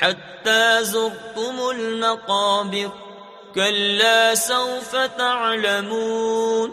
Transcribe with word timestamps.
حتى 0.00 0.84
زرتم 0.84 1.70
المقابر 1.70 2.90
كلا 3.54 4.34
سوف 4.34 4.96
تعلمون 4.96 6.72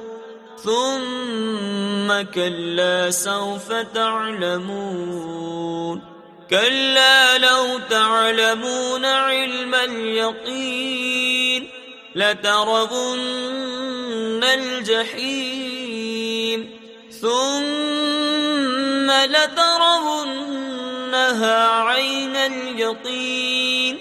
ثم 0.63 2.21
كلا 2.33 3.11
سوف 3.11 3.71
تعلمون 3.71 6.01
كلا 6.49 7.37
لو 7.37 7.79
تعلمون 7.89 9.05
علم 9.05 9.75
اليقين 9.75 11.69
لترضن 12.15 14.43
الجحيم 14.43 16.75
ثم 17.21 19.11
لترضن 19.11 20.65
لها 21.15 21.59
عين 21.69 22.35
اليقين 22.35 23.97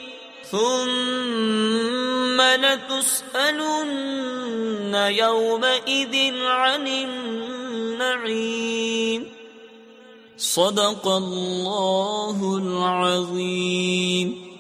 ثم 0.51 2.41
لتسألن 2.43 4.95
يومئذ 4.95 6.35
عن 6.45 6.87
النعيم 6.87 9.27
صدق 10.39 11.09
الله 11.09 12.59
العظيم 12.63 14.54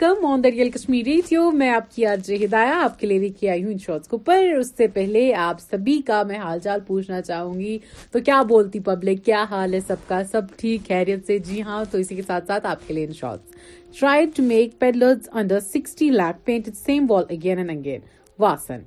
welcome 0.00 0.26
on 0.26 0.40
the 0.42 0.48
real 0.54 0.68
Kashmir 0.70 1.04
radio 1.06 1.50
میں 1.60 1.68
آپ 1.72 1.90
کی 1.94 2.04
آج 2.06 2.30
ہدایہ 2.44 2.74
آپ 2.82 2.98
کے 2.98 3.06
لیے 3.06 3.18
لے 3.18 3.28
کے 3.38 3.48
آئی 3.50 3.62
ہوں 3.62 3.70
ان 3.72 3.78
شارٹس 3.86 4.08
کو 4.08 4.18
پر 4.26 4.44
اس 4.58 4.70
سے 4.76 4.86
پہلے 4.94 5.22
آپ 5.44 5.60
سبھی 5.60 5.98
کا 6.06 6.22
میں 6.28 6.38
حال 6.38 6.58
چال 6.64 6.80
پوچھنا 6.86 7.20
چاہوں 7.22 7.58
گی 7.60 7.76
تو 8.12 8.18
کیا 8.24 8.40
بولتی 8.48 8.80
پبلک 8.88 9.24
کیا 9.26 9.44
حال 9.50 9.74
ہے 9.74 9.80
سب 9.86 10.06
کا 10.08 10.20
سب 10.32 10.56
ٹھیک 10.58 10.86
خیریت 10.88 11.24
سے 11.26 11.38
جی 11.48 11.62
ہاں 11.62 11.82
تو 11.90 11.98
اسی 11.98 12.16
کے 12.16 12.22
ساتھ 12.26 12.46
ساتھ 12.46 12.66
آپ 12.72 12.86
کے 12.88 12.94
لیے 12.94 13.04
Inshorts 13.20 13.98
try 14.00 14.26
to 14.36 14.42
make 14.52 14.78
peddlers 14.80 15.28
under 15.32 15.60
sixty 15.74 16.08
lakh 16.10 16.44
paint 16.46 16.68
same 16.84 17.06
wall 17.08 17.24
again 17.30 17.58
and 17.58 17.70
again 17.78 18.00
wasn't 18.38 18.82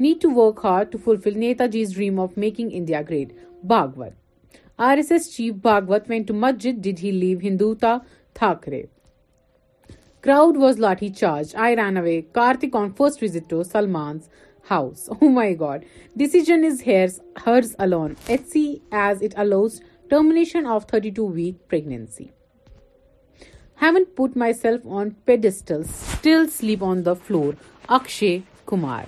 need 0.00 0.22
to 0.22 0.30
work 0.40 0.60
hard 0.64 0.92
to 0.92 0.98
fulfil 1.04 1.38
Netaji's 1.72 1.94
dream 1.94 2.20
of 2.20 2.38
making 2.44 2.70
India 2.72 3.00
great 3.08 3.32
Bhagwat 3.74 4.58
R 4.90 4.96
S 4.96 5.12
S 5.12 5.30
chief 5.36 5.54
Bhagwat 5.62 6.04
went 6.10 6.28
to 6.28 6.34
masjid 6.46 6.82
did 6.84 7.02
he 7.04 7.10
leave 7.10 7.38
Hindutva 7.42 7.96
Thackeray 8.34 8.82
Crowd 10.22 10.58
was 10.58 10.78
lathi 10.84 11.08
charged. 11.18 11.54
I 11.56 11.74
ran 11.74 11.96
away. 11.96 12.22
Karthik 12.22 12.74
on 12.74 12.92
first 12.92 13.20
visit 13.20 13.48
to 13.48 13.64
Salman's 13.64 14.28
house. 14.72 15.08
Oh 15.20 15.30
my 15.36 15.52
god. 15.62 15.86
Decision 16.24 16.64
is 16.64 16.82
hers 16.86 17.74
alone. 17.86 18.16
HC 18.34 18.82
as 18.92 19.22
it 19.22 19.34
allows 19.44 19.80
termination 20.10 20.66
of 20.66 20.86
32-week 20.86 21.66
pregnancy. 21.68 22.30
Haven't 23.86 24.14
put 24.14 24.36
myself 24.44 24.94
on 25.00 25.12
pedestals. 25.24 25.88
Still 26.18 26.46
sleep 26.58 26.82
on 26.82 27.04
the 27.04 27.16
floor. 27.16 27.56
Akshay 27.88 28.42
Kumar. 28.66 29.04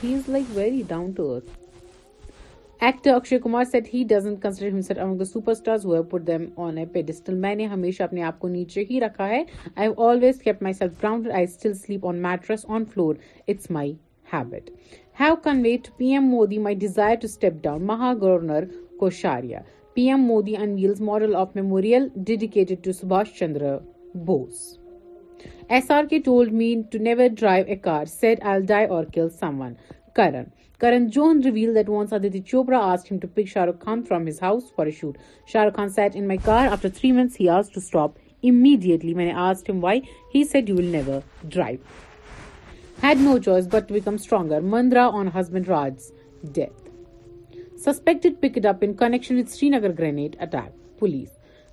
He 0.00 0.14
is 0.14 0.26
like 0.26 0.58
very 0.62 0.82
down 0.82 1.14
to 1.20 1.30
earth. 1.36 1.54
Actor 2.84 3.10
Akshay 3.14 3.38
Kumar 3.42 3.64
said 3.64 3.86
he 3.92 4.02
doesn't 4.08 4.40
consider 4.42 4.72
himself 4.72 4.98
among 5.02 5.18
the 5.18 5.24
super 5.24 5.54
stars 5.54 5.84
who 5.86 6.02
put 6.10 6.26
them 6.26 6.42
on 6.62 6.78
a 6.78 6.84
pedestal 6.92 7.34
میں 7.44 7.54
نے 7.56 7.66
ہمیشہ 7.66 8.02
اپنے 8.02 8.22
آپ 8.28 8.38
کو 8.38 8.48
نیچے 8.48 8.84
ہی 8.90 9.00
رکھا 9.00 9.28
ہے 9.28 9.42
I 9.74 9.88
have 9.88 10.08
always 10.08 10.42
kept 10.42 10.62
myself 10.78 11.02
ground 11.02 11.30
I 11.34 11.44
still 11.44 11.72
sleep 11.74 12.06
on 12.06 12.16
mattress 12.22 12.64
on 12.68 12.84
floor 12.94 13.14
it's 13.48 13.70
my 13.76 13.92
habit 14.32 14.70
have 15.20 15.34
conveyed 15.44 15.76
to 15.86 15.92
P 15.96 16.12
M 16.12 16.28
Modi 16.30 16.58
my 16.66 16.76
desire 16.84 17.14
to 17.20 17.26
step 17.30 17.62
down 17.62 17.86
Maha 17.86 18.12
governor 18.20 18.64
Koshyari 19.00 19.58
P 19.94 20.08
M 20.08 20.26
Modi 20.26 20.56
unveils 20.62 21.00
model 21.10 21.34
of 21.42 21.56
memorial 21.56 22.08
dedicated 22.26 22.84
to 22.84 22.92
سبھاش 23.00 23.34
Chandra 23.38 23.76
Bose 24.26 24.60
S 25.68 25.90
R 25.90 26.04
K 26.10 26.18
told 26.24 26.52
me 26.52 26.74
to 26.92 26.98
never 27.02 27.28
drive 27.38 27.64
a 27.68 27.76
car 27.88 28.04
set 28.20 28.44
I 28.52 28.62
die 28.68 28.86
or 28.96 29.04
kill 29.14 29.28
someone 29.60 29.72
Karan 30.80 31.06
Johar 31.14 31.24
that 31.44 31.88
wanted 31.88 32.36
Chopra 32.48 32.78
آسٹم 32.92 33.16
to 33.22 33.28
pick 33.34 33.48
Shah 33.48 33.64
Rukh 33.66 33.80
Khan 33.84 34.02
from 34.08 34.26
his 34.28 34.42
house 34.42 34.72
for 34.76 34.90
shoot 35.00 35.18
Shah 35.52 35.64
Rukh 35.64 35.74
Khan 35.76 35.88
sat 35.96 36.16
in a 36.16 36.38
car 36.44 36.66
after 36.72 36.88
three 36.98 37.10
months 37.12 37.92
driver 41.54 41.78
had 43.02 43.20
no 43.22 43.36
choice 43.44 43.68
but 43.72 43.88
to 43.88 43.94
become 43.94 44.14
stronger 44.20 44.60
Mandira 44.76 45.06
on 45.20 45.28
husband 45.38 45.68
ride 45.68 45.94
death 46.54 46.88
suspected 47.88 48.40
picked 48.42 48.66
up 48.66 48.84
in 48.86 48.92
connection 49.04 49.38
with 49.38 49.50
Srinagar 49.68 49.92
grenade 49.98 50.36
attack 50.46 50.98
police 50.98 51.28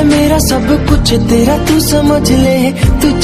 میرا 0.04 0.38
سب 0.38 0.66
کچھ 0.88 1.14
تیرا 1.28 1.56
تو 1.68 1.78
سمجھ 1.78 2.32
لے 2.32 2.70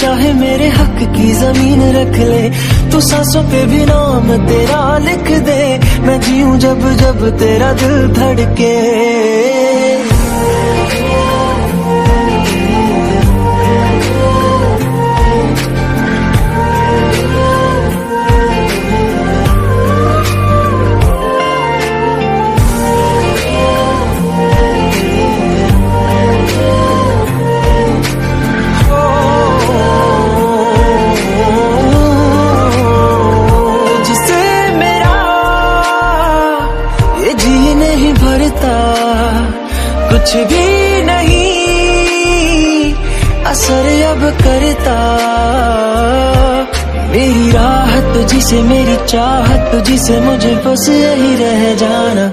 چاہے 0.00 0.32
میرے 0.40 0.68
حق 0.78 1.02
کی 1.16 1.32
زمین 1.40 1.80
رکھ 1.96 2.18
لے 2.20 2.48
تو 2.92 3.00
سانسوں 3.08 3.42
پہ 3.50 3.64
بھی 3.70 3.84
نام 3.92 4.32
تیرا 4.48 4.82
لکھ 5.06 5.32
دے 5.46 5.64
میں 6.06 6.18
جیوں 6.26 6.56
جب 6.64 6.80
جب 7.00 7.28
تیرا 7.40 7.72
دل 7.82 8.14
دھڑکے 8.16 8.72
کچھ 40.24 40.36
بھی 40.50 41.02
نہیں 41.04 42.92
اثر 43.48 43.86
اب 44.10 44.24
کرتا 44.44 44.98
میری 47.10 47.50
راہ 47.52 47.90
تجھ 48.14 48.38
سے 48.44 48.60
میری 48.68 48.96
چاہت 49.06 49.90
سے 50.06 50.18
مجھے 50.24 50.52
بس 50.64 50.88
یہی 50.88 51.36
رہ 51.40 51.64
جانا 51.78 52.28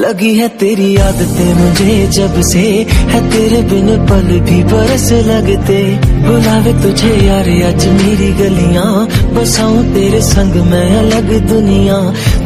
لگی 0.00 0.30
ہے 0.40 0.46
تیری 0.58 0.96
عادتیں 1.02 1.52
مجھے 1.58 1.94
جب 2.16 2.40
سے 2.50 2.60
ہے 3.12 3.20
تیرے 3.32 3.60
بن 3.70 3.88
پل 4.08 4.38
بھی 4.46 4.62
برس 4.72 5.10
لگتے 5.26 5.78
بلاوے 6.26 6.72
تجھے 6.82 7.14
یار 7.26 7.48
اچ 7.68 7.86
میری 8.02 8.30
گلیاں 8.38 8.90
بس 9.34 9.58
تیرے 9.94 10.20
سنگ 10.32 10.56
میں 10.70 10.86
الگ 10.98 11.32
دنیا 11.50 11.98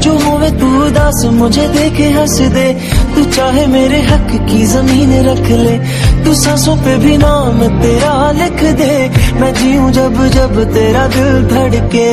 جو 0.03 0.13
ہوئے 0.27 0.51
تو 0.61 0.67
اداس 0.85 1.25
مجھے 1.41 1.67
دیکھے 1.79 2.09
ہس 2.19 2.39
دے 2.55 2.73
تو 3.15 3.23
چاہے 3.35 3.67
میرے 3.67 4.01
حق 4.13 4.31
کی 4.49 4.65
زمین 4.73 5.13
رکھ 5.29 5.51
لے 5.63 5.77
تو 6.25 6.35
سانسوں 6.43 6.77
پہ 6.85 6.97
بھی 7.03 7.17
نام 7.25 7.59
تیرا 7.83 8.15
لکھ 8.39 8.65
دے 8.79 8.93
میں 9.41 9.53
جیوں 9.61 9.91
جب 9.99 10.13
جب 10.35 10.53
تیرا 10.75 11.07
دل 11.15 11.37
دھڑکے 11.51 12.09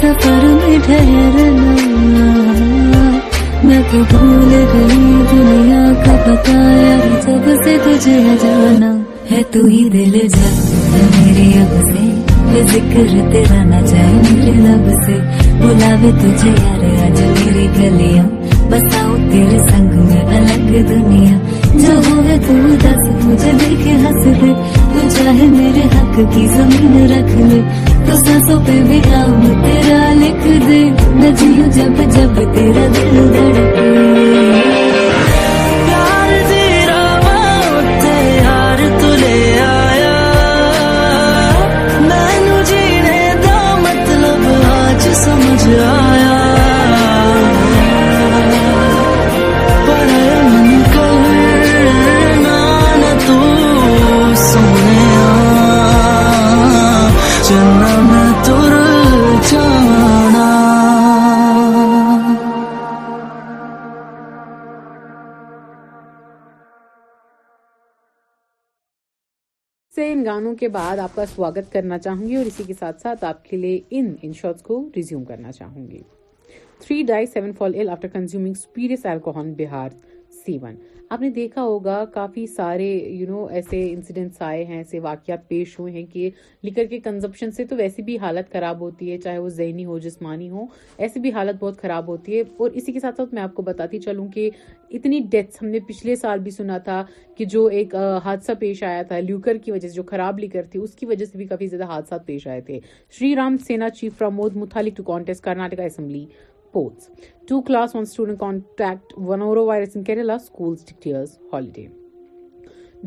سفر 0.00 0.44
میں 0.44 0.76
ٹھہرنا 0.86 1.70
سب 7.24 7.42
سے 7.64 7.72
تجھے 7.84 8.18
جانا 8.42 8.90
ہے 9.30 9.40
تھی 9.52 9.82
دل 9.92 10.14
جا 10.28 10.48
میرے 10.94 11.46
اب 11.60 11.72
سے 11.88 12.04
ذکر 12.72 13.06
جائے 13.32 14.02
میرے 14.22 14.54
نب 14.62 14.88
سے 15.06 15.16
بلا 15.60 15.92
تجھے 16.22 16.50
یار 16.50 16.82
آج 17.04 17.18
میری 17.20 17.66
گلی 17.78 18.12
بس 18.70 18.84
تیرے 19.30 19.58
سنگ 19.70 19.92
میں 20.10 20.20
الگ 20.38 20.72
دنیا 20.88 21.36
جو 21.74 21.94
ہو 22.10 22.18
تو 25.00 25.08
چاہے 25.16 25.46
میرے 25.56 25.80
حق 25.94 26.14
کی 26.34 26.46
زمین 26.56 26.94
رکھ 27.12 27.34
لے 27.48 27.60
تو 28.06 28.12
سانسوں 28.24 28.60
پہ 28.66 28.76
بھی 28.88 29.00
نام 29.10 29.40
تیرا 29.64 30.02
لکھ 30.20 30.46
دے 30.68 30.82
نہ 31.20 31.28
جی 31.40 31.48
جب 31.76 31.94
جب 32.14 32.40
تیرا 32.54 32.86
دل 32.94 33.32
دھڑکے 33.34 34.64
کے 70.60 70.68
بعد 70.68 70.98
آپ 70.98 71.14
کا 71.16 71.24
سواگت 71.34 71.70
کرنا 71.72 71.98
چاہوں 71.98 72.28
گی 72.28 72.34
اور 72.36 72.46
اسی 72.46 72.64
کے 72.66 72.74
ساتھ 72.78 73.00
ساتھ 73.00 73.24
آپ 73.24 73.44
کے 73.44 73.56
لیے 73.56 73.78
ان 73.98 74.12
ان 74.22 74.32
شاٹس 74.40 74.62
کو 74.62 74.82
ریزیوم 74.96 75.24
کرنا 75.24 75.52
چاہوں 75.52 75.86
گی 75.90 76.00
three 76.80 77.02
die 77.08 77.26
seven 77.26 77.52
fall 77.58 77.74
ill 77.74 77.90
after 77.90 78.08
consuming 78.12 78.52
consumes 78.74 79.06
ایلکو 79.06 79.32
Bihar 79.58 79.88
ون 80.62 80.74
آپ 81.10 81.20
نے 81.20 81.28
دیکھا 81.30 81.62
ہوگا 81.62 82.04
کافی 82.14 82.46
سارے 82.54 82.86
یو 82.86 83.26
نو 83.26 83.44
ایسے 83.56 83.80
انسیڈنٹس 83.90 84.40
آئے 84.42 84.64
ہیں 84.66 84.76
ایسے 84.76 85.00
واقعات 85.00 85.46
پیش 85.48 85.78
ہوئے 85.78 85.92
ہیں 85.92 86.04
کہ 86.12 86.30
لکر 86.64 86.84
کے 86.90 86.98
کنزپشن 87.00 87.50
سے 87.56 87.64
تو 87.64 87.76
ویسی 87.76 88.02
بھی 88.02 88.16
حالت 88.18 88.50
خراب 88.52 88.80
ہوتی 88.80 89.10
ہے 89.10 89.18
چاہے 89.24 89.38
وہ 89.38 89.48
ذہنی 89.58 89.84
ہو 89.84 89.98
جسمانی 90.06 90.48
ہو 90.50 90.64
ایسی 91.06 91.20
بھی 91.20 91.32
حالت 91.32 91.62
بہت 91.62 91.80
خراب 91.82 92.08
ہوتی 92.08 92.36
ہے 92.36 92.40
اور 92.56 92.70
اسی 92.74 92.92
کے 92.92 93.00
ساتھ 93.00 93.20
میں 93.34 93.42
آپ 93.42 93.54
کو 93.54 93.62
بتاتی 93.68 93.98
چلوں 94.06 94.26
کہ 94.34 94.48
اتنی 94.98 95.20
ڈیتھس 95.30 95.62
ہم 95.62 95.68
نے 95.68 95.80
پچھلے 95.88 96.16
سال 96.16 96.38
بھی 96.38 96.50
سنا 96.50 96.78
تھا 96.88 97.02
کہ 97.36 97.44
جو 97.56 97.64
ایک 97.78 97.94
حادثہ 98.24 98.52
پیش 98.60 98.82
آیا 98.90 99.02
تھا 99.08 99.18
لیوکر 99.28 99.58
کی 99.64 99.70
وجہ 99.72 99.88
سے 99.88 99.94
جو 99.94 100.02
خراب 100.10 100.38
لیکر 100.38 100.62
تھی 100.72 100.80
اس 100.82 100.94
کی 100.96 101.06
وجہ 101.06 101.24
سے 101.32 101.38
بھی 101.38 101.46
کافی 101.46 101.66
زیادہ 101.66 101.88
حادثات 101.92 102.26
پیش 102.26 102.46
آئے 102.46 102.60
تھے 102.70 102.80
Shri 103.18 103.34
Ram 103.36 103.56
Sena 103.66 103.88
chief 104.00 104.18
Pramod 104.18 104.56
Muthalik 104.56 104.96
to 104.96 105.02
contest 105.12 105.44
Karnataka 105.44 105.80
assembly 105.84 106.24
to 107.48 107.60
class 107.66 107.94
on 107.96 108.04
student 108.06 108.38
contact 108.38 109.12
norovirus 109.26 109.96
in 109.96 110.02
Kerala 110.04 110.36
schools 110.46 110.84
teachers 110.86 111.38
holiday 111.52 111.86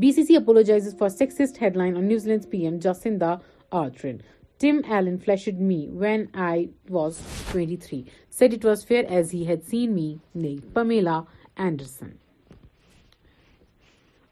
B 0.01 0.11
C 0.11 0.23
C 0.25 0.35
اپلو 0.35 1.09
seek 1.17 1.77
line 1.77 2.03
New Zealand 2.07 2.45
P 2.49 2.61
M 2.65 2.77
Jacinda 3.21 3.33
Ardern 3.81 4.17
team 4.61 4.79
L 4.93 5.15
flushed 5.25 5.61
when 5.99 6.23
I 6.47 6.65
was 6.93 7.19
twenty 7.51 7.77
three 7.83 8.01
said 8.39 8.65
was 8.65 8.85
فیئرسنگ 8.85 9.57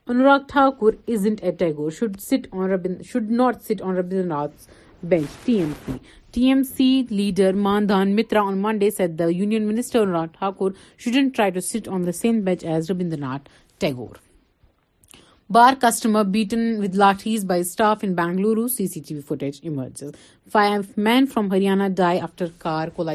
Thakur 0.05 1.01
not 4.25 4.67
bench 5.03 5.25
T 5.45 5.53
M 5.57 5.71
C 5.85 5.97
T 6.33 6.43
M 6.47 6.61
C 6.75 7.01
leader 7.09 7.53
Madan 7.89 8.15
Mitra 8.15 8.41
on 8.47 8.57
Monday 8.61 8.89
said 8.91 9.09
the 9.19 9.25
youngster 9.35 9.99
Anurag 10.07 10.27
Thakur 10.37 10.69
shouldn't 11.13 11.35
try 11.35 11.51
to 11.51 11.59
sit 11.67 11.87
on 11.93 12.07
the 12.07 12.11
same 12.15 12.41
bench 12.45 12.65
as 12.65 12.89
Rabindranath 13.19 13.49
Tagore 13.81 14.15
bar 15.53 15.73
customer 15.81 16.23
beaten 16.31 16.65
with 16.81 16.95
lathi 16.97 17.37
by 17.47 17.63
staff 17.63 17.99
in 18.03 18.13
Bangalore 18.15 18.67
C 18.75 18.87
C 18.87 19.01
T 19.07 19.15
V 19.15 19.21
footage 19.27 19.49
man 20.97 21.25
from 21.33 21.51
Haryana 21.51 21.87
die 21.97 22.19
after 22.19 22.45
car 22.59 22.87
cool 22.95 23.09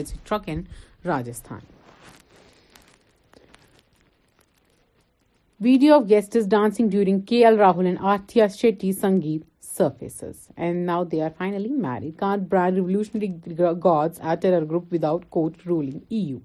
Rahul 7.58 7.86
and 7.86 7.94
Athiya 8.00 8.46
Shetty 8.54 8.92
sangeet 9.00 9.50
surfaces 9.76 10.20
and 10.56 10.84
now 10.86 11.04
they 11.12 11.20
are 11.22 11.28
finally 11.38 11.68
marry 11.82 12.10
brand 12.20 12.74
revolutionary 12.76 13.28
god 13.84 14.18
eater 14.30 14.64
group 14.70 14.92
without 14.92 15.24
quote 15.36 15.52
رولیگ 15.68 15.98
E 16.12 16.18
U 16.18 16.38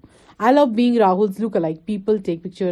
I 0.44 0.54
love 0.54 0.64
bag 0.76 0.96
Rahul 1.00 1.72
people 1.86 2.16
take 2.26 2.42
picture 2.44 2.70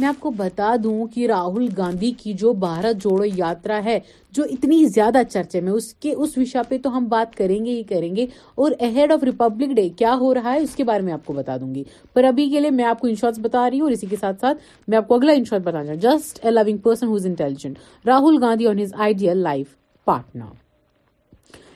میں 0.00 0.08
آپ 0.08 0.20
کو 0.20 0.30
بتا 0.36 0.74
دوں 0.82 1.06
کہ 1.14 1.26
راہل 1.26 1.66
گاندھی 1.76 2.10
کی 2.18 2.32
جو 2.42 2.52
بھارت 2.66 3.02
جوڑو 3.02 3.24
یاترا 3.36 3.80
ہے 3.84 3.98
جو 4.38 4.44
اتنی 4.50 4.84
زیادہ 4.94 5.22
چرچے 5.30 5.60
میں 5.66 5.72
اس 5.72 5.92
کے 6.02 6.12
اس 6.24 6.36
وشا 6.38 6.62
پہ 6.68 6.78
تو 6.82 6.96
ہم 6.96 7.04
بات 7.08 7.34
کریں 7.36 7.58
گے 7.64 7.70
ہی 7.70 7.82
کریں 7.88 8.14
گے 8.16 8.26
اور 8.62 8.72
اہیڈ 8.80 9.12
آف 9.12 9.24
ریپبلک 9.30 9.74
ڈے 9.76 9.88
کیا 9.98 10.14
ہو 10.20 10.32
رہا 10.34 10.52
ہے 10.52 10.60
اس 10.62 10.74
کے 10.76 10.84
بارے 10.90 11.02
میں 11.08 11.12
آپ 11.12 11.24
کو 11.26 11.32
بتا 11.40 11.56
دوں 11.60 11.74
گی 11.74 11.84
پر 12.14 12.24
ابھی 12.32 12.48
کے 12.50 12.60
لیے 12.60 12.70
میں 12.80 12.84
آپ 12.92 13.00
کو 13.00 13.06
انشورس 13.06 13.38
بتا 13.42 13.68
رہی 13.70 13.80
ہوں 13.80 13.86
اور 13.86 13.92
اسی 13.96 14.06
کے 14.10 14.16
ساتھ 14.20 14.40
ساتھ 14.40 14.58
میں 14.90 14.98
آپ 14.98 15.08
کو 15.08 15.14
اگلا 15.14 15.32
انشورس 15.42 15.66
بتانا 15.66 15.94
just 16.06 16.44
a 16.44 16.50
loving 16.50 16.76
person 16.88 17.06
who's 17.14 17.26
intelligent 17.26 17.78
Rahul 18.06 18.42
Gandhi 18.44 18.66
اور 18.72 18.82
his 18.82 18.94
ideal 19.06 19.42
life 19.42 19.76
partner 20.04 20.59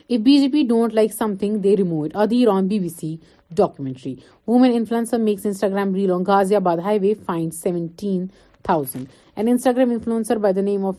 if 0.09 0.19
bet 0.23 0.71
like 0.93 1.13
something 1.39 1.55
the 1.59 1.65
route 1.79 2.11
other 2.21 2.47
on 2.51 2.67
B 2.67 2.77
B 2.79 2.89
C 2.89 3.15
documentary 3.57 4.13
woman 4.47 4.71
influencer 4.75 5.17
makes 5.19 5.45
Instagram 5.45 5.93
reel 5.95 6.11
on 6.11 6.23
Ghaziabad 6.55 6.77
fined 7.25 7.53
seventeen 7.53 8.25
thousand 8.63 9.05
and 9.35 9.49
Instagram 9.49 9.89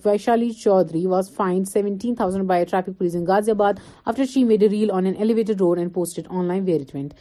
Vaishali 0.05 0.51
Chaudhary 0.63 1.07
was 1.11 1.31
fined 1.37 1.69
سیونٹینڈیابادی 1.69 4.43
made 4.45 4.65
on 4.93 5.07
an 5.07 5.15
elevated 5.19 5.61
road 5.61 5.79
and 5.79 5.93
posted 5.95 6.27
online 6.47 6.65
ویریمنٹر 6.65 7.15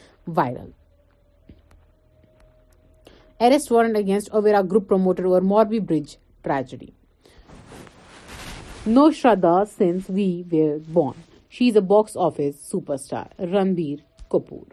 She 11.56 11.70
is 11.70 11.78
a 11.78 11.82
box 11.82 12.18
office 12.18 12.58
superstar. 12.70 13.28
Ranbir 13.40 14.02
Kapoor. 14.30 14.66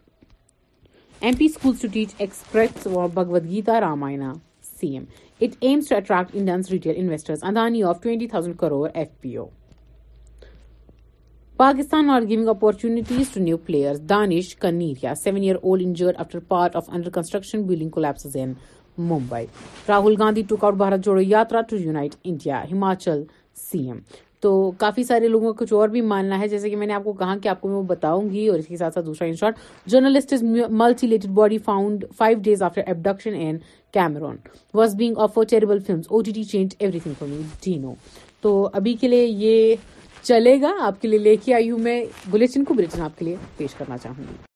MP 1.20 1.48
schools 1.48 1.78
to 1.78 1.88
teach 1.88 2.12
excerpts 2.18 2.86
of 2.86 3.14
Bhagavad 3.14 3.48
Gita, 3.48 3.78
Ramayana. 3.82 4.40
CM. 4.64 5.06
It 5.38 5.56
aims 5.62 5.86
to 5.86 5.96
attract 5.96 6.34
Indians 6.34 6.72
retail 6.72 6.96
investors. 6.96 7.40
Adani 7.42 7.86
of 7.88 8.00
20,000 8.00 8.58
crore 8.58 8.90
FPO. 8.96 9.52
Pakistan 11.56 12.10
are 12.10 12.22
giving 12.22 12.48
opportunities 12.48 13.30
to 13.30 13.38
new 13.38 13.58
players. 13.58 14.00
Danish 14.00 14.56
Kaneria, 14.56 15.12
7-year-old 15.12 15.80
injured 15.80 16.16
after 16.18 16.40
part 16.40 16.74
of 16.74 16.88
under-construction 16.88 17.64
building 17.64 17.92
collapses 17.92 18.34
in 18.34 18.56
Mumbai. 18.98 19.48
Rahul 19.86 20.18
Gandhi 20.18 20.42
took 20.42 20.64
out 20.64 20.76
Bharat 20.76 21.00
Jodo 21.00 21.24
Yatra 21.34 21.62
to 21.68 21.78
unite 21.78 22.16
India. 22.24 22.66
Himachal 22.68 23.28
CM. 23.54 24.02
تو 24.42 24.50
کافی 24.78 25.02
سارے 25.08 25.28
لوگوں 25.28 25.52
کا 25.52 25.64
کچھ 25.64 25.72
اور 25.78 25.88
بھی 25.88 26.00
ماننا 26.12 26.38
ہے 26.38 26.46
جیسے 26.48 26.70
کہ 26.70 26.76
میں 26.76 26.86
نے 26.86 26.94
آپ 26.94 27.04
کو 27.04 27.12
کہا 27.20 27.36
کہ 27.42 27.48
آپ 27.48 27.60
کو 27.60 27.68
میں 27.68 27.76
وہ 27.76 27.82
بتاؤں 27.88 28.30
گی 28.30 28.46
اور 28.48 28.58
اس 28.58 28.66
کے 28.68 28.76
ساتھ 28.76 28.94
ساتھ 28.94 29.04
دوسرا 29.06 29.26
in 29.28 29.34
short 29.40 29.56
journalist 29.92 30.32
is 30.32 30.42
mutilated 31.06 31.30
body 31.38 31.58
found 31.68 32.04
five 32.18 32.38
days 32.44 32.62
after 32.68 32.82
abduction 32.86 33.34
in 33.46 33.58
Cameroon 33.98 34.36
was 34.82 34.94
being 34.98 35.18
of 35.26 35.34
four 35.34 35.44
terrible 35.50 35.78
films 35.86 36.06
O 36.10 36.22
T 36.26 36.32
T 36.34 36.44
change 36.52 36.74
everything 37.02 37.14
for 37.18 37.28
me 37.28 37.40
D 37.64 37.76
تو 38.42 38.56
ابھی 38.82 38.94
کے 39.00 39.08
لیے 39.08 39.24
یہ 39.46 39.74
چلے 40.22 40.60
گا 40.62 40.74
آپ 40.86 41.00
کے 41.02 41.08
لیے 41.08 41.18
لے 41.18 41.36
کے 41.44 41.54
آئی 41.54 41.70
ہوں 41.70 41.78
میں 41.88 42.00
گلیچن 42.32 42.64
کو 42.64 42.74
بلیچن 42.74 43.02
آپ 43.02 43.18
کے 43.18 43.24
لیے 43.24 43.36
پیش 43.58 43.74
کرنا 43.78 43.98
چاہوں 44.02 44.22
گی 44.28 44.50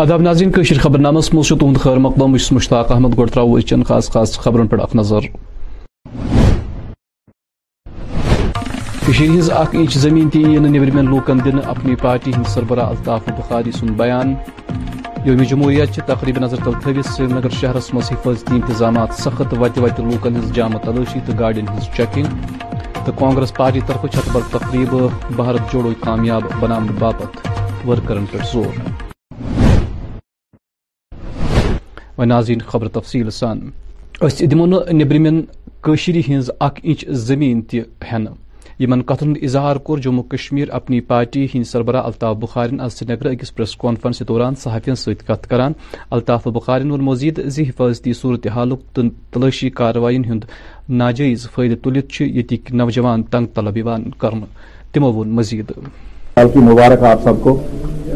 آداب 0.00 0.20
ناظرین 0.22 0.50
کشیر 0.52 0.78
خبر 0.80 0.98
نامس 0.98 1.28
تہد 1.30 1.76
خیر 1.80 1.96
مقدم 2.02 2.32
بس 2.32 2.50
مشتاق 2.52 2.92
احمد 2.92 3.16
گو 3.16 3.24
ترو 3.32 3.54
اچن 3.56 3.82
خاص 3.88 4.08
خاص 4.10 4.38
خبرن 4.40 4.66
پہ 4.68 4.76
اخ 4.82 4.94
نظر 4.96 5.26
ہز 9.08 9.50
اخ 9.56 9.74
انچ 9.78 9.96
زمین 10.04 10.30
تھی 10.32 10.42
یہ 10.42 10.48
یعنی 10.48 10.68
نیب 10.78 10.82
لوکن 11.08 11.40
دن 11.44 11.58
اپنی 11.74 11.94
پارٹی 12.02 12.30
ہند 12.36 12.46
سربراہ 12.54 12.88
الطاف 12.88 13.28
بخاری 13.38 13.72
سن 13.80 13.92
بیان 13.98 14.34
یوم 15.24 15.42
جمہوریہ 15.50 15.84
تقریب 16.06 16.38
نظر 16.44 16.64
تل 16.64 16.80
تھوت 16.82 17.06
سری 17.16 17.26
نگر 17.32 17.50
شہرس 17.60 17.92
مز 17.94 18.10
حفاظتی 18.12 18.54
انتظامات 18.54 19.14
سخت 19.20 19.54
وتہ 19.60 19.80
وت 19.82 20.00
ہز 20.36 20.50
جامہ 20.60 20.78
تلاشی 20.86 21.20
تو 21.26 21.32
گاڑی 21.40 21.62
چیکنگ 21.96 22.62
تو 23.06 23.12
کانگریس 23.18 23.54
پارٹی 23.58 23.80
طرف 23.86 24.06
چھت 24.12 24.30
بل 24.34 24.48
تقریب 24.56 24.96
بھارت 25.42 25.72
جوڑو 25.72 25.92
کامیاب 26.08 26.50
بنانے 26.60 26.98
باپت 27.00 27.48
ورکرن 27.88 28.24
پہ 28.32 28.38
زور 28.52 28.72
ناظرین 32.26 32.58
خبر 32.66 32.88
تفصیل 32.98 33.30
سموں 33.30 34.66
نیبرمین 34.92 35.40
انچ 35.88 37.04
زمین 37.26 37.60
تہ 37.68 37.76
ہین 38.12 39.02
کتن 39.06 39.32
اظہار 39.42 39.76
کور 39.86 39.98
جموں 40.04 40.22
کشمیر 40.30 40.68
اپنی 40.72 41.00
پارٹی 41.10 41.46
ہند 41.54 41.64
سربراہ 41.68 42.04
الطاف 42.06 42.36
بخارین 42.40 42.80
از 42.80 43.02
نگر 43.08 43.26
اکس 43.30 43.54
پریس 43.54 43.74
کانفرنس 43.80 44.20
دوران 44.28 44.54
صحافی 44.62 44.94
ست 44.98 45.28
کران 45.48 45.72
الطاف 46.10 46.46
بخارین 46.54 46.90
وون 46.90 47.00
مزید 47.04 47.40
حفاظتی 47.68 48.12
صورتحال 48.20 48.74
تو 48.94 49.02
تلاشی 49.34 49.70
كاروائین 49.70 50.24
ہند 50.30 50.44
ناجائز 50.88 51.46
فائدہ 51.54 51.78
تلت 51.84 52.20
یق 52.20 52.72
نوجوان 52.72 53.22
تنگ 53.32 53.46
طلب 53.54 53.76
يو 53.76 53.86
كرنے 54.18 55.10
مزید 55.10 55.72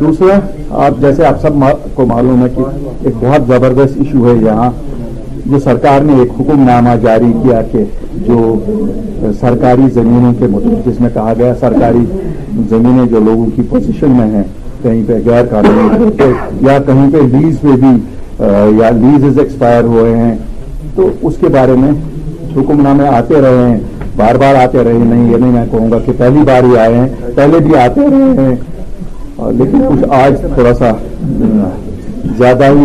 دوسرا 0.00 0.38
آپ 0.86 0.94
جیسے 1.00 1.24
آپ 1.26 1.40
سب 1.42 1.64
کو 1.94 2.06
معلوم 2.06 2.42
ہے 2.44 2.48
کہ 2.54 2.62
ایک 3.06 3.12
بہت 3.22 3.46
زبردست 3.48 3.96
ایشو 4.04 4.28
ہے 4.28 4.34
یہاں 4.44 4.70
جو 5.46 5.58
سرکار 5.64 6.00
نے 6.04 6.14
ایک 6.20 6.28
حکم 6.40 6.62
نامہ 6.68 6.94
جاری 7.02 7.32
کیا 7.42 7.60
کہ 7.72 7.84
جو 8.28 8.54
سرکاری 9.40 9.88
زمینوں 9.94 10.32
کے 10.38 10.46
مطلب 10.50 10.84
جس 10.86 11.00
میں 11.00 11.08
کہا 11.14 11.32
گیا 11.38 11.52
سرکاری 11.60 12.04
زمینیں 12.70 13.04
جو 13.10 13.20
لوگوں 13.24 13.46
کی 13.56 13.62
پوزیشن 13.70 14.10
میں 14.18 14.26
ہیں 14.34 14.42
کہیں 14.82 15.02
پہ 15.06 15.18
غیر 15.26 15.44
قانونی 15.50 16.30
یا 16.68 16.78
کہیں 16.86 17.08
پہ 17.12 17.24
لیز 17.36 17.60
پہ 17.60 17.76
بھی 17.84 17.96
یا 18.80 18.90
لیزز 19.00 19.38
ایکسپائر 19.38 19.84
ہوئے 19.94 20.16
ہیں 20.16 20.34
تو 20.96 21.08
اس 21.28 21.36
کے 21.40 21.48
بارے 21.58 21.74
میں 21.82 21.90
حکم 22.56 22.80
نامے 22.82 23.08
آتے 23.08 23.40
رہے 23.40 23.68
ہیں 23.70 23.78
بار 24.16 24.34
بار 24.40 24.54
آتے 24.64 24.84
رہے 24.84 24.98
نہیں 25.04 25.30
یہ 25.32 25.36
نہیں 25.36 25.52
میں 25.52 25.64
کہوں 25.70 25.90
گا 25.90 25.98
کہ 26.06 26.12
پہلی 26.18 26.40
بار 26.46 26.62
ہی 26.70 26.76
آئے 26.78 26.94
ہیں 26.98 27.08
پہلے 27.36 27.58
بھی 27.66 27.76
آتے 27.82 28.00
رہے 28.10 28.42
ہیں 28.44 28.54
لیکن 29.42 29.80
کچھ 29.88 30.04
آج 30.14 30.40
تھوڑا 30.54 30.72
سا 30.78 30.90
زیادہ 32.38 32.64
ہی 32.78 32.84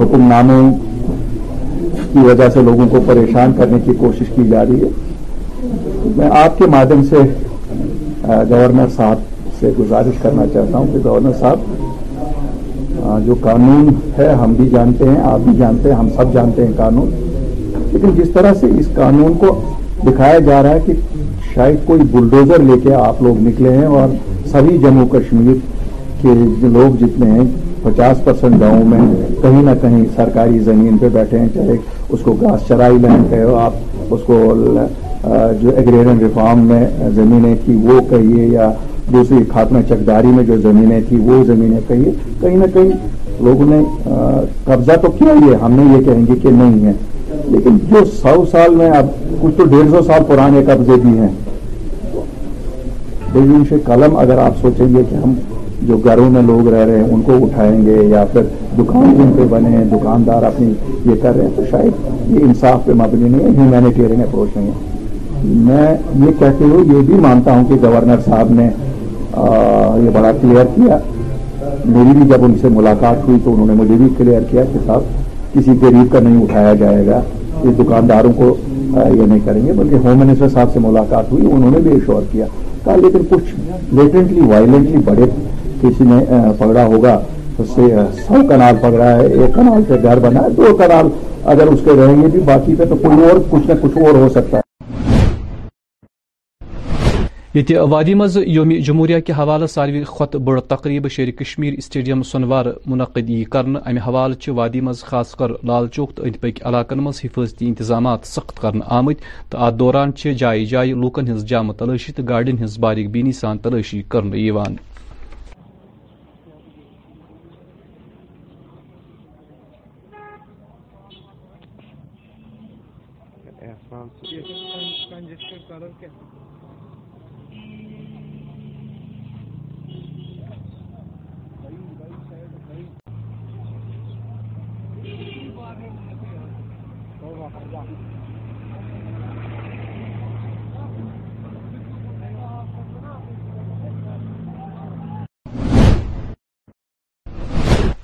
حکم 0.00 0.26
نامے 0.28 0.60
کی 2.12 2.24
وجہ 2.26 2.48
سے 2.54 2.62
لوگوں 2.62 2.86
کو 2.90 3.00
پریشان 3.06 3.52
کرنے 3.58 3.78
کی 3.84 3.94
کوشش 4.00 4.32
کی 4.36 4.46
جا 4.50 4.62
رہی 4.64 4.82
ہے 4.82 6.12
میں 6.16 6.28
آپ 6.38 6.56
کے 6.58 6.66
مادھیم 6.70 7.04
سے 7.10 7.18
گورنر 8.50 8.88
صاحب 8.96 9.50
سے 9.60 9.70
گزارش 9.78 10.20
کرنا 10.22 10.46
چاہتا 10.52 10.78
ہوں 10.78 10.86
کہ 10.92 10.98
گورنر 11.04 11.32
صاحب 11.40 13.20
جو 13.26 13.34
قانون 13.42 13.94
ہے 14.18 14.28
ہم 14.42 14.52
بھی 14.54 14.68
جانتے 14.70 15.08
ہیں 15.08 15.20
آپ 15.32 15.38
بھی 15.46 15.56
جانتے 15.58 15.88
ہیں 15.90 15.96
ہم 15.98 16.08
سب 16.16 16.32
جانتے 16.34 16.66
ہیں 16.66 16.72
قانون 16.76 17.10
لیکن 17.92 18.10
جس 18.22 18.30
طرح 18.34 18.54
سے 18.60 18.66
اس 18.78 18.88
قانون 18.96 19.34
کو 19.40 19.60
دکھایا 20.06 20.38
جا 20.50 20.62
رہا 20.62 20.74
ہے 20.74 20.80
کہ 20.86 20.92
شاید 21.54 21.76
کوئی 21.86 22.02
بلڈوزر 22.12 22.62
لے 22.70 22.78
کے 22.82 22.94
آپ 23.04 23.22
لوگ 23.22 23.40
نکلے 23.46 23.76
ہیں 23.76 23.86
اور 23.86 24.08
سبھی 24.52 24.76
جموں 24.78 25.06
کشمیر 25.12 25.52
کے 26.22 26.68
لوگ 26.78 26.96
جتنے 27.04 27.26
ہیں 27.30 27.44
پچاس 27.82 28.24
پرسینٹ 28.24 28.60
گاؤں 28.60 28.84
میں 28.88 28.98
کہیں 29.42 29.62
نہ 29.62 29.70
کہیں 29.82 30.04
سرکاری 30.16 30.58
زمین 30.70 30.98
پہ 31.04 31.08
بیٹھے 31.12 31.38
ہیں 31.38 31.48
چاہے 31.54 31.76
اس 32.16 32.20
کو 32.24 32.32
گاس 32.42 32.66
چرائی 32.68 32.98
لینڈ 33.02 33.30
چاہے 33.30 33.54
آپ 33.62 34.12
اس 34.14 34.20
کو 34.26 34.38
جو 35.62 35.70
ایگریرن 35.76 36.18
ریفارم 36.22 36.66
میں 36.68 36.86
زمینیں 37.14 37.54
تھیں 37.64 37.76
وہ 37.88 38.00
کہیے 38.10 38.46
یا 38.52 38.70
دوسری 39.12 39.38
خاتمہ 39.52 39.80
چکداری 39.88 40.28
میں 40.36 40.44
جو 40.52 40.56
زمینیں 40.70 41.00
تھیں 41.08 41.20
وہ 41.30 41.42
زمینیں 41.52 41.80
کہیے 41.88 42.12
کہیں 42.40 42.56
نہ 42.56 42.66
کہیں 42.74 42.90
لوگوں 43.46 43.66
نے 43.70 43.80
قبضہ 44.64 44.96
تو 45.02 45.10
کیا 45.18 45.32
یہ 45.46 45.64
ہم 45.64 45.72
نے 45.80 45.84
یہ 45.96 46.02
کہیں 46.10 46.24
گے 46.28 46.36
کہ 46.42 46.50
نہیں 46.60 46.84
ہے 46.86 46.92
لیکن 47.54 47.76
جو 47.90 48.04
سو 48.20 48.34
سال 48.50 48.74
میں 48.74 48.90
اب 48.98 49.06
کچھ 49.40 49.56
تو 49.56 49.64
ڈیڑھ 49.76 49.90
سو 49.90 50.02
سال 50.12 50.24
پرانے 50.28 50.62
قبضے 50.66 51.00
بھی 51.04 51.18
ہیں 51.18 51.28
بزنس 53.34 53.68
سے 53.68 53.76
قلم 53.84 54.16
اگر 54.18 54.38
آپ 54.38 54.56
سوچیں 54.60 54.86
گے 54.94 55.02
کہ 55.10 55.14
ہم 55.24 55.32
جو 55.88 55.96
گھروں 56.04 56.28
میں 56.30 56.42
لوگ 56.46 56.68
رہ 56.74 56.84
رہے 56.86 56.96
ہیں 56.98 57.06
ان 57.14 57.20
کو 57.28 57.34
اٹھائیں 57.44 57.84
گے 57.86 57.96
یا 58.08 58.24
پھر 58.32 58.42
دکان 58.78 59.14
جن 59.18 59.32
پہ 59.36 59.44
بنے 59.50 59.68
ہیں 59.76 59.84
دکاندار 59.92 60.42
اپنی 60.48 60.72
یہ 61.10 61.16
کر 61.22 61.34
رہے 61.36 61.44
ہیں 61.44 61.52
تو 61.56 61.62
شاید 61.70 62.30
یہ 62.32 62.44
انصاف 62.44 62.84
پہ 62.86 62.92
مبنی 63.02 63.28
نہیں 63.28 63.44
ہے 63.44 63.50
ہیومینیٹیرین 63.60 64.18
میں 64.20 64.44
نے 64.44 64.60
نہیں 64.60 64.70
ہے 64.70 65.60
میں 65.72 66.26
یہ 66.26 66.38
کہتے 66.38 66.64
ہوئے 66.64 66.96
یہ 66.96 67.02
بھی 67.06 67.14
مانتا 67.26 67.54
ہوں 67.56 67.64
کہ 67.68 67.74
گورنر 67.82 68.20
صاحب 68.26 68.52
نے 68.60 68.68
یہ 70.04 70.10
بڑا 70.16 70.30
کلیئر 70.40 70.64
کیا 70.74 70.98
میری 71.84 72.16
بھی 72.18 72.28
جب 72.28 72.44
ان 72.44 72.54
سے 72.60 72.68
ملاقات 72.74 73.28
ہوئی 73.28 73.38
تو 73.44 73.52
انہوں 73.52 73.66
نے 73.66 73.74
مجھے 73.82 73.94
بھی 74.02 74.08
کلیئر 74.18 74.42
کیا 74.50 74.64
کہ 74.72 74.78
صاحب 74.86 75.54
کسی 75.54 75.70
غریب 75.82 76.12
کا 76.12 76.20
نہیں 76.26 76.42
اٹھایا 76.42 76.74
جائے 76.82 77.06
گا 77.06 77.20
یہ 77.64 77.70
دکانداروں 77.82 78.32
کو 78.36 78.54
یہ 78.60 79.22
نہیں 79.22 79.38
کریں 79.44 79.64
گے 79.66 79.72
بلکہ 79.72 80.06
ہوم 80.06 80.26
منسٹر 80.26 80.48
صاحب 80.54 80.72
سے 80.72 80.78
ملاقات 80.88 81.32
ہوئی 81.32 81.48
انہوں 81.52 81.70
نے 81.70 81.78
بھی 81.84 81.90
ایشور 81.92 82.22
کیا 82.32 82.46
لیکن 82.86 83.22
کچھ 83.30 83.54
لیٹنٹلی 83.94 84.40
وائلنٹلی 84.50 84.98
بڑے 85.04 85.24
کسی 85.82 86.04
نے 86.04 86.18
پگڑا 86.58 86.84
ہوگا 86.84 87.18
سے 87.76 87.88
سو 88.26 88.46
کنال 88.48 88.76
پگڑا 88.82 89.10
ہے 89.18 89.26
ایک 89.26 89.54
کنال 89.54 89.82
پہ 89.88 90.02
گھر 90.02 90.18
بنا 90.28 90.40
ہے 90.44 90.48
دو 90.56 90.76
کنال 90.76 91.08
اگر 91.54 91.66
اس 91.72 91.80
کے 91.84 91.96
رہیں 92.04 92.20
گے 92.22 92.26
بھی 92.32 92.40
باقی 92.46 92.74
پہ 92.78 92.84
تو 92.90 92.96
کوئی 93.04 93.22
اور 93.28 93.40
کچھ 93.50 93.70
نہ 93.70 93.74
کچھ 93.82 93.98
اور 94.06 94.20
ہو 94.22 94.28
سکتا 94.34 94.56
ہے 94.56 94.61
یہ 97.54 97.78
وادی 97.90 98.12
مز 98.14 98.36
یوم 98.46 98.70
جمہوریہ 98.84 99.18
کے 99.26 99.32
حوالہ 99.38 99.66
ساروی 99.68 100.02
كو 100.18 100.38
بڑ 100.44 100.60
تقریب 100.68 101.08
شیر 101.16 101.30
کشمیر 101.38 101.72
اسٹیڈیم 101.78 102.22
سنوار 102.30 102.66
منعقد 102.86 103.30
یرنے 103.30 103.78
امہ 103.90 104.00
حوالہ 104.06 104.50
وادی 104.58 104.80
مز 104.86 105.02
خاص 105.04 105.34
کر 105.38 105.50
لال 105.68 105.86
چوک 105.94 106.14
تو 106.16 106.22
اند 106.26 106.36
پک 106.42 106.62
علاقن 106.66 106.98
مز 107.06 107.20
حفاظتی 107.24 107.66
انتظامات 107.68 108.26
سخت 108.26 108.60
كرنے 108.60 108.84
آمت 108.98 109.18
تو 109.50 109.58
ات 109.64 109.78
دوران 109.78 110.10
جائیں 110.42 110.64
جائے 110.70 110.94
لوکن 111.02 111.30
ہز 111.34 111.44
جامہ 111.50 111.72
تلاشی 111.78 112.12
تو 112.16 112.22
گاڑین 112.28 112.62
ہز 112.64 112.78
باریک 112.86 113.10
بینی 113.16 113.32
سان 113.40 113.58
تلاشی 113.64 114.00
یو 114.12 114.34
یو 114.36 114.62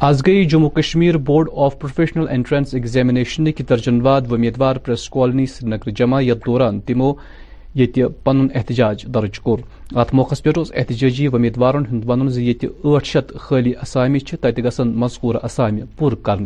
آز 0.00 0.22
گئی 0.26 0.44
Jammu 0.50 0.68
Kashmir 0.74 1.16
board 1.26 1.48
of 1.64 1.78
professional 1.78 2.28
entrance 2.30 2.74
examination 2.74 3.46
درجن 3.46 3.64
ترجنواد 3.66 4.30
ومیدوار 4.32 4.76
پریس 4.86 5.08
کالونی 5.10 5.46
سری 5.46 5.68
نگر 5.70 5.90
جمع 5.96 6.20
یھ 6.22 6.34
دوران 6.46 6.80
تمو 6.86 7.12
یہ 7.82 8.04
پن 8.24 8.46
احتجاج 8.54 9.04
درج 9.14 9.38
کور 9.40 9.58
ات 10.02 10.14
موقع 10.14 10.34
پہ 10.44 10.50
احتجاجی 10.80 11.26
ومیدوارن 11.32 11.86
ہند 11.90 12.04
ون 12.10 12.28
ٹھ 12.28 13.06
شیت 13.08 13.32
خالی 13.40 13.72
تت 14.30 14.58
گسن 14.66 14.92
مذکور 15.04 15.34
اسامہ 15.42 15.84
پور 15.98 16.12
کر 16.28 16.40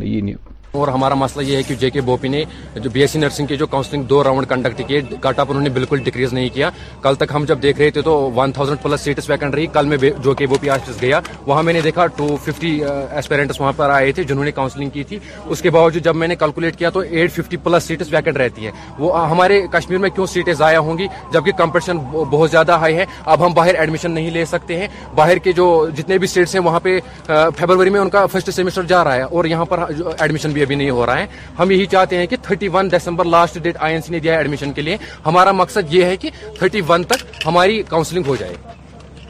اور 0.79 0.87
ہمارا 0.87 1.13
مسئلہ 1.13 1.43
یہ 1.47 1.55
ہے 1.57 1.63
کہ 1.63 1.75
جے 1.79 1.89
کے 1.95 2.01
بوپی 2.01 2.27
نے 2.29 2.43
جو 2.83 2.89
بی 2.93 3.01
ایس 3.01 3.11
سی 3.11 3.19
نرسنگ 3.19 3.45
کے 3.47 3.55
جو 3.55 3.65
کاؤنسلنگ 3.73 4.03
دو 4.11 4.23
راؤنڈ 4.23 4.47
کنڈکٹ 4.49 4.81
کیے 4.87 5.01
کٹ 5.21 5.39
اپ 5.39 5.47
انہوں 5.49 5.63
نے 5.63 5.69
بالکل 5.73 5.97
ڈکریز 6.03 6.31
نہیں 6.33 6.47
کیا 6.53 6.69
کل 7.01 7.15
تک 7.23 7.31
ہم 7.35 7.43
جب 7.47 7.61
دیکھ 7.61 7.77
رہے 7.81 7.89
تھے 7.97 8.01
تو 8.07 8.13
one 8.35 8.51
thousand 8.51 8.81
plus 8.81 9.01
seats 9.01 9.29
vacant 9.29 9.55
رہی 9.55 9.65
کل 9.73 9.85
میں 9.87 9.97
جو 10.23 10.33
کے 10.39 10.47
بوپی 10.53 10.69
آفس 10.77 11.01
گیا 11.01 11.19
وہاں 11.47 11.63
میں 11.63 11.73
نے 11.73 11.81
دیکھا 11.81 12.05
ٹو 12.15 12.27
ففٹی 12.45 12.71
ایسپیرنٹس 12.85 13.59
وہاں 13.61 13.73
پر 13.77 13.89
آئے 13.89 14.11
تھے 14.11 14.23
جنہوں 14.23 14.43
نے 14.45 14.51
کاؤنسلنگ 14.51 14.89
کی 14.93 15.03
تھی 15.09 15.19
اس 15.45 15.61
کے 15.61 15.69
باوجود 15.77 16.03
جب 16.05 16.15
میں 16.15 16.27
نے 16.27 16.35
کیلکولیٹ 16.35 16.75
کیا 16.77 16.89
تو 16.89 16.99
eight 16.99 17.31
fifty 17.31 17.57
plus 17.63 17.83
seats 17.87 18.13
vacant 18.13 18.37
رہتی 18.37 18.65
ہیں 18.65 18.71
وہ 18.99 19.29
ہمارے 19.31 19.61
کشمیر 19.77 19.97
میں 19.97 20.09
کیوں 20.15 20.25
سیٹیں 20.33 20.53
ضائع 20.63 20.77
ہوں 20.89 20.97
گی 20.97 21.07
جبکہ 21.33 21.51
کمپٹیشن 21.57 21.97
بہت 22.31 22.51
زیادہ 22.51 22.77
ہائی 22.85 22.97
ہے 22.97 23.05
اب 23.25 23.45
ہم 23.45 23.53
باہر 23.53 23.75
ایڈمیشن 23.79 24.11
نہیں 24.11 24.31
لے 24.39 24.45
سکتے 24.55 24.77
ہیں 24.79 24.87
باہر 25.15 25.37
کے 25.47 25.51
جو 25.61 25.69
جتنے 25.97 26.17
بھی 26.17 26.27
سیٹس 26.33 26.55
ہیں 26.55 26.63
وہاں 26.63 26.79
پہ 26.83 26.99
فیبروری 27.27 27.89
میں 27.89 27.99
ان 28.01 28.09
کا 28.17 28.25
فرسٹ 28.31 28.49
سیمسٹر 28.55 28.83
جا 28.93 29.03
رہا 29.03 29.15
ہے 29.15 29.21
اور 29.31 29.45
یہاں 29.55 29.65
پر 29.73 29.83
ایڈمیشن 30.17 30.51
بھی 30.53 30.61
یہ 30.63 30.67
بھی 30.71 30.75
نہیں 30.81 30.89
ہو 30.97 31.05
رہا 31.05 31.19
ہے 31.19 31.27
ہم 31.59 31.71
یہی 31.71 31.85
چاہتے 31.95 32.17
ہیں 32.17 32.25
کہ 32.33 32.37
31 32.51 32.91
دسمبر 32.95 33.25
last 33.35 33.57
date 33.67 33.75
I 33.85 33.93
N 33.93 34.01
C 34.01 34.11
نے 34.11 34.19
دیا 34.25 34.33
ہے 34.33 34.37
ایڈمیشن 34.43 34.71
کے 34.73 34.81
لیے 34.87 34.97
ہمارا 35.25 35.51
مقصد 35.63 35.93
یہ 35.95 36.03
ہے 36.11 36.15
کہ 36.23 36.29
31 36.63 37.07
تک 37.11 37.19
ہماری 37.45 37.81
کاؤنسلنگ 37.93 38.25
ہو 38.27 38.35
جائے 38.43 38.55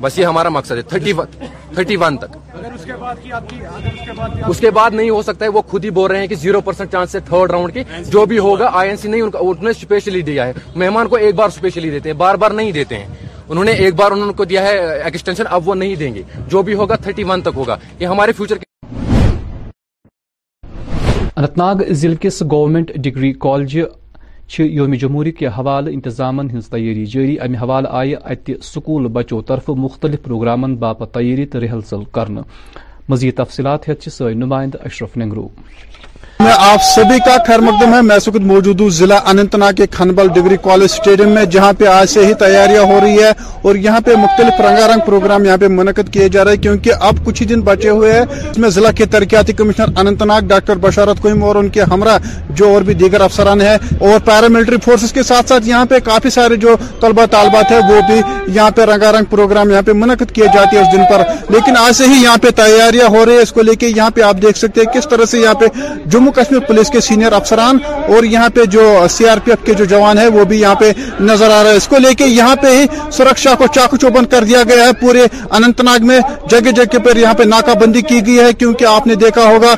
بس 0.02 0.18
یہ 0.20 0.26
ہمارا 0.26 0.50
مقصد 0.54 0.78
ہے 0.78 0.82
تھرٹی 0.92 1.14
تھرٹی 1.74 1.96
ون 2.04 2.16
تک 2.24 2.32
اس 4.48 4.60
کے 4.64 4.70
بعد 4.78 4.92
نہیں 5.00 5.10
ہو 5.10 5.22
سکتا 5.28 5.46
ہے 5.46 5.50
وہ 5.58 5.62
خود 5.72 5.86
ہی 5.86 5.90
بول 5.98 6.10
رہے 6.12 6.20
ہیں 6.24 6.28
کہ 6.28 6.36
زیرو 6.46 6.62
پرسینٹ 6.70 6.92
چانس 6.92 7.16
ہے 7.16 7.20
تھرڈ 7.30 7.52
راؤنڈ 7.52 7.74
کی 7.74 7.84
جو 8.16 8.26
بھی 8.32 8.40
ہوگا 8.48 8.70
آئی 8.80 8.90
این 8.90 8.98
سی 9.04 9.08
نہیں 9.10 9.22
انہوں 9.28 9.64
نے 9.68 9.70
اسپیشلی 9.78 10.22
دیا 10.32 10.48
ہے 10.48 10.54
مہمان 10.84 11.08
کو 11.08 11.16
ایک 11.28 11.36
بار 11.42 11.56
اسپیشلی 11.56 11.90
دیتے 11.96 12.10
ہیں 12.12 12.18
بار 12.24 12.42
بار 12.44 12.58
نہیں 12.60 12.72
دیتے 12.80 12.98
ہیں 12.98 13.30
انہوں 13.48 13.64
نے 13.70 13.72
ایک 13.86 13.96
بار 14.02 14.18
انہوں 14.18 14.34
کو 14.42 14.46
دیا 14.54 14.62
ہے 14.68 14.78
ایکسٹینشن 15.10 15.52
اب 15.58 15.68
وہ 15.70 15.76
نہیں 15.84 15.96
دیں 16.04 16.14
گے 16.16 16.22
جو 16.56 16.62
بھی 16.70 16.74
ہوگا 16.84 16.96
تھرٹی 17.08 17.24
ون 17.32 17.42
تک 17.48 17.62
ہوگا 17.64 17.78
یہ 18.00 18.08
ہمارے 18.14 18.32
فیوچر 18.38 18.58
اننت 21.42 21.58
ناگ 21.58 21.76
ضلع 22.00 22.14
کس 22.22 22.42
گورنمنٹ 22.52 22.92
ڈگری 23.04 23.32
کالج 23.46 23.76
یوم 24.60 24.94
جمہوری 25.04 25.32
کے 25.40 25.48
حوالہ 25.58 25.90
انتظام 25.90 26.40
ہز 26.56 26.68
تیاری 26.70 27.06
جاری 27.14 27.38
امہ 27.46 27.58
حوالہ 27.62 27.88
آئہ 28.02 28.16
ات 28.32 28.50
سکول 28.64 29.08
بچو 29.16 29.42
طرف 29.50 29.70
مختلف 29.84 30.22
پروگرامن 30.24 30.76
باپت 30.84 31.14
تیاری 31.14 31.46
تو 31.54 31.60
رحرصل 31.62 32.04
کر 32.18 32.30
مزید 33.10 33.36
تفصیلات 33.38 33.90
ہيتھ 33.90 34.08
نمائند 34.36 34.76
اشرف 34.86 35.18
نيگرو 35.18 35.48
میں 36.44 36.54
آپ 36.60 36.82
سبھی 36.84 37.18
کا 37.26 37.36
خیر 37.48 37.60
مقدم 37.62 37.94
ہے 37.94 38.00
میں 38.02 38.16
وقت 38.28 38.46
موجود 38.52 38.82
ہوں 38.82 38.90
ضلع 39.00 39.16
اننت 39.30 39.56
ناگ 39.62 39.74
کے 39.78 39.86
کھنبل 39.92 40.28
ڈگری 40.36 40.56
کالج 40.64 40.88
اسٹیڈیم 40.94 41.30
میں 41.36 41.44
جہاں 41.54 41.72
پہ 41.80 41.86
آج 41.88 42.08
سے 42.10 42.26
ہی 42.26 42.34
تیاریاں 42.40 42.82
ہو 42.92 43.00
رہی 43.04 43.22
ہے 43.24 43.30
اور 43.70 43.76
یہاں 43.86 44.00
پہ 44.06 44.16
مختلف 44.20 44.60
رنگا 44.62 44.88
رنگ 44.92 45.06
پروگرام 45.06 45.46
یہاں 45.46 45.58
پہ 45.58 45.68
منعقد 45.76 46.12
کیے 46.14 46.28
جا 46.30 46.44
رہے 46.46 46.52
ہیں 46.54 46.62
کیونکہ 46.62 47.04
اب 47.10 47.20
کچھ 47.26 47.42
ہی 47.42 47.48
دن 47.48 47.62
بچے 47.70 47.90
ہوئے 47.90 48.12
ہیں 48.14 48.22
اس 48.50 48.58
میں 48.64 48.70
ضلع 48.78 48.92
کے 48.98 49.06
ترقیاتی 49.16 49.54
کمشنر 49.62 49.92
اننت 50.00 50.24
ناگ 50.32 50.48
ڈاکٹر 50.48 50.78
بشارت 50.88 51.22
کوئم 51.22 51.44
اور 51.50 51.56
ان 51.62 51.70
کے 51.78 51.82
ہمراہ 51.92 52.18
جو 52.60 52.74
اور 52.74 52.82
بھی 52.90 52.94
دیگر 53.04 53.22
افسران 53.28 53.62
ہیں 53.62 53.78
اور 54.00 54.20
پیراملٹری 54.26 54.78
فورسز 54.86 55.14
کے 55.14 55.24
ساتھ 55.30 55.54
یہاں 55.66 55.86
پہ 55.90 56.00
کافی 56.06 56.30
سارے 56.38 56.56
جو 56.66 56.76
طلبہ 57.02 57.26
طالبات 57.32 57.72
ہیں 57.72 57.80
وہ 57.90 58.02
بھی 58.08 58.20
یہاں 58.56 58.70
پہ 58.76 58.86
رنگا 58.92 59.12
رنگ 59.18 59.30
پروگرام 59.36 59.70
یہاں 59.72 59.82
پہ 59.86 59.92
منعقد 60.04 60.32
کیے 60.36 60.48
جاتے 60.54 60.78
ہیں 60.78 60.84
اس 60.84 60.92
دن 60.98 61.04
پر 61.10 61.24
لیکن 61.56 61.78
آج 61.86 61.96
سے 61.98 62.06
ہی 62.14 62.22
یہاں 62.24 62.38
پہ 62.42 62.50
تیاریاں 62.62 63.08
ہو 63.16 63.26
رہی 63.26 63.36
ہے 63.36 63.42
اس 63.42 63.52
کو 63.54 63.62
لے 63.72 63.76
کے 63.84 63.88
یہاں 63.96 64.10
پہ 64.16 64.22
آپ 64.30 64.42
دیکھ 64.42 64.58
سکتے 64.58 64.82
ہیں 64.82 64.94
کس 64.94 65.10
طرح 65.10 65.26
سے 65.32 65.40
یہاں 65.42 65.54
پہ 65.60 65.66
جموں 66.14 66.32
کشمیر 66.32 66.60
پولیس 66.68 66.90
کے 66.94 67.00
سینئر 67.02 67.32
افسران 67.34 67.78
اور 68.16 68.24
یہاں 68.32 68.50
پہ 68.56 68.64
جو 68.74 68.82
سی 69.10 69.28
آر 69.30 69.38
پی 69.44 69.52
ایف 69.52 69.64
کے 69.66 69.74
جو 69.78 69.86
جوان 69.94 70.18
ہیں 70.18 70.26
وہ 70.34 70.44
بھی 70.50 70.60
یہاں 70.60 70.76
پہ 70.80 70.92
نظر 71.30 71.52
آ 71.52 71.62
رہا 71.64 71.70
ہے 71.70 71.76
اس 71.76 71.88
کو 71.88 71.98
لے 71.98 72.14
کے 72.16 72.26
یہاں 72.26 72.56
پہ 72.62 72.74
ہی 72.76 72.84
سرکشا 73.18 73.54
کو 73.60 73.68
چاقو 73.76 73.98
چوبند 74.04 74.28
کر 74.32 74.44
دیا 74.50 74.62
گیا 74.70 74.84
ہے 74.88 74.92
پورے 75.00 75.24
انتناگ 75.60 76.06
میں 76.08 76.20
جگہ 76.52 76.72
جگہ 76.80 77.00
پہ 77.06 77.18
یہاں 77.20 77.34
پہ 77.40 77.44
ناکہ 77.54 77.74
بندی 77.84 78.02
کی 78.10 78.20
گئی 78.26 78.40
ہے 78.40 78.52
کیونکہ 78.58 78.86
آپ 78.90 79.08
نے 79.08 79.16
دیکھا 79.24 79.46
ہوگا 79.46 79.74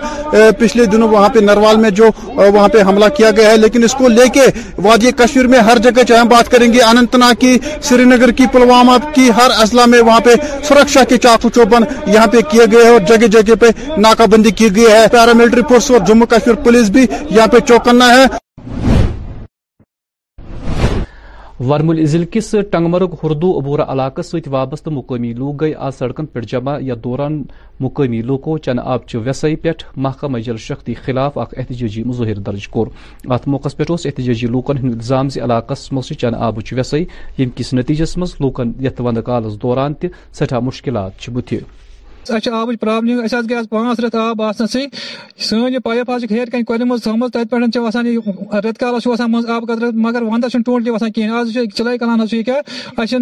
پچھلے 0.59 0.85
دنوں 0.95 1.09
وہاں 1.11 1.29
پہ 1.33 1.39
نروال 1.43 1.77
میں 1.85 1.89
جو 2.01 2.09
وہاں 2.35 2.67
پہ 2.73 2.81
حملہ 2.89 3.09
کیا 3.17 3.31
گیا 3.37 3.51
ہے 3.51 3.57
لیکن 3.57 3.83
اس 3.83 3.93
کو 4.01 4.07
لے 4.17 4.27
کے 4.39 4.45
وادی 4.87 5.11
کشمیر 5.23 5.47
میں 5.53 5.59
ہر 5.69 5.77
جگہ 5.87 6.03
چاہے 6.07 6.19
ہم 6.19 6.27
بات 6.35 6.51
کریں 6.51 6.67
گے 6.73 6.81
انتناگ 6.89 7.39
کی 7.45 7.57
سری 7.89 8.03
نگر 8.11 8.31
کی 8.41 8.47
پلوامہ 8.53 8.97
کی 9.13 9.29
ہر 9.37 9.57
اضلاع 9.67 9.85
میں 9.95 10.01
وہاں 10.09 10.19
پہ 10.25 10.35
سرکشا 10.67 11.03
کے 11.09 11.17
چاکو 11.27 11.49
چوبن 11.59 11.83
یہاں 12.13 12.27
پہ 12.35 12.41
کیے 12.51 12.65
گئے 12.71 12.87
اور 12.89 12.99
جگہ 13.13 13.27
جگہ 13.39 13.55
پہ 13.61 13.69
ناکہ 14.07 14.25
بندی 14.35 14.51
کی 14.59 14.75
گئی 14.75 14.85
ہے 14.91 15.05
پیراملٹری 15.11 15.61
فورس 15.69 15.89
اور 15.91 15.99
جموں 16.07 16.24
جموں 16.25 16.39
کشمیر 16.39 16.63
پولیس 16.63 16.89
بھی 16.89 17.01
یہاں 17.29 17.47
پہ 17.51 17.59
چوکنا 17.67 18.07
ہے 18.17 18.25
ورمل 21.67 22.03
ضلع 22.11 22.25
کس 22.31 22.49
ٹنگمرگ 22.71 23.13
ہردو 23.23 23.51
عبورہ 23.59 23.81
علاقہ 23.91 24.21
ست 24.27 24.47
وابستہ 24.51 24.89
مقامی 24.93 25.31
لوگ 25.33 25.55
گئی 25.61 25.73
آج 25.85 25.93
سڑکن 25.97 26.25
پہ 26.33 26.39
جمع 26.51 26.75
یا 26.81 26.95
دوران 27.03 27.41
مقامی 27.79 28.21
لوکو 28.31 28.57
چن 28.65 28.79
ویسائی 29.25 29.55
پہ 29.63 29.71
محکمہ 30.07 30.37
جل 30.47 30.57
شختی 30.65 30.93
خلاف 31.05 31.37
اخ 31.39 31.53
احتجاجی 31.57 32.03
مظاہر 32.07 32.39
درج 32.49 32.67
کور 32.75 32.87
ات 33.35 33.47
موقع 33.55 33.69
پہ 33.77 33.83
احتجاجی 33.93 34.47
لوکن 34.57 34.77
ہند 34.83 34.93
الزام 34.93 35.29
ز 35.29 35.49
عاکہ 35.49 35.75
مسئلہ 35.95 36.19
چن 36.21 36.35
آب 36.47 36.59
ویسائی 36.71 37.05
یم 37.39 37.49
کس 37.55 37.73
نتیجس 37.73 38.17
مز 38.17 38.35
لوکن 38.39 38.71
یت 38.85 39.01
ود 39.05 39.17
دوران 39.63 39.93
تہ 39.99 40.07
سٹھا 40.39 40.59
مشکلات 40.69 41.29
بت 41.33 41.53
اچھا،, 42.25 42.35
اچھا 42.35 42.51
آب 42.61 42.69
پرابلم 42.81 43.19
اس 43.23 43.33
گئی 43.49 43.55
آج 43.57 43.67
پانچ 43.69 43.99
رت 43.99 44.15
آب 44.15 44.41
آسن 44.41 44.67
سی 44.67 44.85
سن 45.47 45.57
یہ 45.73 45.79
پائپ 45.83 46.09
حض 46.11 46.23
ہیر 46.31 46.47
کن 46.51 46.63
کن 46.65 46.87
مز 46.87 47.03
تھمز 47.03 47.29
تت 47.33 47.51
پہ 47.73 47.79
وسان 47.79 48.05
رت 48.65 48.77
کالس 48.79 49.07
وسان 49.07 49.31
مز 49.31 49.45
آب 49.55 49.63
قدر 49.67 49.85
مگر 50.05 50.21
وندس 50.21 50.55
ٹوٹلی 50.65 50.89
وسان 50.89 51.11
کہین 51.11 51.31
آج 51.39 51.57
چلائی 51.75 51.97
کلان 51.97 52.25
یہ 52.31 52.43
کیا 52.43 52.53
اس 53.01 53.13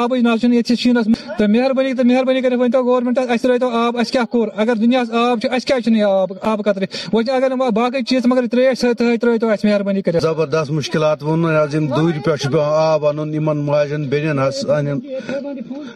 آب 0.00 0.14
نل 0.22 0.54
یہ 0.54 0.74
شینس 0.80 1.06
تو 1.38 1.48
مہربانی 1.54 1.92
تو 1.94 2.04
مہربانی 2.06 2.40
کر 2.40 2.56
گورمنٹ 2.84 3.18
اس 3.18 3.44
رو 3.44 3.68
آب 3.78 3.96
اس 4.00 4.10
کیا 4.12 4.24
کور 4.30 4.48
اگر 4.64 4.74
دنیا 4.82 5.02
آب 5.20 5.38
اس 5.56 5.64
کیا 5.64 5.76
آب 6.08 6.32
آب 6.52 6.62
قطر 6.64 6.84
وہ 7.12 7.22
اگر 7.36 7.54
باقی 7.74 8.02
چیز 8.08 8.26
مگر 8.32 8.46
تریش 8.52 8.84
ترو 8.98 9.50
اس 9.52 9.64
مہربانی 9.64 10.02
کر 10.02 10.18
زبردست 10.22 10.70
مشکلات 10.80 11.22
ون 11.22 11.44
آج 11.56 11.76
دور 11.94 12.10
پہ 12.24 12.56
آب 12.66 13.06
ان 13.06 13.36
ماجن 13.44 14.08
بین 14.08 14.38
ان 14.68 15.00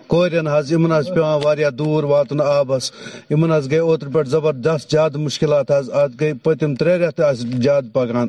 پہ 0.08 1.70
دور 1.78 2.04
واتن 2.04 2.40
آبس 2.58 2.90
یمن 3.30 3.52
حض 3.56 3.70
گئے 3.70 3.78
اوترہ 3.88 4.08
پہ 4.14 4.22
زبردست 4.36 4.90
زیادہ 4.90 5.18
مشکلات 5.28 5.70
حض 5.78 5.90
ات 6.02 6.20
گئے 6.20 6.32
پتم 6.44 6.74
ترے 6.78 6.94
رت 7.02 7.20
زیادہ 7.64 7.86
پکان 7.94 8.28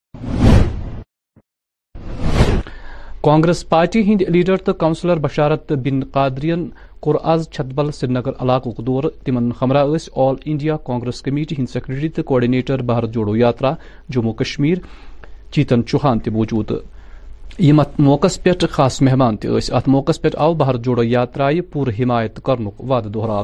کانگریس 3.23 3.63
پارٹی 3.69 4.01
ہند 4.05 4.21
لیڈر 4.33 4.57
تو 4.67 4.73
کونسلر 4.81 5.17
بشارت 5.23 5.71
بن 5.83 5.99
قادرین 6.13 6.67
کور 7.05 7.15
آز 7.33 7.47
چھت 7.53 7.73
بل 7.79 7.91
سری 7.91 8.13
نگر 8.13 8.41
علاقوں 8.43 8.71
دور 8.85 9.03
تم 9.25 9.37
ہمراہ 9.61 9.83
آل 10.21 10.35
انڈیا 10.51 10.77
کانگریس 10.85 11.21
کمیٹی 11.21 11.55
ہند 11.57 11.69
سیکرٹری 11.73 12.09
تو 12.15 12.23
کوڈنیٹر 12.31 12.81
بھارت 12.91 13.13
جوڑو 13.13 13.35
یاترا 13.35 13.73
جموں 14.13 14.33
کشمیر 14.41 14.77
چیتن 15.53 15.85
چوہان 15.87 16.19
تہ 16.23 16.29
موجود 16.37 16.71
موقع 18.03 18.27
پہ 18.43 18.51
خاص 18.71 19.01
مہمان 19.01 19.37
تیس 19.43 19.71
ات 19.79 19.87
موقع 19.95 20.11
پہ 20.21 20.29
آؤ 20.45 20.53
بھارت 20.63 20.83
جوڑو 20.85 21.03
یاترائے 21.03 21.61
پور 21.73 21.87
حمایت 21.99 22.39
کرنک 22.45 22.81
وعدہ 22.91 23.09
دہرا 23.13 23.41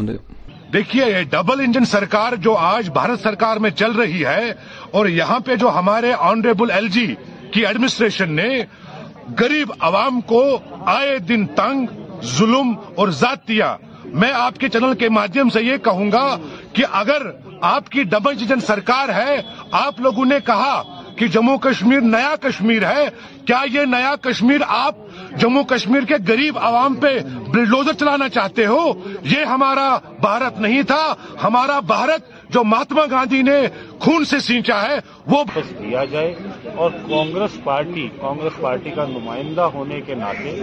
دیکھیے 0.74 1.06
یہ 1.12 1.24
ڈبل 1.32 1.60
انجن 1.66 1.86
سرکار 1.92 2.36
جو 2.46 2.56
آج 2.74 2.90
بھارت 2.98 3.20
سرکار 3.24 3.58
میں 3.66 3.70
چل 3.80 3.92
رہی 4.02 4.26
ہے 4.26 4.52
اور 4.98 5.06
یہاں 5.22 5.40
پہ 5.46 5.56
جو 5.66 5.70
ہمارے 5.80 6.12
آنریبل 6.32 6.72
ایل 6.72 6.88
جی 6.98 7.06
کی 7.54 7.66
ایڈمنسٹریشن 7.66 8.34
نے 8.36 8.50
گریب 9.40 9.72
عوام 9.82 10.20
کو 10.32 10.42
آئے 10.96 11.18
دن 11.30 11.46
تنگ 11.56 11.86
ظلم 12.38 12.74
اور 13.00 13.08
ذات 13.20 13.48
دیا 13.48 13.76
میں 14.22 14.32
آپ 14.34 14.58
کے 14.60 14.68
چینل 14.74 14.94
کے 15.00 15.10
مادھیم 15.10 15.50
سے 15.54 15.62
یہ 15.64 15.78
کہوں 15.84 16.12
گا 16.12 16.28
کہ 16.74 16.84
اگر 17.00 17.22
آپ 17.70 17.90
کی 17.92 18.04
ڈبل 18.12 18.34
انجن 18.40 18.60
سرکار 18.66 19.10
ہے 19.16 19.40
آپ 19.86 20.00
لوگوں 20.02 20.26
نے 20.26 20.38
کہا 20.46 20.82
کہ 21.20 21.28
جموں 21.34 21.58
کشمیر 21.58 22.02
نیا 22.08 22.34
کشمیر 22.42 22.86
ہے 22.88 23.06
کیا 23.48 23.62
یہ 23.74 23.86
نیا 23.92 24.16
کشمیر 24.22 24.62
آپ 24.68 24.96
جموں 25.42 25.64
کشمیر 25.70 26.04
کے 26.08 26.16
غریب 26.28 26.58
عوام 26.60 26.94
پہ 27.02 27.18
بلڈوزر 27.54 27.94
چلانا 28.00 28.30
چاہتے 28.36 28.66
ہو 28.66 28.84
یہ 29.38 29.44
ہمارا 29.54 29.90
بھارت 30.22 30.60
نہیں 30.60 30.82
تھا 30.88 31.02
ہمارا 31.44 31.80
بھارت 31.94 32.34
جو 32.54 32.64
مہاتما 32.64 33.04
گاندھی 33.12 33.42
نے 33.44 33.56
خون 34.00 34.24
سے 34.26 34.38
سینچا 34.40 34.82
ہے 34.82 34.98
وہ 35.32 35.44
بس 35.54 35.70
دیا 35.80 36.04
جائے 36.12 36.34
اور 36.84 36.92
کانگریس 37.10 37.58
پارٹی 37.64 38.08
کانگریس 38.22 38.60
پارٹی 38.62 38.90
کا 38.96 39.06
نمائندہ 39.08 39.62
ہونے 39.74 40.00
کے 40.06 40.16
ناطے 40.22 40.54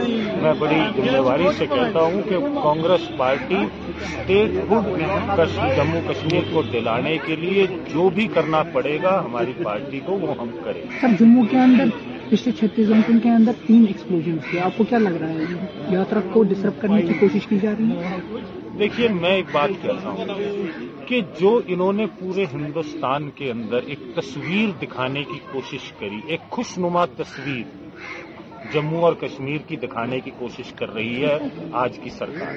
میں 0.43 0.53
بڑی 0.61 0.79
ذمہ 0.97 1.23
داری 1.29 1.49
سے 1.59 1.67
کہتا 1.75 2.01
ہوں 2.03 2.23
کہ 2.29 2.37
کانگریس 2.63 3.09
پارٹی 3.19 3.57
اسٹیٹ 3.99 4.57
ہڈ 4.71 5.41
جموں 5.77 6.01
کشمیر 6.09 6.53
کو 6.53 6.63
دلانے 6.73 7.17
کے 7.27 7.37
لیے 7.45 7.67
جو 7.93 8.09
بھی 8.15 8.27
کرنا 8.35 8.63
پڑے 8.73 8.97
گا 9.03 9.21
ہماری 9.25 9.53
پارٹی 9.65 10.01
کو 10.07 10.19
وہ 10.21 10.39
ہم 10.41 10.57
کریں 10.65 10.83
سر 11.01 11.15
جموں 11.21 11.45
کے 11.51 11.59
اندر 11.67 11.97
پچھلے 12.31 12.53
چھتیس 12.61 12.89
گھنٹوں 12.89 13.19
کے 13.23 13.31
اندر 13.31 13.61
تین 13.67 13.85
ایکسپلوژ 13.89 14.29
تھے 14.51 14.61
آپ 14.67 14.79
کو 14.79 14.85
کیا 14.89 14.99
لگ 14.99 15.17
رہا 15.21 15.33
ہے 15.33 15.95
یاترا 15.95 16.21
کو 16.33 16.43
ڈسٹرب 16.55 16.81
کرنے 16.83 17.03
کی 17.09 17.15
کوشش 17.21 17.47
کی 17.49 17.59
جا 17.63 17.73
رہی 17.79 18.01
ہے 18.05 18.63
دیکھیے 18.79 19.09
میں 19.21 19.31
ایک 19.31 19.47
بات 19.53 19.71
کہتا 19.83 20.09
ہوں 20.11 20.69
کہ 21.09 21.21
جو 21.41 21.51
انہوں 21.75 21.93
نے 22.01 22.05
پورے 22.19 22.45
ہندوستان 22.53 23.29
کے 23.35 23.51
اندر 23.51 23.83
ایک 23.93 23.99
تصویر 24.17 24.71
دکھانے 24.81 25.23
کی 25.25 25.39
کوشش 25.51 25.91
کری 25.99 26.19
ایک 26.35 26.49
خوش 26.57 26.77
نما 26.85 27.05
تصویر 27.17 28.73
جموں 28.73 29.03
اور 29.09 29.15
کشمیر 29.21 29.59
کی 29.69 29.77
دکھانے 29.85 30.19
کی 30.25 30.31
کوشش 30.39 30.73
کر 30.79 30.93
رہی 30.95 31.25
ہے 31.25 31.37
آج 31.85 31.99
کی 32.03 32.11
سرکار 32.19 32.55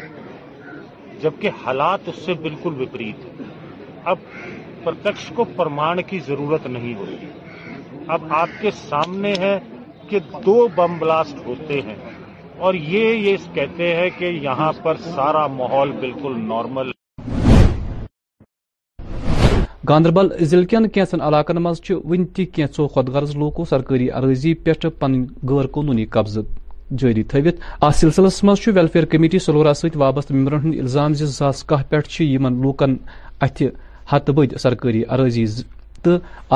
جبکہ 1.24 1.64
حالات 1.66 2.10
اس 2.10 2.26
سے 2.26 2.34
بالکل 2.48 2.82
وپریت 2.82 4.06
اب 4.14 4.20
پرتکش 4.84 5.32
کو 5.36 5.44
پرمان 5.56 6.02
کی 6.10 6.20
ضرورت 6.28 6.68
نہیں 6.78 6.96
ہوتی 7.04 8.06
اب 8.16 8.32
آپ 8.42 8.62
کے 8.62 8.72
سامنے 8.84 9.34
ہے 9.40 9.58
کہ 10.10 10.20
دو 10.46 10.68
بم 10.76 10.98
بلاسٹ 11.00 11.46
ہوتے 11.46 11.80
ہیں 11.88 11.96
اور 12.66 12.74
یہ 12.74 13.10
یہ 13.30 13.36
کہتے 13.54 13.94
ہیں 13.96 14.10
کہ 14.20 14.26
یہاں 14.44 14.72
پر 14.84 14.98
سارا 15.16 15.46
ماحول 15.56 15.92
بالکل 16.00 16.38
نارمل 16.48 16.90
گاندربل 19.90 20.30
ضلع 20.52 20.64
کن 20.70 20.88
کینسن 20.96 21.22
علاقن 21.28 21.58
مز 21.64 21.82
ون 21.92 22.26
تینچو 22.36 22.88
خود 22.94 23.10
غرض 23.14 23.36
لوکو 23.42 23.66
سرکاری 23.70 24.10
عرضی 24.22 24.54
پہ 24.64 24.72
پن 25.00 25.22
غیر 25.50 25.68
قانونی 25.76 26.06
قبضہ 26.18 26.40
جاری 27.00 27.24
تھوت 27.34 27.56
اتھ 27.82 27.96
سلسلس 27.98 28.44
مز 28.44 28.68
ویلفیئر 28.76 29.06
کمیٹی 29.14 29.40
سلورا 29.46 29.74
ست 29.82 29.98
وابستہ 30.04 30.34
ممبرن 30.34 30.62
ہند 30.66 30.80
الزام 30.80 31.14
زا 31.22 31.52
کہ 31.70 31.82
پہ 31.90 32.24
یمن 32.24 32.62
لوکن 32.62 32.98
اتھ 33.48 33.62
ہت 34.14 34.30
بد 34.36 34.58
سرکاری 34.62 35.04
عرضی 35.18 35.46
تو 36.04 36.12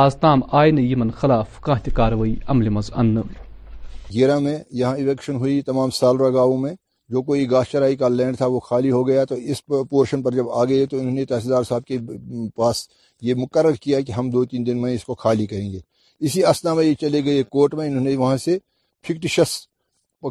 آز 0.05 0.15
تام 0.19 0.41
آئی 0.61 0.71
نمن 0.81 1.11
خلاف 1.21 1.61
کھانہ 1.63 1.89
تہ 1.95 2.09
عمل 2.51 2.69
مز 2.75 2.91
انہ 2.95 3.19
گیرہ 4.13 4.37
میں 4.45 4.57
یہاں 4.81 4.95
ایویکشن 4.97 5.35
ہوئی 5.41 5.61
تمام 5.69 5.89
سالرا 5.99 6.29
گاؤں 6.33 6.57
میں 6.63 6.73
جو 7.13 7.21
کوئی 7.29 7.49
گاشترائی 7.51 7.95
کا 7.99 8.07
لینڈ 8.17 8.37
تھا 8.37 8.45
وہ 8.53 8.59
خالی 8.67 8.91
ہو 8.91 9.07
گیا 9.07 9.23
تو 9.31 9.35
اس 9.49 9.65
پورشن 9.89 10.21
پر 10.23 10.31
جب 10.37 10.49
آ 10.57 10.63
گئے 10.69 10.85
تو 10.91 10.99
انہوں 10.99 11.15
نے 11.19 11.25
تحصیلدار 11.31 11.63
صاحب 11.69 11.85
کے 11.89 11.97
پاس 12.57 12.75
یہ 13.27 13.33
مقرر 13.43 13.75
کیا 13.83 13.99
کہ 14.07 14.11
ہم 14.17 14.29
دو 14.35 14.43
تین 14.51 14.65
دن 14.67 14.81
میں 14.81 14.93
اس 14.95 15.03
کو 15.07 15.15
خالی 15.23 15.45
کریں 15.51 15.69
گے 15.71 15.79
اسی 16.25 16.43
اسنا 16.49 16.73
میں 16.75 16.83
یہ 16.85 16.93
چلے 17.01 17.23
گئے 17.25 17.41
کورٹ 17.57 17.73
میں 17.77 17.87
انہوں 17.87 18.03
نے 18.09 18.15
وہاں 18.23 18.37
سے 18.45 18.57
فکٹیشس 19.07 19.51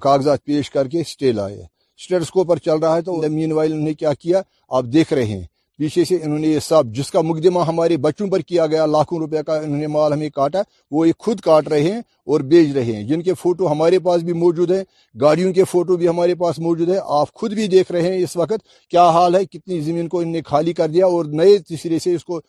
کاغذات 0.03 0.45
پیش 0.49 0.71
کر 0.75 0.89
کے 0.93 1.01
اسٹے 1.01 1.33
لائے 1.39 1.57
اسٹیٹس 2.01 2.31
کو 2.35 2.45
چل 2.65 2.77
رہا 2.83 2.97
ہے 2.97 3.03
تو 3.09 3.17
مین 3.37 3.53
وائل 3.53 3.73
انہوں 3.73 3.87
نے 3.87 3.95
کیا 4.03 4.13
کیا 4.23 4.41
آپ 4.79 4.85
دیکھ 4.95 5.13
رہے 5.17 5.25
ہیں 5.33 5.43
پیچھے 5.81 6.05
سے 6.05 6.17
انہوں 6.23 6.39
نے 6.39 6.49
یہ 6.49 6.59
سب 6.61 6.87
جس 6.95 7.11
کا 7.11 7.21
مقدمہ 7.25 7.61
ہمارے 7.67 7.97
بچوں 8.07 8.27
پر 8.31 8.41
کیا 8.49 8.65
گیا 8.73 8.85
لاکھوں 8.87 9.19
روپے 9.19 9.43
کا 9.47 9.55
انہوں 9.59 9.79
نے 9.81 9.87
مال 9.93 10.13
ہمیں 10.13 10.29
کاٹا 10.35 10.63
وہ 10.93 11.07
یہ 11.09 11.13
خود 11.27 11.41
کاٹ 11.47 11.69
رہے 11.69 11.83
ہیں 11.93 12.01
اور 12.33 12.41
بیچ 12.51 12.73
رہے 12.75 12.93
ہیں 12.97 13.03
جن 13.09 13.23
کے 13.29 13.35
فوٹو 13.43 13.71
ہمارے 13.71 13.99
پاس 14.09 14.23
بھی 14.23 14.33
موجود 14.43 14.71
ہیں 14.71 14.83
گاڑیوں 15.21 15.53
کے 15.53 15.65
فوٹو 15.71 15.97
بھی 15.97 16.09
ہمارے 16.09 16.35
پاس 16.43 16.59
موجود 16.67 16.89
ہے 16.91 16.99
آپ 17.19 17.33
خود 17.41 17.53
بھی 17.55 17.67
دیکھ 17.77 17.93
رہے 17.93 18.11
ہیں 18.13 18.23
اس 18.25 18.37
وقت 18.37 18.67
کیا 18.91 19.09
حال 19.17 19.35
ہے 19.37 19.45
کتنی 19.51 19.81
زمین 19.83 20.09
کو 20.09 20.19
انہوں 20.21 20.33
نے 20.33 20.43
خالی 20.47 20.73
کر 20.81 20.89
دیا 20.89 21.07
اور 21.07 21.25
نئے 21.41 21.57
تیسرے 21.69 21.99
سے 22.05 22.15
اس 22.15 22.25
کو 22.25 22.41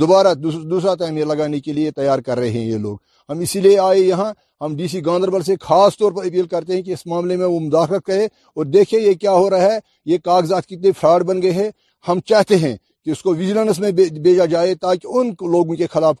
دوبارہ 0.00 0.32
دوسرا 0.38 0.94
تعمیر 1.04 1.26
لگانے 1.32 1.60
کے 1.66 1.72
لیے 1.72 1.90
تیار 1.96 2.18
کر 2.26 2.38
رہے 2.38 2.50
ہیں 2.50 2.64
یہ 2.66 2.78
لوگ 2.86 2.96
ہم 3.28 3.40
اسی 3.40 3.60
لیے 3.60 3.78
آئے 3.78 3.98
یہاں 3.98 4.32
ہم 4.64 4.76
ڈی 4.76 4.88
سی 4.92 5.04
گاندربل 5.06 5.42
سے 5.50 5.54
خاص 5.60 5.98
طور 5.98 6.12
پر 6.12 6.24
اپیل 6.26 6.46
کرتے 6.54 6.74
ہیں 6.76 6.82
کہ 6.82 6.92
اس 6.92 7.06
معاملے 7.06 7.36
میں 7.36 7.46
وہ 7.46 7.60
مداخلت 7.60 8.04
کرے 8.06 8.24
اور 8.56 8.64
دیکھیں 8.66 8.98
یہ 9.00 9.12
کیا 9.20 9.32
ہو 9.32 9.48
رہا 9.50 9.72
ہے 9.74 9.78
یہ 10.12 10.18
کاغذات 10.24 10.66
کتنے 10.68 10.92
فراڈ 11.00 11.24
بن 11.26 11.42
گئے 11.42 11.50
ہیں 11.62 11.70
ہم 12.08 12.18
چاہتے 12.28 12.56
ہیں 12.58 12.76
کہ 13.04 13.10
اس 13.10 13.22
کو 13.22 13.34
ویجلنس 13.34 13.78
میں 13.78 13.90
بھیجا 14.24 14.44
جائے 14.52 14.74
تاکہ 14.80 15.06
ان 15.18 15.28
لوگوں 15.52 15.76
کے 15.76 15.86
خلاف 15.92 16.20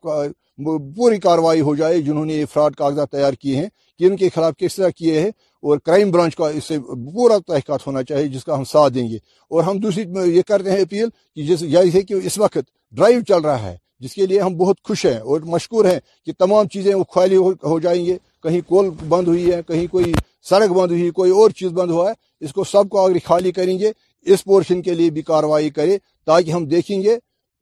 پوری 0.96 1.16
کاروائی 1.20 1.60
ہو 1.60 1.74
جائے 1.76 2.00
جنہوں 2.02 2.24
نے 2.26 2.34
یہ 2.34 2.44
فراڈ 2.52 2.74
کاغذات 2.76 3.10
تیار 3.10 3.32
کیے 3.40 3.56
ہیں 3.56 3.68
کہ 3.98 4.04
ان 4.04 4.16
کے 4.16 4.28
خلاف 4.34 4.52
کس 4.58 4.76
طرح 4.76 4.88
کیے 4.96 5.20
ہیں 5.20 5.28
اور 5.66 5.78
کرائم 5.84 6.10
برانچ 6.10 6.36
کا 6.36 6.48
اس 6.56 6.64
سے 6.68 6.78
پورا 7.14 7.36
تحقات 7.46 7.86
ہونا 7.86 8.02
چاہیے 8.08 8.26
جس 8.28 8.44
کا 8.44 8.56
ہم 8.56 8.64
ساتھ 8.72 8.92
دیں 8.94 9.08
گے 9.10 9.16
اور 9.52 9.62
ہم 9.64 9.78
دوسری 9.82 10.04
یہ 10.36 10.42
کرتے 10.46 10.70
ہیں 10.70 10.80
اپیل 10.82 11.08
کہ 11.34 11.42
جس 11.46 11.60
جیسے 11.70 12.02
کہ 12.08 12.14
اس 12.26 12.38
وقت 12.38 12.64
ڈرائیو 12.96 13.20
چل 13.28 13.40
رہا 13.44 13.62
ہے 13.62 13.76
جس 14.00 14.14
کے 14.14 14.26
لیے 14.26 14.40
ہم 14.40 14.56
بہت 14.56 14.82
خوش 14.88 15.04
ہیں 15.06 15.18
اور 15.28 15.40
مشکور 15.54 15.84
ہیں 15.84 15.98
کہ 16.26 16.32
تمام 16.38 16.68
چیزیں 16.72 16.94
وہ 16.94 17.04
خالی 17.14 17.36
ہو 17.64 17.78
جائیں 17.86 18.04
گے 18.06 18.16
کہیں 18.42 18.60
کول 18.68 18.90
بند 19.08 19.28
ہوئی 19.28 19.52
ہے 19.52 19.60
کہیں 19.68 19.86
کوئی 19.92 20.12
سڑک 20.48 20.70
بند 20.76 20.90
ہوئی 20.90 21.08
کوئی 21.18 21.30
اور 21.38 21.50
چیز 21.58 21.72
بند 21.78 21.90
ہوا 21.90 22.08
ہے 22.08 22.14
اس 22.44 22.52
کو 22.52 22.64
سب 22.72 22.88
کو 22.90 23.04
اگر 23.06 23.16
خالی 23.24 23.52
کریں 23.52 23.78
گے 23.78 23.92
اس 24.32 24.44
پورشن 24.44 24.82
کے 24.82 24.94
لیے 24.94 25.10
بھی 25.10 25.22
کاروائی 25.22 25.70
کرے 25.70 25.96
تاکہ 26.26 26.50
ہم 26.52 26.64
دیکھیں 26.68 27.00
گے 27.02 27.16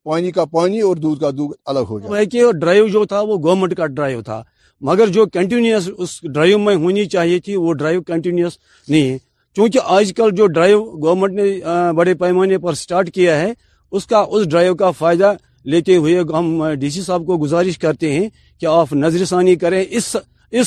پانی 0.05 0.31
کا 0.33 0.45
پانی 0.53 0.81
اور 0.81 0.97
دودھ 0.97 1.21
کا 1.21 1.31
دودھ 1.39 1.57
الگ 1.69 1.85
ہو 1.89 1.99
جائے 2.01 2.25
کہ 2.33 2.45
ڈرائیو 2.61 2.87
جو 2.89 3.05
تھا 3.09 3.21
وہ 3.21 3.37
گورنمنٹ 3.43 3.77
کا 3.77 3.87
ڈرائیو 3.87 4.21
تھا 4.23 4.43
مگر 4.89 5.07
جو 5.09 5.25
کنٹینیوس 5.33 5.89
اس 5.97 6.21
ڈرائیو 6.35 6.59
میں 6.59 6.75
ہونی 6.77 7.05
چاہیے 7.15 7.39
تھی 7.45 7.57
وہ 7.57 7.73
ڈرائیو 7.75 8.03
کنٹینیوس 8.03 8.59
نہیں 8.89 9.09
ہے 9.11 9.17
چونکہ 9.57 9.81
آج 9.99 10.13
کل 10.17 10.35
جو 10.37 10.47
ڈرائیو 10.47 10.83
گورنمنٹ 11.03 11.35
نے 11.39 11.93
بڑے 11.97 12.15
پیمانے 12.23 12.59
پر 12.65 12.75
سٹارٹ 12.85 13.11
کیا 13.15 13.39
ہے 13.41 13.53
اس 13.97 14.07
کا 14.07 14.19
اس 14.29 14.49
ڈرائیو 14.51 14.75
کا 14.77 14.91
فائدہ 14.99 15.33
لیتے 15.73 15.97
ہوئے 15.97 16.19
ہم 16.33 16.63
ڈی 16.81 16.91
سی 16.91 17.03
صاحب 17.03 17.27
کو 17.27 17.39
گزارش 17.43 17.79
کرتے 17.79 18.13
ہیں 18.13 18.29
کہ 18.61 18.67
آپ 18.71 18.93
نظر 18.95 19.25
ثانی 19.25 19.57
کریں 19.63 19.85
اس 19.97 20.17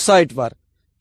سائٹ 0.01 0.33
پر 0.35 0.49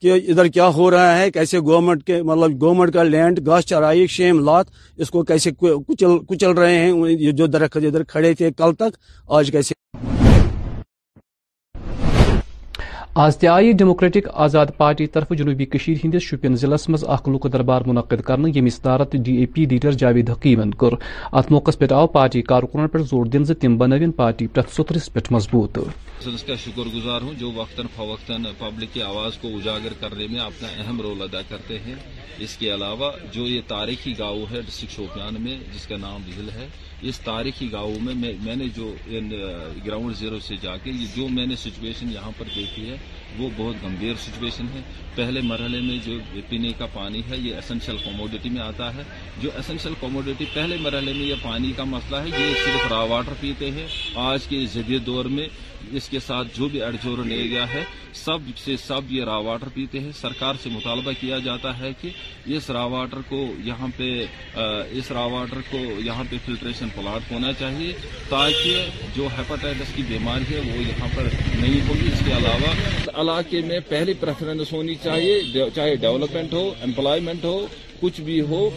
کہ 0.01 0.13
ادھر 0.31 0.47
کیا 0.55 0.67
ہو 0.75 0.89
رہا 0.91 1.17
ہے 1.19 1.29
کیسے 1.31 1.59
گورنمنٹ 1.65 2.03
کے 2.07 2.21
مطلب 2.23 2.61
گورنمنٹ 2.61 2.93
کا 2.93 3.03
لینڈ 3.03 3.45
گاس 3.47 3.65
چرائی 3.69 4.05
شیم 4.17 4.39
لات 4.45 4.67
اس 5.01 5.09
کو 5.11 5.23
کیسے 5.31 5.51
کچل 5.59 6.51
رہے 6.57 6.77
ہیں 6.79 7.31
جو 7.37 7.47
درخت 7.47 7.77
ادھر 7.81 8.03
کھڑے 8.13 8.33
تھے 8.39 8.51
کل 8.57 8.73
تک 8.79 8.97
آج 9.39 9.51
کیسے 9.51 9.73
آز 13.17 13.37
تہ 13.39 13.47
آئی 13.47 13.71
ڈیموکریٹک 13.77 14.27
آزاد 14.43 14.65
پارٹی 14.77 15.05
طرف 15.13 15.29
جنوبی 15.37 15.65
کشیر 15.65 15.97
ہندس 16.03 16.23
شپین 16.23 16.55
ضلع 16.61 16.75
مز 16.89 17.03
لک 17.33 17.45
دربار 17.53 17.81
منعقد 17.85 18.21
کرنے 18.25 18.49
یم 18.57 18.67
صدارت 18.69 19.13
D 19.25 19.35
A 19.37 19.45
P 19.53 19.65
leader 19.69 19.91
Javed 20.01 20.29
حکیمن 20.29 20.71
ات 21.39 21.51
موقع 21.51 21.71
پہ 21.79 21.91
آو 21.99 22.07
پارٹی 22.17 22.41
کارکنن 22.51 22.87
پہ 22.93 22.97
زور 23.11 23.25
دن 23.33 23.45
تم 23.61 23.77
بنوین 23.77 24.11
پارٹی 24.19 24.47
سترس 24.77 25.11
پہ 25.13 25.19
مضبوط 25.33 25.77
کا 26.47 26.55
شکر 26.65 26.93
گزار 26.95 27.21
ہوں 27.21 27.33
جو 27.39 27.51
وقتاً 27.55 27.85
فوقتاً 27.95 28.43
پبلک 28.59 28.93
کی 28.93 29.01
آواز 29.01 29.37
کو 29.41 29.47
اجاگر 29.57 29.93
کرنے 29.99 30.27
میں 30.31 30.39
اپنا 30.39 30.67
اہم 30.81 31.01
رول 31.01 31.21
ادا 31.21 31.41
کرتے 31.49 31.79
ہیں 31.85 31.95
اس 32.45 32.55
کے 32.57 32.73
علاوہ 32.73 33.11
جو 33.31 33.47
یہ 33.47 33.61
تاریخی 33.67 34.13
گاؤں 34.19 34.45
ہے 34.51 34.61
ڈسٹرکٹ 34.67 34.95
شوپیان 34.95 35.41
میں 35.43 35.57
جس 35.73 35.87
کا 35.87 35.97
نام 36.01 36.29
ضلع 36.37 36.57
ہے 36.59 36.67
اس 37.07 37.17
تاریخی 37.25 37.67
گاؤں 37.71 37.95
میں 38.05 38.13
میں 38.45 38.55
نے 38.55 38.65
جو 38.75 38.91
گراؤنڈ 39.85 40.15
زیرو 40.17 40.39
سے 40.47 40.55
جا 40.61 40.75
کے 40.83 40.91
جو 41.15 41.27
میں 41.35 41.45
نے 41.47 41.55
سچویشن 41.57 42.11
یہاں 42.13 42.31
پر 42.37 42.45
دیکھی 42.55 42.89
ہے 42.89 42.97
وہ 43.37 43.49
بہت 43.57 43.75
گمبھیر 43.83 44.13
سچویشن 44.23 44.65
ہے 44.73 44.81
پہلے 45.15 45.41
مرحلے 45.51 45.79
میں 45.81 45.97
جو 46.05 46.17
پینے 46.49 46.71
کا 46.77 46.85
پانی 46.93 47.21
ہے 47.29 47.37
یہ 47.37 47.55
اسینشل 47.55 47.97
کوموڈیٹی 48.03 48.49
میں 48.49 48.61
آتا 48.61 48.93
ہے 48.95 49.03
جو 49.41 49.49
اسینشل 49.59 49.93
کوموڈیٹی 49.99 50.45
پہلے 50.53 50.77
مرحلے 50.81 51.13
میں 51.13 51.25
یہ 51.25 51.41
پانی 51.43 51.71
کا 51.77 51.83
مسئلہ 51.95 52.17
ہے 52.23 52.39
یہ 52.41 52.53
صرف 52.65 52.91
را 52.91 53.01
واٹر 53.11 53.33
پیتے 53.39 53.71
ہیں 53.77 53.87
آج 54.29 54.47
کے 54.49 54.65
جدید 54.73 55.05
دور 55.05 55.25
میں 55.37 55.47
اس 55.97 56.07
کے 56.09 56.19
ساتھ 56.25 56.47
جو 56.57 56.67
بھی 56.71 56.81
ایڈ 56.83 56.95
لے 57.27 57.43
گیا 57.49 57.65
ہے 57.73 57.83
سب 58.23 58.47
سے 58.63 58.75
سب 58.85 59.11
یہ 59.11 59.23
را 59.25 59.35
واٹر 59.45 59.67
پیتے 59.73 59.99
ہیں 59.99 60.11
سرکار 60.19 60.55
سے 60.63 60.69
مطالبہ 60.73 61.11
کیا 61.19 61.37
جاتا 61.45 61.77
ہے 61.79 61.91
کہ 62.01 62.09
اس 62.55 62.69
را 62.77 62.83
واٹر 62.95 63.21
کو 63.29 63.43
یہاں 63.63 63.87
پہ 63.97 64.09
اس 64.99 65.11
را 65.17 65.23
واٹر 65.33 65.59
کو 65.69 65.77
یہاں 66.05 66.23
پہ 66.29 66.35
فلٹریشن 66.45 66.87
پلاٹ 66.95 67.31
ہونا 67.31 67.51
چاہیے 67.59 67.91
تاکہ 68.29 68.85
جو 69.15 69.27
ہیپاٹائٹس 69.37 69.93
کی 69.95 70.03
بیماری 70.07 70.53
ہے 70.55 70.59
وہ 70.71 70.81
یہاں 70.81 71.07
پر 71.15 71.27
نہیں 71.61 71.87
ہوگی 71.89 72.07
اس 72.13 72.25
کے 72.25 72.37
علاوہ 72.37 72.71
علاقے 73.21 73.61
میں 73.67 73.79
پہلی 73.89 74.13
پریفرنس 74.19 74.73
ہونی 74.73 74.95
چاہیے 75.03 75.65
چاہے 75.75 75.95
ڈیولپمنٹ 76.07 76.53
ہو 76.53 76.67
امپلائمنٹ 76.89 77.43
ہو 77.45 77.59
کچھ 77.99 78.21
بھی 78.27 78.41
ہو 78.49 78.69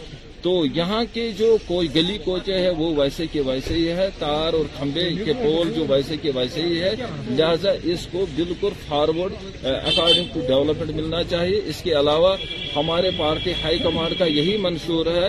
تو 0.43 0.51
یہاں 0.75 1.03
کے 1.13 1.29
جو 1.37 1.45
کوئی 1.65 1.87
گلی 1.95 2.17
کوچے 2.23 2.53
ہے 2.59 2.69
وہ 2.77 2.87
ویسے 2.95 3.25
کے 3.31 3.41
ویسے 3.45 3.73
ہی 3.73 3.87
ہے 3.97 4.07
تار 4.19 4.53
اور 4.53 4.65
کھمبے 4.77 5.03
کے 5.25 5.33
پول 5.43 5.71
جو 5.75 5.85
ویسے 5.89 6.17
کے 6.21 6.31
ویسے 6.35 6.61
ہی 6.61 6.81
ہے 6.81 6.89
لہذا 7.37 7.71
اس 7.93 8.05
کو 8.11 8.25
بالکل 8.35 8.73
فارورڈ 8.87 9.33
اکارڈنگ 9.65 10.25
ٹو 10.33 10.39
ڈیولپمنٹ 10.47 10.91
ملنا 10.95 11.23
چاہیے 11.29 11.61
اس 11.73 11.81
کے 11.83 11.93
علاوہ 11.99 12.35
ہمارے 12.75 13.09
پارٹی 13.17 13.53
ہائی 13.63 13.77
کمانڈ 13.83 14.17
کا 14.19 14.25
یہی 14.25 14.57
منشور 14.61 15.05
ہے 15.15 15.27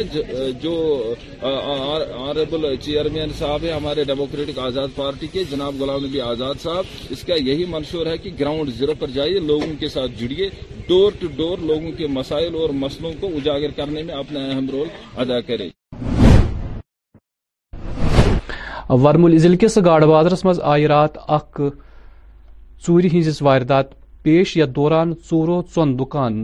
جو 0.63 0.73
آنریبل 1.51 2.67
چیئرمین 2.85 3.33
صاحب 3.39 3.65
ہے 3.65 3.73
ہمارے 3.73 4.05
ڈیموکریٹک 4.13 4.59
آزاد 4.69 4.97
پارٹی 4.97 5.27
کے 5.33 5.45
جناب 5.51 5.81
غلام 5.83 6.05
نبی 6.05 6.21
آزاد 6.35 6.63
صاحب 6.63 7.13
اس 7.17 7.23
کا 7.27 7.35
یہی 7.51 7.65
منشور 7.77 8.07
ہے 8.13 8.17
کہ 8.25 8.31
گراؤنڈ 8.41 8.75
زیرو 8.79 8.95
پر 8.99 9.11
جائیے 9.21 9.39
لوگوں 9.53 9.73
کے 9.81 9.89
ساتھ 9.99 10.21
جڑیے 10.21 10.49
ڈور 10.89 11.13
ٹو 11.21 11.27
ڈور 11.37 11.59
لوگوں 11.71 11.91
کے 11.99 12.07
مسائل 12.19 12.55
اور 12.61 12.71
مسئلوں 12.83 13.13
کو 13.21 13.27
اجاگر 13.37 13.71
کرنے 13.77 14.03
میں 14.03 14.15
اپنا 14.15 14.41
اہم 14.51 14.67
رول 14.73 14.89
ادا 15.25 15.41
کرے 15.49 15.69
ورمول 19.03 19.37
ضلع 19.45 19.57
کس 19.61 19.77
گاڑ 19.85 20.05
بازرس 20.07 20.45
مز 20.45 20.61
آئی 20.73 20.87
رات 20.89 21.17
اخ 21.39 21.61
چوری 22.87 23.09
ہزس 23.19 23.41
واردات 23.43 23.93
پیش 24.23 24.57
یا 24.57 24.65
دوران 24.77 25.13
چورو 25.29 25.61
چون 25.75 25.99
دکان 25.99 26.37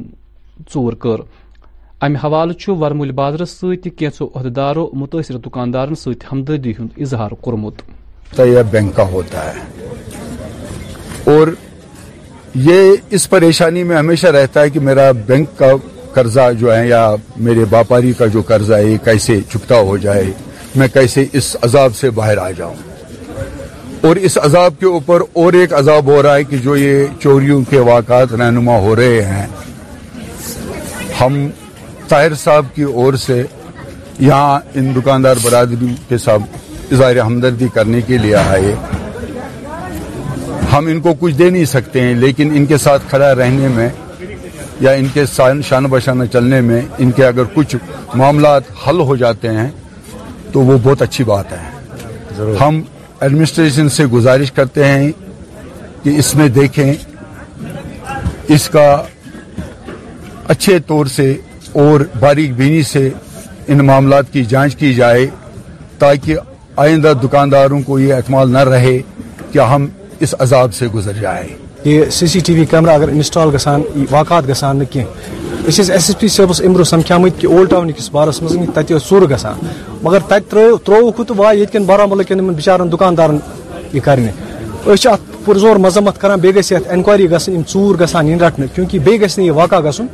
چور 0.71 0.93
کر 1.05 1.21
امہ 2.07 2.19
حوالہ 2.25 2.71
ورمول 2.83 3.11
بازرس 3.21 3.51
سینچو 3.61 4.29
عہدیداروں 4.35 4.87
متاثر 5.01 5.39
دکاندارن 5.49 5.95
ست 6.05 6.33
ہمدردی 6.33 6.73
ہند 6.79 7.01
اظہار 7.07 7.31
کورمت 7.47 7.83
بینکا 8.71 9.03
ہوتا 9.13 9.45
ہے 9.53 11.29
اور 11.37 11.49
یہ 12.55 12.93
اس 13.17 13.29
پریشانی 13.31 13.83
میں 13.85 13.97
ہمیشہ 13.97 14.27
رہتا 14.37 14.61
ہے 14.61 14.71
کہ 14.71 14.81
میرا 14.83 15.11
بینک 15.27 15.49
کا 15.59 15.67
قرضہ 16.15 16.49
جو 16.59 16.75
ہے 16.77 16.87
یا 16.89 17.09
میرے 17.47 17.65
باپاری 17.71 18.13
کا 18.19 18.27
جو 18.35 18.43
قرضہ 18.47 18.75
ہے 18.75 18.85
یہ 18.87 18.97
کیسے 19.05 19.39
چکتا 19.53 19.77
ہو 19.89 19.97
جائے 20.05 20.25
میں 20.77 20.89
کیسے 20.95 21.25
اس 21.39 21.57
عذاب 21.63 21.95
سے 21.97 22.11
باہر 22.19 22.39
آ 22.39 22.51
جاؤں 22.57 22.75
اور 24.07 24.17
اس 24.17 24.39
عذاب 24.45 24.79
کے 24.81 24.87
اوپر 24.87 25.23
اور 25.43 25.53
ایک 25.61 25.75
عذاب 25.79 26.07
ہو 26.11 26.23
رہا 26.23 26.35
ہے 26.37 26.45
کہ 26.51 26.57
جو 26.65 26.77
یہ 26.77 27.05
چوریوں 27.23 27.61
کے 27.71 27.79
واقعات 27.93 28.33
رہنما 28.35 28.79
ہو 28.83 28.95
رہے 28.97 29.23
ہیں 29.33 29.47
ہم 31.21 31.47
طاہر 32.09 32.35
صاحب 32.45 32.75
کی 32.75 32.83
اور 32.95 33.15
سے 33.27 33.43
یہاں 34.19 34.59
ان 34.79 34.95
دکاندار 34.95 35.37
برادری 35.43 35.95
کے 36.09 36.19
ساتھ 36.25 36.93
اظہار 36.93 37.17
ہمدردی 37.27 37.69
کرنے 37.75 38.01
کے 38.07 38.19
لیے 38.19 38.35
آئے 38.37 38.75
ہم 40.73 40.87
ان 40.91 41.01
کو 41.01 41.13
کچھ 41.21 41.35
دے 41.39 41.49
نہیں 41.51 41.65
سکتے 41.77 42.01
ہیں 42.01 42.15
لیکن 42.15 42.51
ان 42.57 42.67
کے 42.71 42.77
ساتھ 42.79 43.03
کھڑا 43.11 43.35
رہنے 43.35 43.69
میں 43.75 43.89
یا 44.85 44.91
ان 45.01 45.07
کے 45.15 45.25
شانہ 45.69 45.89
بشانہ 45.91 46.25
چلنے 46.33 46.61
میں 46.69 46.81
ان 47.03 47.11
کے 47.17 47.25
اگر 47.27 47.45
کچھ 47.55 47.75
معاملات 48.21 48.71
حل 48.87 49.01
ہو 49.09 49.17
جاتے 49.23 49.49
ہیں 49.59 49.69
تو 50.53 50.61
وہ 50.69 50.77
بہت 50.83 51.03
اچھی 51.03 51.25
بات 51.25 51.53
ہے 51.53 52.55
ہم 52.61 52.81
ایڈمنسٹریشن 53.21 53.89
سے 53.97 54.07
گزارش 54.17 54.53
کرتے 54.53 54.85
ہیں 54.89 55.11
کہ 56.03 56.11
اس 56.19 56.35
میں 56.35 56.49
دیکھیں 56.61 56.93
اس 58.55 58.69
کا 58.73 58.87
اچھے 60.55 60.79
طور 60.87 61.07
سے 61.17 61.31
اور 61.83 62.01
باریک 62.21 62.53
بینی 62.57 62.83
سے 62.93 63.09
ان 63.73 63.85
معاملات 63.87 64.33
کی 64.33 64.45
جانچ 64.55 64.77
کی 64.77 64.95
جائے 64.95 65.27
تاکہ 65.99 66.79
آئندہ 66.85 67.13
دکانداروں 67.23 67.81
کو 67.87 67.99
یہ 68.01 68.15
اعتماد 68.15 68.47
نہ 68.57 68.65
رہے 68.73 68.99
کہ 69.53 69.59
ہم 69.73 69.87
اس 70.25 70.35
عذاب 70.41 70.75
سے 70.75 70.87
گزر 70.95 71.13
جائے 71.21 71.47
یہ 71.85 72.09
C 72.13 72.27
C 72.27 72.41
T 72.47 72.55
V 72.55 72.65
camera 72.71 72.95
اگر 72.95 73.09
انسٹال 73.09 73.51
گسان 73.55 73.83
واقعات 74.11 74.49
گسان 74.49 74.77
نہ 74.79 74.85
کی 74.91 75.01
اس 75.67 75.79
اس 75.81 75.91
ایس 75.91 76.09
ایس 76.09 76.19
پی 76.21 76.29
صاحب 76.37 76.51
امرو 76.67 76.85
سمکھا 76.91 77.19
مت 77.19 77.41
کہ 77.41 77.47
اولڈ 77.47 77.71
ٹاؤن 77.71 77.93
کس 77.99 78.11
بارس 78.13 78.43
مز 78.43 78.57
تت 78.75 78.93
سور 79.07 79.23
گسان 79.35 79.67
مگر 80.03 80.19
تت 80.29 80.51
ترو 80.51 80.77
ترو 80.87 81.23
تو 81.25 81.35
وا 81.37 81.53
یت 81.57 81.73
کن 81.73 81.85
بارہمولہ 81.93 82.23
کن 82.29 82.45
من 82.45 82.53
بیچارن 82.55 82.93
دکاندارن 82.93 83.39
یہ 83.93 84.01
کرنے 84.05 84.31
اس 84.93 85.07
ات 85.07 85.45
پرزور 85.45 85.77
مذمت 85.87 86.21
کران 86.21 86.41
بیگس 86.41 86.73
یت 86.73 86.91
انکوائری 86.93 87.31
گسن 87.31 87.57
ام 87.57 87.63
چور 87.73 87.95
گسان 88.03 88.33
ان 88.33 88.41
رٹنے 88.41 88.67
کیونکہ 88.75 88.99
بیگس 89.05 89.37
نہیں 89.39 89.47
یہ 89.47 89.53
واقعہ 89.53 89.81
گسن 89.89 90.07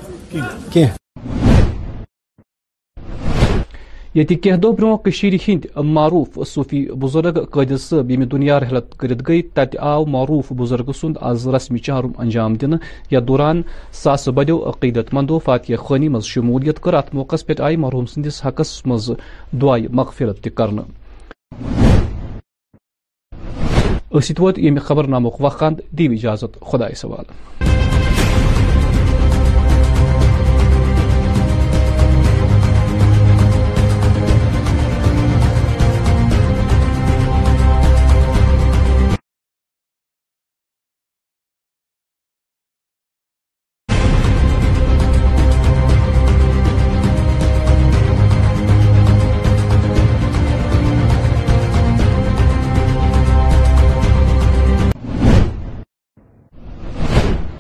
کہ 0.72 0.84
یہ 4.16 4.24
کی 4.24 4.50
دہ 4.62 4.70
برو 4.78 4.96
کشیر 5.04 5.32
ہند 5.46 5.64
معروف 5.84 6.38
صوفی 6.48 6.78
بزرگ 7.00 7.38
قادر 7.54 7.76
صاحب 7.78 8.10
یم 8.10 8.22
دنیا 8.32 8.58
رحلت 8.60 8.96
کرت 8.98 9.22
گئی 9.28 9.42
تت 9.54 9.76
آو 9.92 10.04
معروف 10.14 10.52
بزرگ 10.60 10.92
سند 11.00 11.16
آز 11.30 11.46
رسمی 11.54 11.78
چارم 11.88 12.12
انجام 12.20 12.54
دن 12.62 12.74
یا 13.10 13.20
دوران 13.28 13.60
ساس 14.02 14.26
بدو 14.36 14.56
عقیدت 14.68 15.12
مندو 15.14 15.38
فاتح 15.48 15.76
خانی 15.88 16.08
مز 16.14 16.24
شمولیت 16.32 16.80
کر 16.82 16.94
ات 16.98 17.14
موقع 17.14 17.36
پہ 17.46 17.60
آئی 17.66 17.76
مرحوم 17.84 18.06
سندس 18.14 18.44
حقس 18.46 18.72
مز 18.86 19.10
دعائے 19.62 19.86
مغفرت 20.00 20.40
تہ 20.44 20.50
کر 20.58 20.70
ووت 24.14 24.58
یم 24.58 24.78
خبر 24.86 25.06
نامک 25.16 25.40
وقان 25.44 25.74
دیو 25.98 26.12
اجازت 26.12 26.60
خدا 26.72 26.94
سوال 27.02 27.32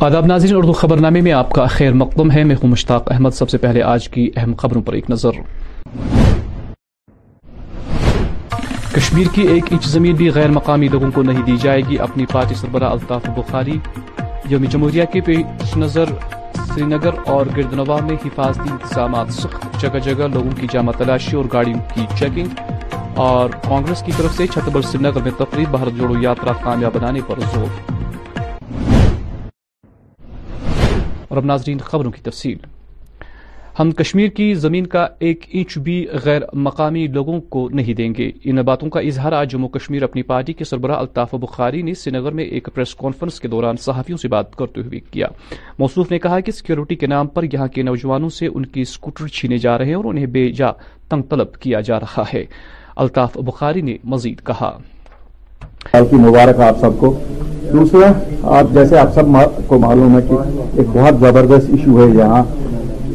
آداب 0.06 0.26
ناظرین 0.26 0.54
اردو 0.56 0.72
خبر 0.72 1.00
نامے 1.00 1.20
میں 1.26 1.32
آپ 1.32 1.48
کا 1.52 1.64
خیر 1.70 1.92
مقدم 2.00 2.30
ہے 2.30 2.42
میں 2.48 2.56
ہوں 2.62 2.70
مشتاق 2.70 3.10
احمد 3.12 3.30
سب 3.34 3.50
سے 3.50 3.58
پہلے 3.58 3.82
آج 3.92 4.08
کی 4.08 4.28
اہم 4.36 4.52
خبروں 4.58 4.82
پر 4.86 4.92
ایک 4.98 5.08
نظر 5.10 5.38
کشمیر 8.94 9.26
کی 9.34 9.46
ایک 9.54 9.72
انچ 9.72 9.86
زمین 9.94 10.14
بھی 10.20 10.30
غیر 10.34 10.50
مقامی 10.58 10.88
لوگوں 10.92 11.10
کو 11.14 11.22
نہیں 11.30 11.42
دی 11.46 11.56
جائے 11.62 11.80
گی 11.88 11.98
اپنی 12.06 12.26
پارٹی 12.32 12.54
سربراہ 12.60 12.90
الطاف 12.98 13.26
بخاری 13.36 13.76
یوم 14.50 14.64
جمہوریہ 14.74 15.04
کے 15.12 15.20
پیش 15.28 15.76
نظر 15.84 16.12
سری 16.56 16.84
نگر 16.94 17.18
اور 17.34 17.46
گردنوا 17.56 17.98
میں 18.06 18.16
حفاظتی 18.26 18.70
انتظامات 18.70 19.32
سخت 19.40 19.66
جگہ 19.82 19.98
جگہ 20.04 20.28
لوگوں 20.36 20.52
کی 20.60 20.66
جامع 20.72 20.92
تلاشی 20.98 21.36
اور 21.36 21.44
گاڑیوں 21.52 21.80
کی 21.94 22.06
چیکنگ 22.16 23.18
اور 23.28 23.50
کانگریس 23.68 24.02
کی 24.06 24.12
طرف 24.16 24.36
سے 24.36 24.46
چھتبر 24.54 24.82
سری 24.92 25.04
نگر 25.08 25.22
میں 25.24 25.32
تفریح 25.38 25.66
بھارت 25.76 25.98
جوڑو 25.98 26.22
یاترا 26.22 26.52
کامیاب 26.64 26.94
بنانے 27.00 27.20
پر 27.28 27.40
زور 27.54 27.95
اور 31.36 31.42
اب 31.42 31.46
ناظرین 31.48 31.78
خبروں 31.90 32.10
کی 32.12 32.20
تفصیل 32.30 32.58
ہم 33.78 33.90
کشمیر 33.96 34.28
کی 34.36 34.52
زمین 34.54 34.86
کا 34.92 35.06
ایک 35.28 35.44
انچ 35.52 35.76
بھی 35.86 35.96
غیر 36.24 36.42
مقامی 36.66 37.06
لوگوں 37.16 37.40
کو 37.54 37.68
نہیں 37.78 37.94
دیں 37.94 38.08
گے 38.18 38.30
ان 38.50 38.60
باتوں 38.68 38.88
کا 38.90 39.00
اظہار 39.08 39.32
آج 39.40 39.50
جموں 39.52 39.68
کشمیر 39.74 40.02
اپنی 40.02 40.22
پارٹی 40.30 40.52
کے 40.60 40.64
سربراہ 40.70 40.98
الطاف 40.98 41.34
بخاری 41.42 41.82
نے 41.88 41.94
سری 42.02 42.16
نگر 42.18 42.32
میں 42.38 42.44
ایک 42.44 42.68
پریس 42.74 42.94
کانفرنس 43.02 43.40
کے 43.40 43.48
دوران 43.54 43.76
صحافیوں 43.84 44.18
سے 44.18 44.28
بات 44.34 44.56
کرتے 44.56 44.80
ہوئے 44.86 45.00
کیا 45.10 45.26
موصوف 45.78 46.10
نے 46.10 46.18
کہا 46.26 46.40
کہ 46.46 46.52
سیکیورٹی 46.58 46.96
کے 47.02 47.06
نام 47.14 47.26
پر 47.36 47.44
یہاں 47.52 47.66
کے 47.74 47.82
نوجوانوں 47.88 48.28
سے 48.38 48.46
ان 48.54 48.66
کی 48.76 48.80
اسکوٹر 48.88 49.26
چھینے 49.38 49.58
جا 49.66 49.76
رہے 49.78 49.86
ہیں 49.86 49.94
اور 49.94 50.04
انہیں 50.12 50.26
بے 50.38 50.48
جا 50.62 50.70
تنگ 51.10 51.22
طلب 51.30 51.54
کیا 51.66 51.80
جا 51.90 51.98
رہا 52.00 52.24
ہے 52.34 52.44
الطاف 53.04 53.36
بخاری 53.50 53.80
نے 53.90 53.96
مزید 54.14 54.44
کہا 54.46 54.76
مبارک 55.94 56.60
آپ 56.70 56.78
سب 56.80 56.98
کو 57.00 57.14
دوسرا 57.72 58.10
آپ 58.58 58.66
جیسے 58.74 58.96
آپ 58.98 59.14
سب 59.14 59.36
کو 59.68 59.78
معلوم 59.78 60.16
ہے 60.16 60.20
کہ 60.28 60.34
ایک 60.80 60.86
بہت 60.96 61.18
زبردست 61.20 61.70
ایشو 61.76 62.00
ہے 62.02 62.06
یہاں 62.16 62.42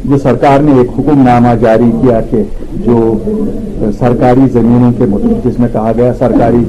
جو 0.08 0.18
سرکار 0.22 0.60
نے 0.66 0.72
ایک 0.78 0.88
حکم 0.98 1.22
نامہ 1.26 1.54
جاری 1.60 1.90
کیا 2.00 2.20
کہ 2.30 2.42
جو 2.86 3.12
سرکاری 3.98 4.46
زمینوں 4.52 4.90
کے 4.98 5.06
مطلب 5.12 5.44
جس 5.44 5.58
میں 5.60 5.68
کہا 5.72 5.92
گیا 5.96 6.12
سرکاری 6.18 6.64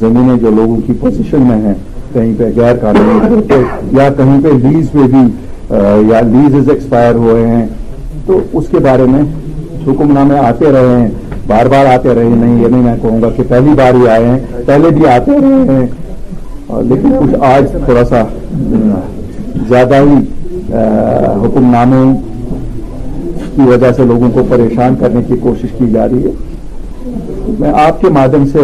زمینیں 0.00 0.36
جو 0.42 0.50
لوگوں 0.56 0.76
کی 0.86 0.92
پوزیشن 1.00 1.42
میں 1.48 1.56
ہیں 1.66 1.74
کہیں 2.12 2.32
پہ 2.38 2.48
غیر 2.56 2.76
قانونی 2.82 3.60
یا 3.98 4.08
کہیں 4.16 4.38
پہ 4.44 4.48
لیز 4.66 4.90
پہ 4.92 5.06
بھی 5.14 6.10
یا 6.10 6.20
لیز 6.32 6.68
ایکسپائر 6.68 7.14
ہوئے 7.24 7.46
ہیں 7.46 7.66
تو 8.26 8.40
اس 8.60 8.68
کے 8.70 8.78
بارے 8.88 9.06
میں 9.12 9.22
حکم 9.86 10.12
نامے 10.12 10.38
آتے 10.38 10.72
رہے 10.72 11.00
ہیں 11.00 11.08
بار 11.46 11.66
بار 11.72 11.86
آتے 11.86 12.14
رہے 12.14 12.28
نہیں 12.34 12.62
یہ 12.62 12.68
نہیں 12.68 12.82
میں 12.82 12.94
کہوں 13.02 13.20
گا 13.22 13.30
کہ 13.36 13.42
پہلی 13.48 13.70
بار 13.78 13.94
ہی 14.00 14.08
آئے 14.08 14.26
ہیں 14.26 14.38
پہلے 14.66 14.90
بھی 14.98 15.06
آتے 15.12 15.32
رہے 15.42 15.72
ہیں 15.74 15.86
لیکن 16.72 17.10
کچھ 17.18 17.34
آج 17.44 17.66
تھوڑا 17.84 18.04
سا 18.08 18.22
زیادہ 19.68 19.94
ہی 20.00 20.14
حکم 21.44 21.70
نامے 21.70 22.02
کی 23.56 23.68
وجہ 23.68 23.90
سے 23.96 24.04
لوگوں 24.04 24.30
کو 24.34 24.42
پریشان 24.50 24.94
کرنے 25.00 25.22
کی 25.28 25.36
کوشش 25.42 25.74
کی 25.78 25.86
جا 25.94 26.06
رہی 26.08 26.24
ہے 26.24 27.54
میں 27.58 27.72
آپ 27.80 28.00
کے 28.00 28.08
مادھیم 28.18 28.46
سے 28.52 28.62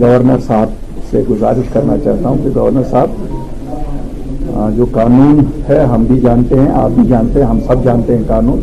گورنر 0.00 0.38
صاحب 0.46 1.00
سے 1.10 1.22
گزارش 1.30 1.68
کرنا 1.72 1.96
چاہتا 2.04 2.28
ہوں 2.28 2.42
کہ 2.44 2.50
گورنر 2.54 2.82
صاحب 2.90 4.70
جو 4.76 4.84
قانون 4.92 5.44
ہے 5.68 5.78
ہم 5.92 6.04
بھی 6.08 6.18
جانتے 6.20 6.58
ہیں 6.60 6.68
آپ 6.82 6.90
بھی 6.98 7.06
جانتے 7.08 7.40
ہیں 7.40 7.46
ہم 7.48 7.60
سب 7.66 7.84
جانتے 7.84 8.16
ہیں 8.16 8.22
قانون 8.28 8.60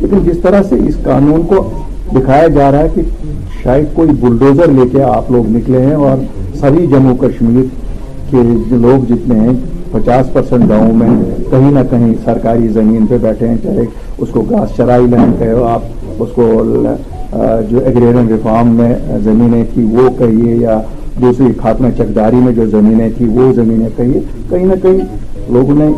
لیکن 0.00 0.18
جس 0.28 0.40
طرح 0.42 0.62
سے 0.68 0.76
اس 0.88 0.96
قانون 1.04 1.46
کو 1.48 1.68
دکھایا 2.14 2.46
جا 2.58 2.70
رہا 2.72 2.80
ہے 2.82 2.88
کہ 2.94 3.02
شاید 3.62 3.88
کوئی 3.94 4.10
بلڈوزر 4.20 4.70
لے 4.80 4.88
کے 4.92 5.02
آپ 5.14 5.30
لوگ 5.30 5.48
نکلے 5.56 5.84
ہیں 5.86 5.94
اور 5.94 6.16
سبھی 6.60 6.86
جموں 6.86 7.14
کشمیر 7.20 7.62
کے 8.30 8.40
لوگ 8.84 9.04
جتنے 9.12 9.38
ہیں 9.40 9.52
پچاس 9.92 10.32
پرسنٹ 10.32 10.68
گاؤں 10.68 10.92
میں 11.02 11.08
کہیں 11.50 11.70
نہ 11.74 11.78
کہیں 11.90 12.12
سرکاری 12.24 12.68
زمین 12.74 13.06
پہ 13.10 13.18
بیٹھے 13.22 13.48
ہیں 13.48 13.56
چاہے 13.62 13.84
اس 14.24 14.28
کو 14.32 14.42
چرائی 14.76 15.06
لینڈ 15.14 15.38
کہے 15.38 15.54
کہ 15.54 15.62
آپ 15.70 16.22
اس 16.22 16.28
کو 16.34 16.48
جو 17.70 17.84
ایگریشن 17.84 18.28
ریفارم 18.32 18.74
میں 18.80 18.94
زمینیں 19.24 19.62
تھیں 19.72 19.84
وہ 19.96 20.08
کہیے 20.18 20.54
یا 20.62 20.80
دوسری 21.20 21.46
خاتمہ 21.62 21.90
چکداری 21.98 22.36
میں 22.44 22.52
جو 22.58 22.66
زمینیں 22.78 23.08
تھیں 23.16 23.28
وہ 23.38 23.52
زمینیں 23.60 23.88
کہیے 23.96 24.20
کہیں 24.50 24.64
نہ 24.66 24.74
کہیں 24.82 25.00
لوگوں 25.56 25.74
نے 25.78 25.88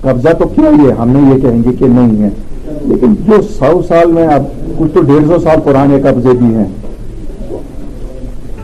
قبضہ 0.00 0.32
تو 0.38 0.48
کیا 0.58 0.70
یہ 0.82 1.00
ہم 1.00 1.10
نے 1.16 1.20
یہ 1.32 1.40
کہیں 1.46 1.62
گے 1.64 1.72
کہ 1.78 1.88
نہیں 1.94 2.22
ہے 2.22 2.28
لیکن 2.88 3.14
جو 3.28 3.40
سو 3.58 3.70
سال 3.88 4.12
میں 4.18 4.26
اب 4.34 4.42
کچھ 4.78 4.92
تو 4.94 5.00
ڈیڑھ 5.12 5.26
سو 5.28 5.38
سال 5.48 5.60
پرانے 5.64 6.00
قبضے 6.02 6.36
بھی 6.40 6.54
ہیں 6.54 6.66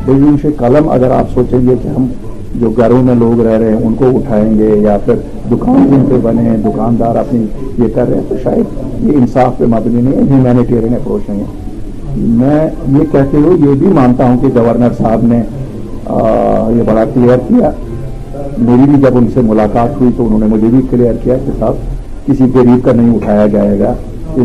پھر 0.04 0.18
سے 0.40 0.48
قلم 0.58 0.88
اگر 0.92 1.10
آپ 1.18 1.30
سوچیں 1.34 1.58
گے 1.66 1.74
کہ 1.82 1.88
ہم 1.88 2.06
جو 2.60 2.70
گھروں 2.76 3.02
میں 3.02 3.14
لوگ 3.18 3.40
رہ 3.46 3.56
رہے 3.58 3.68
ہیں 3.70 3.82
ان 3.86 3.94
کو 4.00 4.08
اٹھائیں 4.16 4.58
گے 4.58 4.68
یا 4.84 4.96
پھر 5.04 5.14
دکان 5.50 5.86
جن 5.90 6.04
پہ 6.10 6.16
بنے 6.22 6.42
ہیں 6.48 6.56
دکاندار 6.64 7.16
اپنی 7.20 7.44
یہ 7.82 7.88
کر 7.94 8.08
رہے 8.08 8.16
ہیں 8.16 8.24
تو 8.28 8.34
شاید 8.42 9.04
یہ 9.06 9.16
انصاف 9.18 9.56
پہ 9.58 9.64
مبنی 9.74 10.02
نہیں 10.02 10.16
ہے 10.18 10.22
ہیومینیٹیرین 10.34 10.94
اپروچ 10.94 11.28
نہیں 11.30 11.40
ہے 11.40 12.26
میں 12.38 12.58
یہ 12.98 13.10
کہتے 13.12 13.36
ہو 13.44 13.52
یہ 13.66 13.74
بھی 13.80 13.92
مانتا 14.00 14.28
ہوں 14.28 14.36
کہ 14.40 14.48
گورنر 14.58 14.92
صاحب 14.98 15.24
نے 15.32 15.42
یہ 16.78 16.82
بڑا 16.90 17.04
کلیئر 17.14 17.38
کیا 17.48 17.70
میری 18.70 18.90
بھی 18.90 19.00
جب 19.02 19.16
ان 19.18 19.26
سے 19.34 19.40
ملاقات 19.52 20.00
ہوئی 20.00 20.10
تو 20.16 20.26
انہوں 20.26 20.38
نے 20.48 20.54
مجھے 20.54 20.66
بھی 20.76 20.82
کلیئر 20.90 21.14
کیا 21.24 21.36
کہ 21.46 21.52
صاحب 21.60 22.26
کسی 22.26 22.44
غریب 22.54 22.84
کا 22.84 22.92
نہیں 23.00 23.14
اٹھایا 23.14 23.46
جائے 23.56 23.78
گا 23.80 23.94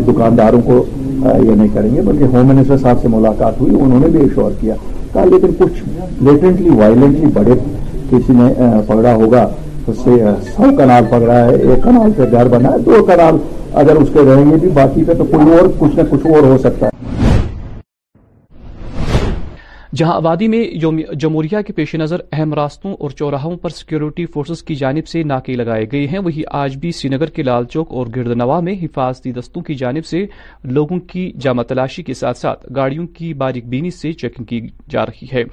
دکانداروں 0.06 0.60
کو 0.62 0.82
یہ 0.86 1.50
نہیں 1.50 1.68
کریں 1.74 1.94
گے 1.96 2.02
بلکہ 2.06 2.36
ہوم 2.36 2.46
منسٹر 2.54 2.76
صاحب 2.82 3.00
سے 3.02 3.08
ملاقات 3.12 3.60
ہوئی 3.60 3.76
انہوں 3.80 4.00
نے 4.00 4.06
بھی 4.16 4.20
ایشور 4.20 4.50
کیا 4.60 4.74
لیکن 5.14 5.52
کچھ 5.58 5.82
لیٹنٹلی 6.24 6.70
وائلنٹلی 6.78 7.26
بڑے 7.34 7.54
کسی 8.10 8.32
نے 8.32 8.48
پکڑا 8.86 9.14
ہوگا 9.14 9.46
اس 9.86 9.96
سے 10.04 10.22
سو 10.56 10.76
کنال 10.78 11.04
پگڑا 11.10 11.38
ہے 11.46 11.54
ایک 11.56 11.82
کنال 11.84 12.12
پہ 12.16 12.30
گھر 12.32 12.48
بنا 12.58 12.72
ہے 12.72 12.78
دو 12.86 13.02
کنال 13.06 13.36
اگر 13.80 13.96
اس 14.02 14.08
کے 14.14 14.24
رہیں 14.32 14.50
گے 14.50 14.56
بھی 14.60 14.68
باقی 14.74 15.04
پہ 15.06 15.14
تو 15.18 15.24
کوئی 15.32 15.52
اور 15.58 15.68
کچھ 15.78 15.96
نہ 15.96 16.02
کچھ 16.10 16.26
اور 16.32 16.44
ہو 16.50 16.58
سکتا 16.62 16.86
ہے 16.86 16.98
جہاں 19.96 20.12
آبادی 20.16 20.46
میں 20.48 20.62
جمہوریہ 21.20 21.58
کے 21.66 21.72
پیش 21.72 21.94
نظر 21.98 22.20
اہم 22.32 22.52
راستوں 22.54 22.92
اور 23.02 23.10
چوراہوں 23.18 23.56
پر 23.62 23.68
سیکیورٹی 23.70 24.26
فورسز 24.34 24.62
کی 24.64 24.74
جانب 24.82 25.06
سے 25.08 25.22
ناکے 25.30 25.54
لگائے 25.56 25.86
گئے 25.92 26.06
ہیں 26.08 26.18
وہی 26.24 26.42
آج 26.60 26.76
بھی 26.80 26.92
سری 27.00 27.08
نگر 27.16 27.30
کے 27.36 27.42
لال 27.42 27.64
چوک 27.72 27.92
اور 27.98 28.06
گرد 28.16 28.36
نوا 28.38 28.58
میں 28.68 28.74
حفاظتی 28.82 29.32
دستوں 29.38 29.62
کی 29.62 29.74
جانب 29.82 30.06
سے 30.06 30.24
لوگوں 30.78 30.98
کی 31.12 31.30
جامع 31.42 31.62
تلاشی 31.68 32.02
کے 32.02 32.14
ساتھ 32.14 32.38
ساتھ 32.38 32.66
گاڑیوں 32.76 33.06
کی 33.16 33.32
باریک 33.42 33.68
بینی 33.68 33.90
سے 34.00 34.12
چیکنگ 34.22 34.44
کی 34.52 34.60
جا 34.92 35.06
رہی 35.06 35.26
ہے 35.32 35.44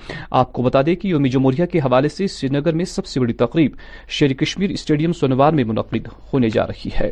آپ 0.41 0.53
کو 0.53 0.61
بتا 0.63 0.81
دیں 0.85 0.95
کہ 1.01 1.07
یوم 1.07 1.25
جمہوریہ 1.37 1.65
کے 1.71 1.79
حوالے 1.85 2.09
سے 2.17 2.27
سری 2.35 2.49
نگر 2.57 2.73
میں 2.75 2.85
سب 2.93 3.05
سے 3.05 3.19
بڑی 3.19 3.33
تقریب 3.43 3.71
شیر 4.19 4.33
کشمیر 4.43 4.69
اسٹیڈیم 4.69 5.13
سونوار 5.21 5.53
میں 5.53 5.63
منعقد 5.67 6.07
ہونے 6.33 6.49
جا 6.53 6.67
رہی 6.67 6.89
ہے 6.99 7.11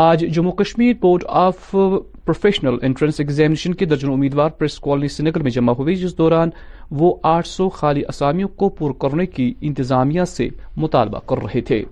آج 0.00 0.24
Jammu 0.34 0.50
Kashmir 0.58 0.92
board 1.00 1.22
of 1.44 1.70
professional 1.70 2.76
entrance 2.88 3.18
examination 3.20 3.72
کے 3.80 3.84
درجن 3.92 4.10
امیدوار 4.12 4.50
پریس 4.58 4.78
کالونی 4.80 5.22
نگر 5.28 5.42
میں 5.42 5.50
جمع 5.58 5.72
ہوئے 5.78 5.94
جس 6.02 6.16
دوران 6.18 6.50
وہ 7.00 7.14
آٹھ 7.34 7.46
سو 7.48 7.68
خالی 7.82 8.02
اسامیوں 8.08 8.48
کو 8.58 8.68
پر 8.78 8.92
کرنے 9.02 9.26
کی 9.26 9.52
انتظامیہ 9.68 10.24
سے 10.36 10.48
مطالبہ 10.82 11.28
کر 11.28 11.42
رہے 11.44 11.60
تھے 11.70 11.82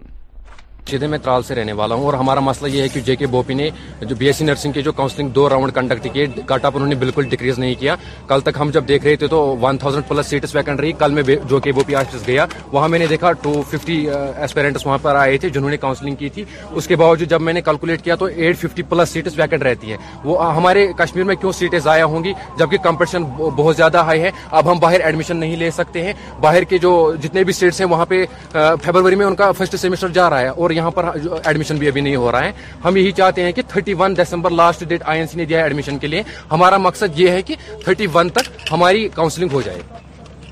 سیدھے 0.90 1.06
میں 1.10 1.18
ترال 1.18 1.42
سے 1.42 1.54
رہنے 1.54 1.72
والا 1.80 1.94
ہوں 1.94 2.04
اور 2.06 2.14
ہمارا 2.14 2.40
مسئلہ 2.40 2.68
یہ 2.74 2.82
ہے 2.82 2.88
کہ 2.88 3.00
جے 3.06 3.14
کے 3.16 3.26
بوپی 3.26 3.54
نے 3.54 3.68
جو 4.08 4.16
بی 4.18 4.26
ایس 4.26 4.36
سی 4.36 4.44
نرسنگ 4.44 4.72
کے 4.72 4.82
جو 4.82 4.92
کاؤنسلنگ 4.98 5.28
دو 5.38 5.48
راؤنڈ 5.48 5.74
کنڈکٹ 5.74 6.06
کیے 6.12 6.26
کٹ 6.46 6.64
اپ 6.64 6.72
انہوں 6.76 6.88
نے 6.88 6.94
بالکل 6.94 7.24
ڈکریز 7.28 7.58
نہیں 7.58 7.74
کیا 7.78 7.94
کل 8.28 8.40
تک 8.48 8.56
ہم 8.60 8.70
جب 8.74 8.84
دیکھ 8.88 9.04
رہے 9.06 9.16
تھے 9.22 9.26
تو 9.28 9.40
one 9.60 9.78
thousand 9.78 10.06
plus 10.08 10.26
seats 10.30 10.54
vacant 10.54 10.80
رہی 10.80 10.92
کل 10.98 11.12
میں 11.12 11.22
جو 11.48 11.58
کے 11.60 11.72
بوپی 11.72 11.84
پی 11.86 11.94
آفس 12.00 12.26
گیا 12.26 12.44
وہاں 12.72 12.88
میں 12.88 12.98
نے 12.98 13.06
دیکھا 13.10 13.32
ٹو 13.42 13.52
ففٹی 13.70 13.96
ایسپیرنٹس 14.36 14.86
وہاں 14.86 14.98
پر 15.02 15.16
آئے 15.22 15.36
تھے 15.44 15.48
جنہوں 15.48 15.70
نے 15.70 15.76
کاؤنسلنگ 15.84 16.14
کی 16.18 16.28
تھی 16.34 16.44
اس 16.70 16.86
کے 16.86 16.96
باوجود 17.02 17.28
جب 17.30 17.42
میں 17.48 17.52
نے 17.52 17.60
کیلکولیٹ 17.62 18.02
کیا 18.02 18.14
تو 18.14 18.24
eight 18.24 18.58
fifty 18.58 18.82
plus 18.88 19.08
seats 19.12 19.38
vacant 19.38 19.62
رہتی 19.62 19.90
ہیں 19.90 19.98
وہ 20.24 20.54
ہمارے 20.56 20.86
کشمیر 21.02 21.24
میں 21.24 21.34
کیوں 21.40 21.52
سیٹیں 21.60 21.78
ضائع 21.88 22.04
ہوں 22.14 22.24
گی 22.24 22.32
جبکہ 22.58 22.76
کمپٹیشن 22.84 23.24
بہت 23.38 23.76
زیادہ 23.76 24.02
ہائی 24.10 24.22
ہے 24.22 24.30
اب 24.50 24.70
ہم 24.72 24.78
باہر 24.86 25.00
ایڈمیشن 25.04 25.36
نہیں 25.36 25.56
لے 25.64 25.70
سکتے 25.82 26.04
ہیں 26.04 26.12
باہر 26.40 26.62
کے 26.72 26.78
جو 26.86 26.94
جتنے 27.22 27.44
بھی 27.44 27.52
سیٹس 27.60 27.80
ہیں 27.80 27.88
وہاں 27.88 28.06
پہ 28.14 28.24
فیبروری 28.52 29.14
میں 29.22 29.26
ان 29.26 29.36
کا 29.42 29.50
فرسٹ 29.58 29.76
سیمسٹر 29.80 30.08
جا 30.20 30.30
رہا 30.30 30.40
ہے 30.40 30.48
اور 30.48 30.70
یہاں 30.76 30.90
پر 30.96 31.04
ایڈمیشن 31.42 31.76
بھی 31.82 31.88
ابھی 31.88 32.00
نہیں 32.06 32.16
ہو 32.22 32.30
رہا 32.32 32.44
ہے 32.44 32.52
ہم 32.84 32.96
یہی 32.96 33.12
چاہتے 33.20 33.42
ہیں 33.44 33.52
کہ 33.58 33.62
31 33.90 34.14
دسمبر 34.22 34.50
last 34.62 34.82
date 34.92 35.02
I 35.12 35.18
N 35.20 35.28
C 35.32 35.36
نے 35.38 35.44
دیا 35.50 35.58
ہے 35.58 35.62
ایڈمیشن 35.68 35.98
کے 35.98 36.06
لیے 36.14 36.22
ہمارا 36.50 36.76
مقصد 36.88 37.20
یہ 37.20 37.30
ہے 37.36 37.42
کہ 37.50 37.54
31 38.02 38.30
تک 38.38 38.72
ہماری 38.72 39.08
کاؤنسلنگ 39.14 39.52
ہو 39.52 39.62
جائے 39.68 39.80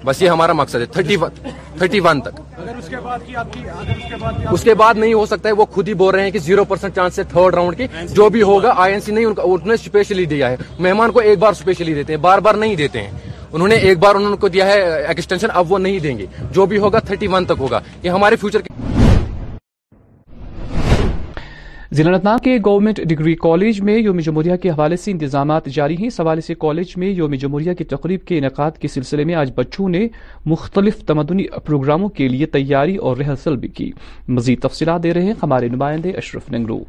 بس 0.07 0.21
یہ 0.23 0.29
ہمارا 0.29 0.53
مقصد 0.53 0.81
ہے 0.85 1.01
31 1.23 1.45
تھرٹی 1.79 2.01
ون 2.05 2.21
تک 2.21 2.41
اس 4.53 4.63
کے 4.65 4.75
بعد 4.81 4.95
نہیں 5.03 5.13
ہو 5.15 5.25
سکتا 5.31 5.49
ہے 5.49 5.55
وہ 5.61 5.65
خود 5.77 5.89
ہی 5.89 5.95
بول 6.03 6.15
رہے 6.15 6.25
ہیں 6.25 6.31
کہ 6.31 6.39
زیرو 6.49 6.65
پرسینٹ 6.73 6.95
چانس 6.97 7.19
ہے 7.19 7.25
تھرڈ 7.33 7.55
راؤنڈ 7.55 7.77
کی 7.79 7.87
جو 8.19 8.29
بھی 8.37 8.43
ہوگا 8.51 8.73
آئی 8.85 8.93
این 8.93 9.01
سی 9.07 9.13
نہیں 9.13 9.25
انہوں 9.31 9.67
نے 9.67 9.75
اسپیشلی 9.83 10.25
دیا 10.35 10.51
ہے 10.51 10.57
مہمان 10.87 11.13
کو 11.17 11.21
ایک 11.29 11.39
بار 11.45 11.53
اسپیشلی 11.59 11.95
دیتے 12.01 12.13
ہیں 12.13 12.21
بار 12.29 12.39
بار 12.49 12.55
نہیں 12.65 12.77
دیتے 12.83 13.03
ہیں 13.03 13.31
انہوں 13.53 13.69
نے 13.69 13.75
ایک 13.89 13.99
بار 14.05 14.15
انہوں 14.21 14.37
کو 14.45 14.49
دیا 14.57 14.67
ہے 14.73 14.81
ایکسٹینشن 15.15 15.49
اب 15.63 15.73
وہ 15.73 15.79
نہیں 15.89 15.99
دیں 16.07 16.17
گے 16.19 16.27
جو 16.59 16.67
بھی 16.73 16.79
ہوگا 16.87 16.99
تھرٹی 17.11 17.27
ون 17.35 17.45
تک 17.53 17.67
ہوگا 17.67 17.81
یہ 18.03 18.11
ہمارے 18.19 18.37
فیوچر 18.45 18.61
کے 18.69 18.94
ضلع 21.97 22.11
انتنا 22.17 22.37
کے 22.43 22.57
گورنمنٹ 22.65 22.99
ڈگری 23.09 23.35
کالج 23.43 23.81
میں 23.89 23.97
یوم 23.97 24.19
جمہوریہ 24.27 24.55
کے 24.63 24.71
حوالے 24.71 24.97
سے 25.03 25.11
انتظامات 25.11 25.65
جاری 25.75 25.97
ہیں 25.97 26.07
اس 26.07 26.19
حوالے 26.21 26.41
سے 26.47 26.55
کالج 26.65 26.97
میں 27.03 27.09
یوم 27.09 27.35
جمہوریہ 27.43 27.73
کی 27.79 27.85
تقریب 27.93 28.25
کے 28.29 28.39
انعقاد 28.39 28.79
کے 28.83 28.89
سلسلے 28.95 29.25
میں 29.25 29.35
آج 29.43 29.53
بچوں 29.57 29.89
نے 29.89 30.07
مختلف 30.55 31.05
تمدنی 31.13 31.47
پروگراموں 31.67 32.09
کے 32.19 32.29
لیے 32.35 32.47
تیاری 32.57 32.97
اور 33.07 33.17
ریہرسل 33.17 33.57
بھی 33.63 33.69
کی 33.77 33.91
مزید 34.37 34.63
تفصیلات 34.63 35.03
دے 35.03 35.15
رہے 35.15 35.23
ہیں 35.27 35.35
ہمارے 35.43 35.69
نمائندے 35.77 36.11
اشرف 36.25 36.51
ننگرو 36.53 36.83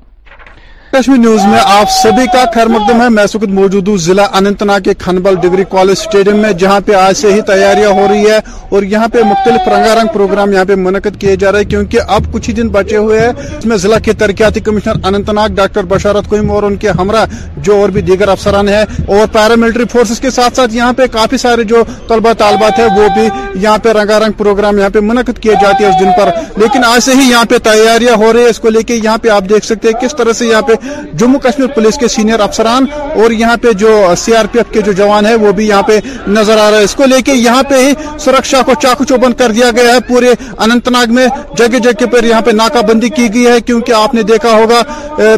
کشمیر 0.96 1.18
نیوز 1.20 1.46
میں 1.46 1.60
آپ 1.72 1.90
سبھی 1.92 2.26
کا 2.34 2.44
خیر 2.54 2.68
مقدم 2.74 3.02
ہے 3.02 3.08
میں 3.16 3.24
وقت 3.34 3.50
موجود 3.54 3.88
ہوں 3.88 3.96
ضلع 4.06 4.24
انتنا 4.38 4.78
کے 4.84 4.94
کھنبل 5.00 5.36
ڈگری 5.42 5.64
کالج 5.70 5.96
اسٹیڈیم 6.00 6.38
میں 6.42 6.52
جہاں 6.62 6.80
پہ 6.86 6.94
آج 6.96 7.16
سے 7.22 7.34
ہی 7.34 7.42
تیاریاں 7.50 7.90
ہو 7.98 8.08
رہی 8.10 8.30
ہے 8.32 8.38
اور 8.74 8.84
یہاں 8.94 9.08
پہ 9.14 9.24
مختلف 9.32 9.68
رنگا 9.74 9.96
رنگ 10.00 10.14
پروگرام 10.14 10.54
یہاں 10.54 10.66
پہ 10.68 10.76
منعقد 10.84 11.20
کیے 11.22 11.36
جا 11.42 11.52
رہے 11.52 11.62
ہیں 11.64 11.70
کیونکہ 11.70 12.10
اب 12.18 12.32
کچھ 12.34 12.50
ہی 12.50 12.54
دن 12.60 12.68
بچے 12.78 12.98
ہوئے 12.98 13.20
ہیں 13.20 13.30
اس 13.58 13.66
میں 13.72 13.78
ضلع 13.86 13.98
کے 14.06 14.14
ترقیاتی 14.22 14.60
کمشنر 14.70 15.00
اننتناگ 15.08 15.56
ڈاکٹر 15.60 15.86
بشارت 15.92 16.28
کوئم 16.30 16.52
اور 16.60 16.64
ان 16.70 16.76
کے 16.86 16.90
ہمراہ 17.00 17.36
جو 17.68 17.80
اور 17.82 17.90
بھی 17.98 18.02
دیگر 18.12 18.28
افسران 18.36 18.70
ہیں 18.70 18.84
اور 19.08 19.28
پیراملٹری 19.34 19.86
فورسز 19.92 20.20
کے 20.20 20.30
ساتھ 20.40 20.60
یہاں 20.76 20.94
پہ 21.02 21.08
کافی 21.18 21.38
سارے 21.46 21.64
جو 21.74 21.84
طلبہ 22.10 22.34
طالبات 22.44 22.80
ہیں 22.80 22.88
وہ 23.00 23.08
بھی 23.18 23.28
یہاں 23.62 23.78
پہ 23.84 23.92
رنگا 24.00 24.20
رنگ 24.26 24.38
پروگرام 24.44 24.78
یہاں 24.80 24.90
پہ 24.96 25.00
منعقد 25.12 25.42
کیے 25.44 25.56
جاتے 25.62 25.84
ہیں 25.86 25.92
اس 25.92 26.00
دن 26.00 26.10
پر 26.18 26.30
لیکن 26.64 26.86
آج 26.94 27.04
سے 27.04 27.12
ہی 27.22 27.30
یہاں 27.30 27.46
پہ 27.50 27.58
تیاریاں 27.70 28.16
ہو 28.24 28.34
رہی 28.34 28.44
ہے 28.44 28.50
اس 28.56 28.60
کو 28.60 28.70
لے 28.80 28.84
کے 28.88 28.96
یہاں 29.04 29.18
پہ 29.22 29.30
آپ 29.38 29.50
دیکھ 29.50 29.66
سکتے 29.66 29.88
ہیں 29.90 30.00
کس 30.02 30.16
طرح 30.18 30.34
سے 30.42 30.46
یہاں 30.48 30.62
پہ 30.70 30.74
جموں 31.20 31.40
کشمیر 31.40 31.68
پولیس 31.76 31.98
کے 32.00 32.08
سینئر 32.08 32.40
افسران 32.42 32.86
اور 33.22 33.32
یہاں 33.32 33.56
پہ 33.62 33.72
جو 33.82 33.90
سی 34.18 34.36
آر 34.36 34.46
پی 34.52 34.60
ایف 34.60 34.72
کے 34.74 34.82
جو 34.86 34.92
جوان 34.98 35.26
ہیں 35.26 35.36
وہ 35.44 35.52
بھی 35.58 35.68
یہاں 35.68 35.82
پہ 35.88 35.98
نظر 36.28 36.58
آ 36.62 36.70
رہا 36.72 36.78
ہے 36.78 36.84
اس 36.84 36.96
کو 36.96 37.06
لے 37.10 37.22
کے 37.26 37.34
یہاں 37.34 37.64
پہ 37.70 37.76
ہی 37.84 37.92
سرکشا 38.20 38.62
کو 38.66 38.74
چاکو 38.82 39.04
چوبن 39.10 39.34
کر 39.42 39.52
دیا 39.58 39.70
گیا 39.76 39.94
ہے 39.94 40.00
پورے 40.08 40.32
اننت 40.66 40.88
ناگ 40.92 41.14
میں 41.14 41.26
جگہ 41.58 41.80
جگہ 41.84 42.06
پر 42.12 42.24
یہاں 42.24 42.42
پہ 42.46 42.52
ناکہ 42.62 42.82
بندی 42.88 43.10
کی 43.18 43.28
گئی 43.34 43.46
ہے 43.48 43.60
کیونکہ 43.66 43.92
آپ 44.02 44.14
نے 44.16 44.24
دیکھا 44.32 44.52
ہوگا 44.58 44.82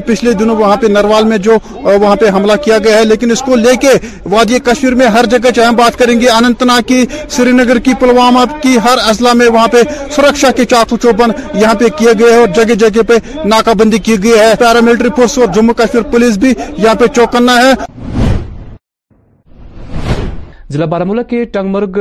پچھلے 0.06 0.34
دنوں 0.40 0.56
وہاں 0.58 0.76
پہ 0.82 0.88
نروال 0.92 1.26
میں 1.28 1.38
جو 1.48 1.58
وہاں 1.86 2.16
پہ 2.22 2.30
حملہ 2.36 2.56
کیا 2.66 2.78
گیا 2.84 2.98
ہے 2.98 3.06
لیکن 3.06 3.32
اس 3.32 3.42
کو 3.46 3.56
لے 3.56 3.76
کے 3.82 3.94
وادی 4.32 4.60
کشمیر 4.72 4.96
میں 5.02 5.08
ہر 5.18 5.26
جگہ 5.36 5.52
چاہے 5.56 5.68
ہم 5.68 5.76
بات 5.76 5.98
کریں 6.00 6.20
گے 6.22 6.30
اننت 6.30 6.64
ناگ 6.72 6.82
کی 6.88 7.06
سری 7.38 7.52
نگر 7.52 7.80
کی 7.88 7.94
پلوامہ 8.00 8.44
کی 8.64 8.78
ہر 8.86 8.98
اضلاع 9.10 9.34
میں 9.42 9.48
وہاں 9.54 9.68
پہ 9.72 9.82
سرکشا 10.16 10.52
کے 10.58 10.66
چاکو 10.74 10.98
چوبن 11.04 11.32
یہاں 11.62 11.74
پہ 11.80 11.90
کیے 11.98 12.12
گئے 12.20 12.32
ہیں 12.32 12.40
اور 12.40 12.48
جگہ 12.56 12.76
جگہ 12.88 13.02
پہ 13.08 13.18
ناکہ 13.54 13.74
بندی 13.84 13.98
کی 14.08 14.22
گئی 14.24 14.38
ہے 14.40 14.54
پیرامیلٹری 14.60 15.10
پوسٹ 15.16 15.27
فورس 15.28 15.38
اور 15.40 15.54
جموں 15.54 15.74
کشمیر 15.86 16.04
پولیس 16.12 16.38
بھی 16.40 16.50
یہاں 16.78 16.96
پہ 17.00 17.08
چوکنا 17.16 17.56
ہے 17.62 17.72
ضلع 20.74 20.86
بارہ 20.92 21.22
کے 21.30 21.44
ٹنگمرگ 21.54 21.98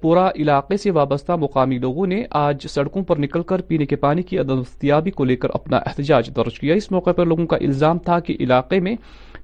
پورا 0.00 0.28
علاقے 0.42 0.76
سے 0.76 0.90
وابستہ 0.98 1.32
مقامی 1.40 1.78
لوگوں 1.84 2.06
نے 2.06 2.22
آج 2.40 2.66
سڑکوں 2.70 3.02
پر 3.08 3.18
نکل 3.24 3.42
کر 3.52 3.60
پینے 3.68 3.86
کے 3.92 3.96
پانی 4.04 4.22
کی 4.30 4.38
دستیابی 4.48 5.10
کو 5.10 5.24
لے 5.24 5.36
کر 5.44 5.50
اپنا 5.54 5.76
احتجاج 5.86 6.30
درج 6.36 6.58
کیا 6.60 6.74
اس 6.80 6.90
موقع 6.92 7.12
پر 7.16 7.26
لوگوں 7.26 7.46
کا 7.52 7.56
الزام 7.60 7.98
تھا 8.08 8.18
کہ 8.26 8.36
علاقے 8.48 8.80
میں 8.88 8.94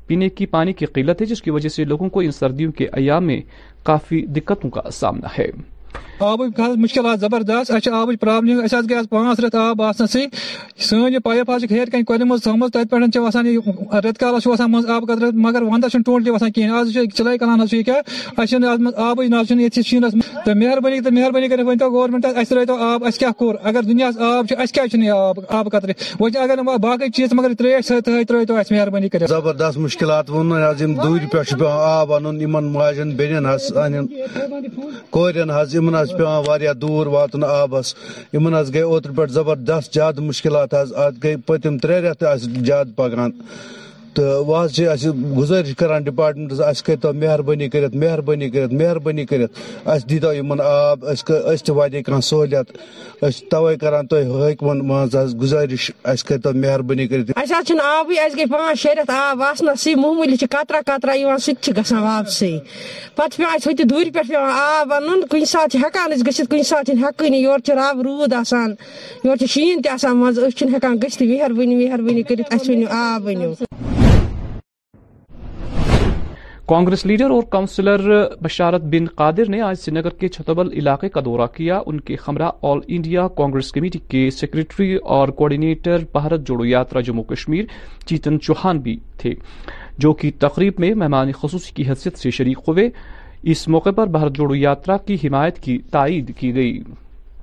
پینے 0.07 0.29
کی 0.41 0.47
پانی 0.59 0.73
کی 0.73 0.87
قلت 1.01 1.21
ہے 1.21 1.27
جس 1.35 1.43
کی 1.43 1.51
وجہ 1.57 1.69
سے 1.77 1.85
لوگوں 1.95 2.09
کو 2.11 2.21
ان 2.27 2.31
سردیوں 2.41 2.73
کے 2.79 2.89
ایام 3.01 3.25
میں 3.27 3.41
کافی 3.87 4.23
دقتوں 4.37 4.71
کا 4.77 4.91
سامنا 5.01 5.29
ہے 5.39 5.51
آبک 6.27 6.59
مشکلات 6.77 7.21
زبردست 7.21 7.71
اچھی 7.71 7.91
آب 7.95 8.11
پہ 8.21 8.39
گئی 8.89 8.97
آپ 8.99 9.09
پانچ 9.11 9.41
ریت 9.41 9.55
آب 9.55 9.83
آئی 9.83 10.07
سی 10.13 11.19
پائپ 11.25 11.51
آج 11.51 11.65
ہیر 11.71 11.89
کن 11.93 12.05
کلنس 12.05 12.47
پہ 12.91 13.19
وسان 14.25 14.75
آب 14.91 15.07
قدر 15.09 15.27
مگر 15.45 15.63
وندس 15.63 15.97
وسان 16.07 16.53
کھیل 16.55 16.71
آج 16.79 16.99
چلائی 17.15 17.39
کلان 17.39 17.61
آبی 18.97 19.29
شینیس 19.49 19.79
تو 20.45 20.55
مہربانی 20.57 21.49
کرو 21.49 21.69
گینٹ 21.69 22.25
اِس 22.25 22.49
ترائی 22.49 22.67
تب 22.67 22.81
اب 22.81 23.77
کنیا 23.79 24.11
آب 24.19 25.41
آب 25.49 25.75
آب 25.77 25.91
و 26.21 26.27
اگر 26.43 26.63
باقی 26.83 27.11
چیز 27.17 27.33
مگر 27.39 27.65
اہس 27.75 28.73
مہربانی 28.73 29.09
زبردست 29.29 29.79
مشلات 29.79 30.31
وب 30.31 30.63
ان 35.37 35.51
یمن 35.79 35.95
پہ 36.19 36.73
دور 36.83 37.07
واتن 37.15 37.45
آبس 37.45 37.95
یمن 38.33 38.55
گئی 38.75 38.83
اوتر 38.83 39.11
پہ 39.17 39.27
زبردست 39.39 39.95
زیادہ 39.95 40.21
مشکلات 40.31 40.75
ات 40.75 41.15
گئی 41.23 41.37
پتم 41.47 41.79
ترے 41.83 42.01
پکان 42.97 43.31
آبی 44.19 44.87
اب 44.87 44.99
گئے 45.01 45.75
پانچ 45.77 45.83
شہ 58.79 58.95
رات 58.95 59.11
آب 59.11 59.41
وسائی 59.41 59.95
مومولی 59.95 60.37
قطرہ 60.51 60.81
کطرا 60.87 61.13
اَسہِ 61.13 61.53
پہ 63.17 63.23
ہوتہ 63.43 63.83
دور 63.91 64.07
پہ 64.15 64.35
آب 64.37 64.91
اتھ 64.95 65.35
کال 65.95 66.13
رب 70.79 70.95
مہربٲنی 71.23 71.75
مہربٲنی 71.87 72.23
کٔرِتھ 72.23 72.53
اَسہِ 72.55 72.69
ؤنِو 72.75 72.87
آب 72.97 73.23
ؤنِو 73.27 73.51
کانگریس 76.69 77.05
لیڈر 77.07 77.31
اور 77.31 77.43
کاؤنسلر 77.51 78.01
بشارت 78.43 78.81
بن 78.95 79.05
قادر 79.17 79.49
نے 79.51 79.61
آج 79.69 79.77
سری 79.81 79.95
نگر 79.95 80.15
کے 80.21 80.29
چھتبل 80.29 80.73
علاقے 80.79 81.09
کا 81.09 81.21
دورہ 81.25 81.47
کیا 81.55 81.79
ان 81.87 82.01
کے 82.09 82.17
ہمراہ 82.27 82.51
آل 82.71 82.79
انڈیا 82.97 83.27
کانگریس 83.37 83.71
کمیٹی 83.73 83.99
کے 84.09 84.29
سیکرٹری 84.39 84.95
اور 85.17 85.29
کوآڈینیٹر 85.39 86.03
جوڑو 86.47 86.65
یاترا 86.65 87.01
جموں 87.07 87.23
کشمیر 87.31 87.65
چیتن 88.09 88.39
چوہان 88.47 88.79
بھی 88.89 88.97
تھے 89.21 89.33
جو 90.05 90.13
کہ 90.21 90.31
تقریب 90.41 90.81
میں 90.85 90.93
مہمان 91.03 91.33
خصوصی 91.41 91.73
کی 91.77 91.89
حیثیت 91.89 92.19
سے 92.19 92.31
شریک 92.41 92.59
ہوئے 92.69 92.89
اس 93.55 93.67
موقع 93.77 93.91
پر 93.97 94.07
بھارت 94.19 94.35
جوڑو 94.37 94.55
یاترا 94.55 94.97
کی 95.07 95.17
حمایت 95.25 95.59
کی 95.65 95.79
تائید 95.93 96.35
کی 96.41 96.55
گئی 96.55 96.79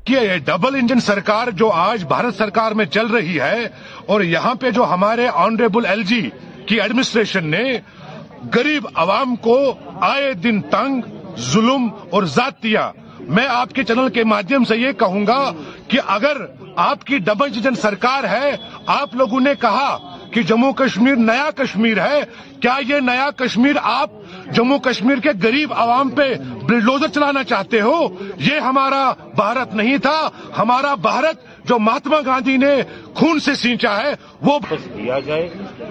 یہ 0.10 0.38
ڈبل 0.46 0.76
انجن 0.82 1.00
سرکار 1.08 1.52
جو 1.64 1.72
آج 1.88 2.04
بھارت 2.14 2.36
سرکار 2.38 2.72
میں 2.82 2.86
چل 2.98 3.08
رہی 3.18 3.40
ہے 3.40 3.68
اور 4.14 4.22
یہاں 4.36 4.56
پہ 4.62 4.72
جو 4.80 4.84
ہمارے 4.94 5.28
آنریبل 5.48 5.86
ایل 5.94 6.04
جی 6.14 6.22
کی 6.68 6.82
ایڈمنسٹریشن 6.82 7.48
نے 7.52 7.64
غریب 8.54 8.88
عوام 8.96 9.36
کو 9.48 9.58
آئے 10.10 10.34
دن 10.44 10.62
تنگ 10.72 11.02
ظلم 11.52 11.88
اور 12.16 12.24
ذاتیہ 12.36 12.80
میں 13.36 13.46
آپ 13.50 13.72
کے 13.76 13.84
چینل 13.84 14.10
کے 14.14 14.24
مادھیم 14.32 14.64
سے 14.70 14.76
یہ 14.78 14.92
کہوں 14.98 15.26
گا 15.28 15.40
کہ 15.88 16.00
اگر 16.16 16.38
آپ 16.90 17.04
کی 17.06 17.18
ڈبل 17.28 17.74
سرکار 17.82 18.24
ہے 18.32 18.56
آپ 18.98 19.16
لوگوں 19.16 19.40
نے 19.42 19.54
کہا 19.62 19.98
کہ 20.34 20.42
جموں 20.48 20.72
کشمیر 20.84 21.16
نیا 21.16 21.50
کشمیر 21.58 22.02
ہے 22.02 22.22
کیا 22.62 22.76
یہ 22.88 23.00
نیا 23.08 23.30
کشمیر 23.38 23.76
آپ 23.94 24.12
جموں 24.56 24.78
کشمیر 24.90 25.20
کے 25.24 25.30
غریب 25.44 25.74
عوام 25.74 26.10
پہ 26.20 26.34
بلڈوزر 26.68 27.08
چلانا 27.16 27.44
چاہتے 27.52 27.82
ہو 27.82 27.98
یہ 28.52 28.60
ہمارا 28.68 29.04
بھارت 29.36 29.74
نہیں 29.76 29.98
تھا 30.04 30.18
ہمارا 30.58 30.94
بھارت 31.10 31.46
جو 31.70 31.78
مہاتما 31.80 32.20
گاندھی 32.26 32.56
نے 32.58 32.72
خون 33.20 33.40
سے 33.44 33.54
سینچا 33.60 33.96
ہے 33.98 34.10
وہ 34.48 34.58
بس 34.70 34.84
دیا 34.98 35.18
جائے 35.26 35.48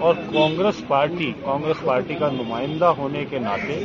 اور 0.07 0.15
کانگریس 0.33 0.83
پارٹی 0.89 1.31
کانگریس 1.45 1.85
پارٹی 1.85 2.15
کا 2.21 2.29
نمائندہ 2.33 2.87
ہونے 2.99 3.25
کے 3.31 3.39
ناطے 3.47 3.79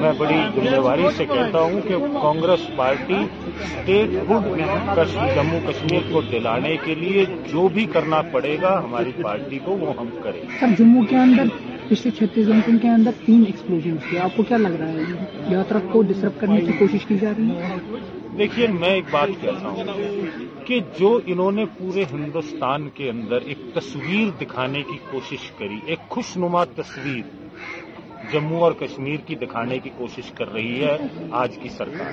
میں 0.00 0.12
بڑی 0.20 0.36
ذمہ 0.54 0.80
داری 0.86 1.04
سے 1.16 1.24
کہتا 1.32 1.60
ہوں 1.60 1.80
کہ 1.88 1.96
کانگریس 2.22 2.66
پارٹی 2.76 3.14
اسٹیٹ 3.14 4.16
ہڈ 4.30 5.36
جموں 5.36 5.60
کشمیر 5.68 6.10
کو 6.12 6.20
دلانے 6.32 6.76
کے 6.84 6.94
لیے 7.04 7.24
جو 7.52 7.68
بھی 7.74 7.84
کرنا 7.92 8.20
پڑے 8.32 8.56
گا 8.62 8.78
ہماری 8.84 9.12
پارٹی 9.22 9.58
کو 9.64 9.76
وہ 9.84 9.94
ہم 10.00 10.08
کریں 10.24 10.42
سر 10.60 10.74
جموں 10.78 11.04
کے 11.10 11.16
اندر 11.26 11.56
پچھلے 11.88 12.10
چھتیس 12.18 12.46
گھنٹوں 12.48 12.78
کے 12.82 12.88
اندر 12.88 13.24
تین 13.26 13.44
ایکسپلوژ 13.46 13.84
تھے 14.08 14.18
آپ 14.20 14.36
کو 14.36 14.42
کیا 14.48 14.56
لگ 14.66 14.80
رہا 14.80 14.92
ہے 14.92 15.52
یاترا 15.52 15.78
کو 15.92 16.02
ڈسٹرب 16.10 16.40
کرنے 16.40 16.60
کی 16.66 16.72
کوشش 16.78 17.06
کی 17.08 17.18
جا 17.20 17.32
رہی 17.36 17.56
ہے 17.60 18.14
دیکھیے 18.38 18.66
میں 18.68 18.88
ایک 18.94 19.04
بات 19.10 19.28
کہتا 19.40 19.68
ہوں 19.74 20.66
کہ 20.66 20.78
جو 20.98 21.08
انہوں 21.34 21.52
نے 21.58 21.64
پورے 21.76 22.02
ہندوستان 22.12 22.88
کے 22.94 23.08
اندر 23.10 23.42
ایک 23.52 23.58
تصویر 23.74 24.30
دکھانے 24.40 24.82
کی 24.88 24.96
کوشش 25.10 25.50
کری 25.58 25.78
ایک 25.92 25.98
خوش 26.08 26.36
نما 26.42 26.64
تصویر 26.76 28.28
جموں 28.32 28.60
اور 28.66 28.72
کشمیر 28.80 29.20
کی 29.26 29.34
دکھانے 29.44 29.78
کی 29.84 29.90
کوشش 29.98 30.30
کر 30.38 30.52
رہی 30.52 30.84
ہے 30.84 30.96
آج 31.42 31.56
کی 31.62 31.68
سرکار 31.76 32.12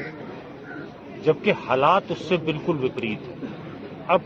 جبکہ 1.25 1.61
حالات 1.67 2.11
اس 2.11 2.21
سے 2.29 2.37
بالکل 2.51 2.83
وپریت 2.83 3.27
ہے 3.27 3.49
اب 4.15 4.21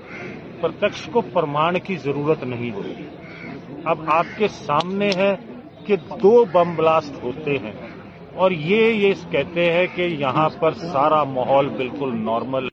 پرتکش 0.61 1.05
کو 1.13 1.21
پرمان 1.33 1.79
کی 1.87 1.95
ضرورت 2.03 2.43
نہیں 2.53 2.71
ہوگی 2.75 3.07
اب 3.93 4.09
آپ 4.19 4.37
کے 4.37 4.47
سامنے 4.63 5.09
ہے 5.17 5.35
کہ 5.85 5.95
دو 6.23 6.43
بم 6.53 6.75
بلاسٹ 6.75 7.23
ہوتے 7.23 7.57
ہیں 7.65 7.73
اور 8.45 8.51
یہ 8.71 8.81
یہ 9.03 9.13
کہتے 9.31 9.63
ہیں 9.73 9.85
کہ 9.95 10.01
یہاں 10.17 10.47
پر 10.59 10.73
سارا 10.91 11.23
ماحول 11.38 11.69
بالکل 11.77 12.11
نارمل 12.23 12.67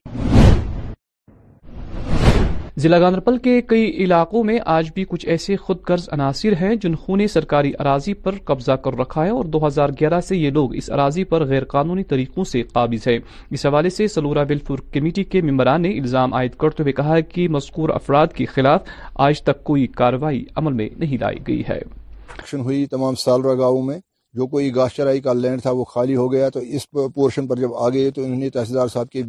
ضلع 2.85 2.99
گاندربل 3.01 3.39
کے 3.47 3.61
کئی 3.69 3.87
علاقوں 4.05 4.43
میں 4.45 4.59
آج 4.75 4.91
بھی 4.95 5.05
کچھ 5.09 5.25
ایسے 5.35 5.57
خود 5.57 5.83
قرض 5.87 6.09
عناصر 6.13 6.55
ہیں 6.61 6.75
جنہوں 6.83 7.17
نے 7.17 7.27
سرکاری 7.37 7.73
اراضی 7.79 8.15
پر 8.27 8.35
قبضہ 8.45 8.73
کر 8.85 8.99
رکھا 8.99 9.25
ہے 9.25 9.31
اور 9.31 9.45
دو 9.55 9.67
ہزار 9.67 9.89
گیارہ 10.01 10.21
سے 10.29 10.37
یہ 10.37 10.51
لوگ 10.59 10.75
اس 10.81 10.91
اراضی 10.93 11.25
پر 11.35 11.45
غیر 11.49 11.65
قانونی 11.75 12.05
طریقوں 12.15 12.45
سے 12.53 12.63
قابض 12.73 13.09
ہیں 13.09 13.19
اس 13.51 13.67
حوالے 13.67 13.91
سے 13.99 14.07
سلورا 14.19 14.43
ویلفیئر 14.49 14.81
کمیٹی 14.95 15.25
کے 15.35 15.43
ممبران 15.51 15.83
نے 15.83 15.99
الزام 15.99 16.35
عائد 16.43 16.55
کرتے 16.65 16.83
ہوئے 16.83 16.93
کہا 17.03 17.21
کہ 17.35 17.49
مذکور 17.59 17.89
افراد 17.95 18.35
کے 18.37 18.45
خلاف 18.55 18.89
آج 19.29 19.43
تک 19.49 19.65
کوئی 19.71 19.87
کاروائی 20.03 20.45
عمل 20.63 20.73
میں 20.83 20.89
نہیں 20.99 21.19
لائی 21.21 21.39
گئی 21.49 21.63
ہے 21.69 21.81
جو 24.37 24.47
کوئی 24.53 24.75
گاس 24.75 24.93
چرائی 24.95 25.21
کا 25.25 25.33
لینڈ 25.33 25.63
تھا 25.63 25.71
وہ 25.79 25.85
خالی 25.89 26.15
ہو 26.17 26.31
گیا 26.33 26.49
تو 26.55 26.61
اس 26.75 26.89
پورشن 27.15 27.47
پر 27.49 27.57
جب 27.61 27.75
آ 27.85 27.89
گئے 27.95 28.11
تو 28.15 28.23
انہوں 28.25 28.39
نے 28.41 28.49
تحصیلدار 28.57 28.89
صاحب 28.95 29.11
کے 29.13 29.23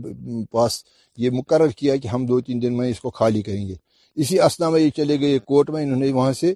پاس 0.52 0.78
یہ 1.24 1.30
مقرر 1.38 1.70
کیا 1.80 1.96
کہ 2.04 2.08
ہم 2.14 2.26
دو 2.26 2.40
تین 2.48 2.62
دن 2.62 2.78
میں 2.78 2.90
اس 2.90 3.00
کو 3.00 3.10
خالی 3.20 3.42
کریں 3.48 3.68
گے 3.68 3.76
اسی 4.22 4.40
اسنا 4.48 4.70
میں 4.70 4.80
یہ 4.80 4.90
چلے 4.98 5.20
گئے 5.20 5.38
کورٹ 5.50 5.70
میں 5.74 5.84
انہوں 5.84 6.00
نے 6.06 6.12
وہاں 6.18 6.34
سے 6.42 6.54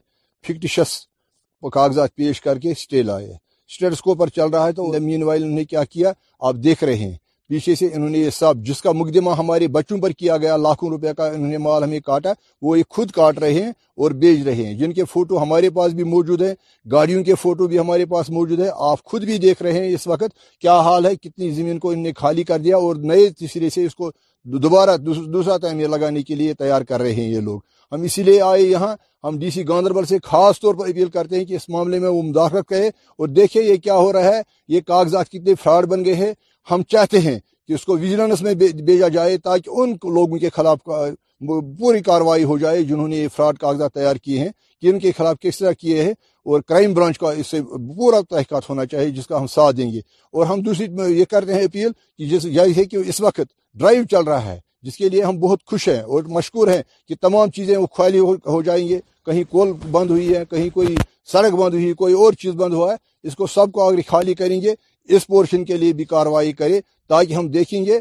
فکٹشس 0.48 0.92
کاغذات 1.74 2.16
پیش 2.16 2.42
کر 2.42 2.60
کے 2.64 2.72
اسٹے 2.72 3.02
لائے 3.04 3.28
اسٹیٹس 3.72 4.02
کو 4.02 4.16
چل 4.36 4.48
رہا 4.54 4.66
ہے 4.66 4.72
تو 4.80 4.92
مین 5.08 5.24
وائل 5.24 5.44
انہوں 5.44 5.56
نے 5.58 5.66
کیا 5.74 5.84
کیا 5.94 6.12
آپ 6.50 6.56
دیکھ 6.64 6.84
رہے 6.84 6.96
ہیں 7.06 7.14
پیچھے 7.50 7.74
سے 7.76 7.88
انہوں 7.94 8.10
نے 8.10 8.18
یہ 8.18 8.30
سب 8.30 8.56
جس 8.66 8.82
کا 8.82 8.92
مقدمہ 8.92 9.32
ہمارے 9.38 9.68
بچوں 9.76 9.98
پر 10.02 10.10
کیا 10.18 10.36
گیا 10.42 10.56
لاکھوں 10.58 10.90
روپے 10.90 11.14
کا 11.18 11.26
انہوں 11.28 11.50
نے 11.52 11.58
مال 11.58 11.84
ہمیں 11.84 12.00
کاٹا 12.06 12.32
وہ 12.62 12.78
یہ 12.78 12.84
خود 12.96 13.12
کاٹ 13.12 13.40
رہے 13.40 13.54
ہیں 13.54 13.70
اور 14.04 14.12
بیچ 14.24 14.44
رہے 14.46 14.66
ہیں 14.66 14.74
جن 14.80 14.92
کے 14.94 15.04
فوٹو 15.12 15.42
ہمارے 15.42 15.70
پاس 15.78 15.94
بھی 15.94 16.04
موجود 16.12 16.42
ہیں 16.42 16.54
گاڑیوں 16.92 17.24
کے 17.24 17.36
فوٹو 17.42 17.68
بھی 17.68 17.80
ہمارے 17.80 18.06
پاس 18.12 18.30
موجود 18.38 18.60
ہے 18.60 18.68
آپ 18.90 19.04
خود 19.12 19.24
بھی 19.26 19.38
دیکھ 19.48 19.64
رہے 19.64 19.84
ہیں 19.86 19.94
اس 19.96 20.06
وقت 20.08 20.36
کیا 20.62 20.78
حال 20.90 21.06
ہے 21.06 21.16
کتنی 21.22 21.50
زمین 21.52 21.80
کو 21.80 21.90
انہوں 21.92 22.04
نے 22.04 22.12
خالی 22.18 22.44
کر 22.52 22.60
دیا 22.64 22.78
اور 22.78 22.96
نئے 23.12 23.28
تیسرے 23.40 23.70
سے 23.76 23.86
اس 23.86 23.96
کو 23.96 24.12
دوبارہ 24.66 24.96
دوسرا 25.06 25.58
تعمیر 25.64 25.88
لگانے 25.90 26.22
کے 26.24 26.36
لیے 26.36 26.54
تیار 26.60 26.82
کر 26.90 27.02
رہے 27.02 27.14
ہیں 27.14 27.28
یہ 27.30 27.40
لوگ 27.48 27.60
ہم 27.92 28.02
اسی 28.04 28.24
لیے 28.24 28.42
آئے 28.42 28.62
یہاں 28.62 28.96
ہم 29.24 29.38
ڈی 29.40 29.50
سی 29.52 29.68
گاندربل 29.68 30.06
سے 30.06 30.18
خاص 30.24 30.60
طور 30.62 30.76
پر 30.80 30.88
اپیل 30.90 31.10
کرتے 31.14 31.38
ہیں 31.38 31.46
کہ 31.46 31.54
اس 31.56 31.68
معاملے 31.70 32.00
میں 32.00 32.10
وہ 32.10 32.22
مداخلت 32.24 32.68
کرے 32.70 32.88
اور 32.88 33.28
دیکھیں 33.28 33.62
یہ 33.62 33.78
کیا 33.84 33.96
ہو 33.96 34.12
رہا 34.14 34.36
ہے 34.36 34.42
یہ 34.74 34.82
کاغذات 34.88 35.30
کتنے 35.30 35.56
فراڈ 35.64 35.86
بن 35.90 36.06
گئے 36.06 36.14
ہیں 36.16 36.32
ہم 36.72 36.82
چاہتے 36.92 37.20
ہیں 37.28 37.38
کہ 37.68 37.74
اس 37.74 37.86
کو 37.86 37.98
ویجیلنس 37.98 38.42
میں 38.42 38.54
بھیجا 38.86 39.08
جائے 39.14 39.38
تاکہ 39.48 39.70
ان 39.82 39.90
لوگوں 40.14 40.38
کے 40.40 40.50
خلاف 40.56 40.78
پوری 41.80 42.02
کاروائی 42.04 42.44
ہو 42.44 42.58
جائے 42.58 42.84
جنہوں 42.84 43.08
نے 43.08 43.18
یہ 43.18 43.28
فراڈ 43.36 43.58
کاغذات 43.60 43.94
تیار 43.94 44.16
کیے 44.24 44.40
ہیں 44.40 44.50
کہ 44.82 44.90
ان 44.90 45.00
کے 45.00 45.12
خلاف 45.18 45.36
کس 45.42 45.58
طرح 45.60 45.72
کیے 45.80 46.02
ہیں 46.04 46.12
اور 46.50 46.62
کرائم 46.68 46.94
برانچ 46.94 47.18
کا 47.20 47.32
اس 47.40 47.48
سے 47.52 47.62
پورا 47.96 48.20
تحقات 48.30 48.70
ہونا 48.70 48.86
چاہیے 48.92 49.10
جس 49.18 49.28
کا 49.28 49.38
ہم 49.40 49.48
ساتھ 49.56 49.76
دیں 49.76 49.92
گے 49.92 50.00
اور 50.36 50.46
ہم 50.46 50.62
دوسری 50.66 50.88
یہ 51.20 51.26
کر 51.32 51.46
رہے 51.46 51.54
ہیں 51.60 51.64
اپیل 51.66 51.92
کہ 52.18 52.26
جس 52.30 52.46
ہے 52.78 52.86
کہ 52.92 52.98
اس 53.12 53.22
وقت 53.22 53.48
ڈرائیو 53.80 54.04
چل 54.12 54.24
رہا 54.28 54.46
ہے 54.46 54.60
جس 54.84 54.96
کے 54.98 55.10
لیے 55.10 55.24
ہم 55.24 55.40
بہت 55.40 55.64
خوش 55.70 55.88
ہیں 55.90 56.00
اور 56.12 56.24
مشکور 56.38 56.68
ہیں 56.68 56.82
کہ 57.08 57.16
تمام 57.22 57.50
چیزیں 57.56 57.76
وہ 57.78 57.88
خالی 57.98 58.20
ہو 58.46 58.62
جائیں 58.66 58.88
گے 58.88 59.00
کہیں 59.26 59.44
کول 59.52 59.72
بند 59.92 60.10
ہوئی 60.12 60.36
ہے 60.36 60.44
کہیں 60.52 60.70
کوئی 60.74 60.96
سڑک 61.32 61.54
بند 61.60 61.74
ہوئی 61.74 61.92
کوئی 62.02 62.14
اور 62.22 62.34
چیز 62.42 62.54
بند 62.62 62.74
ہوا 62.74 62.92
ہے 62.92 62.96
اس 63.28 63.36
کو 63.36 63.48
سب 63.56 63.72
کو 63.74 63.88
اگر 63.88 64.00
خالی 64.08 64.34
کریں 64.42 64.62
گے 64.62 64.74
اس 65.16 65.26
پورشن 65.28 65.66
کے 65.66 65.78
لیے 65.82 65.94
بھی 65.98 66.04
کاروائی 66.14 66.52
کرے 66.60 66.80
تاکہ 67.10 67.34
ہم 67.34 67.48
دیکھیں 67.52 67.84
گے 67.86 68.00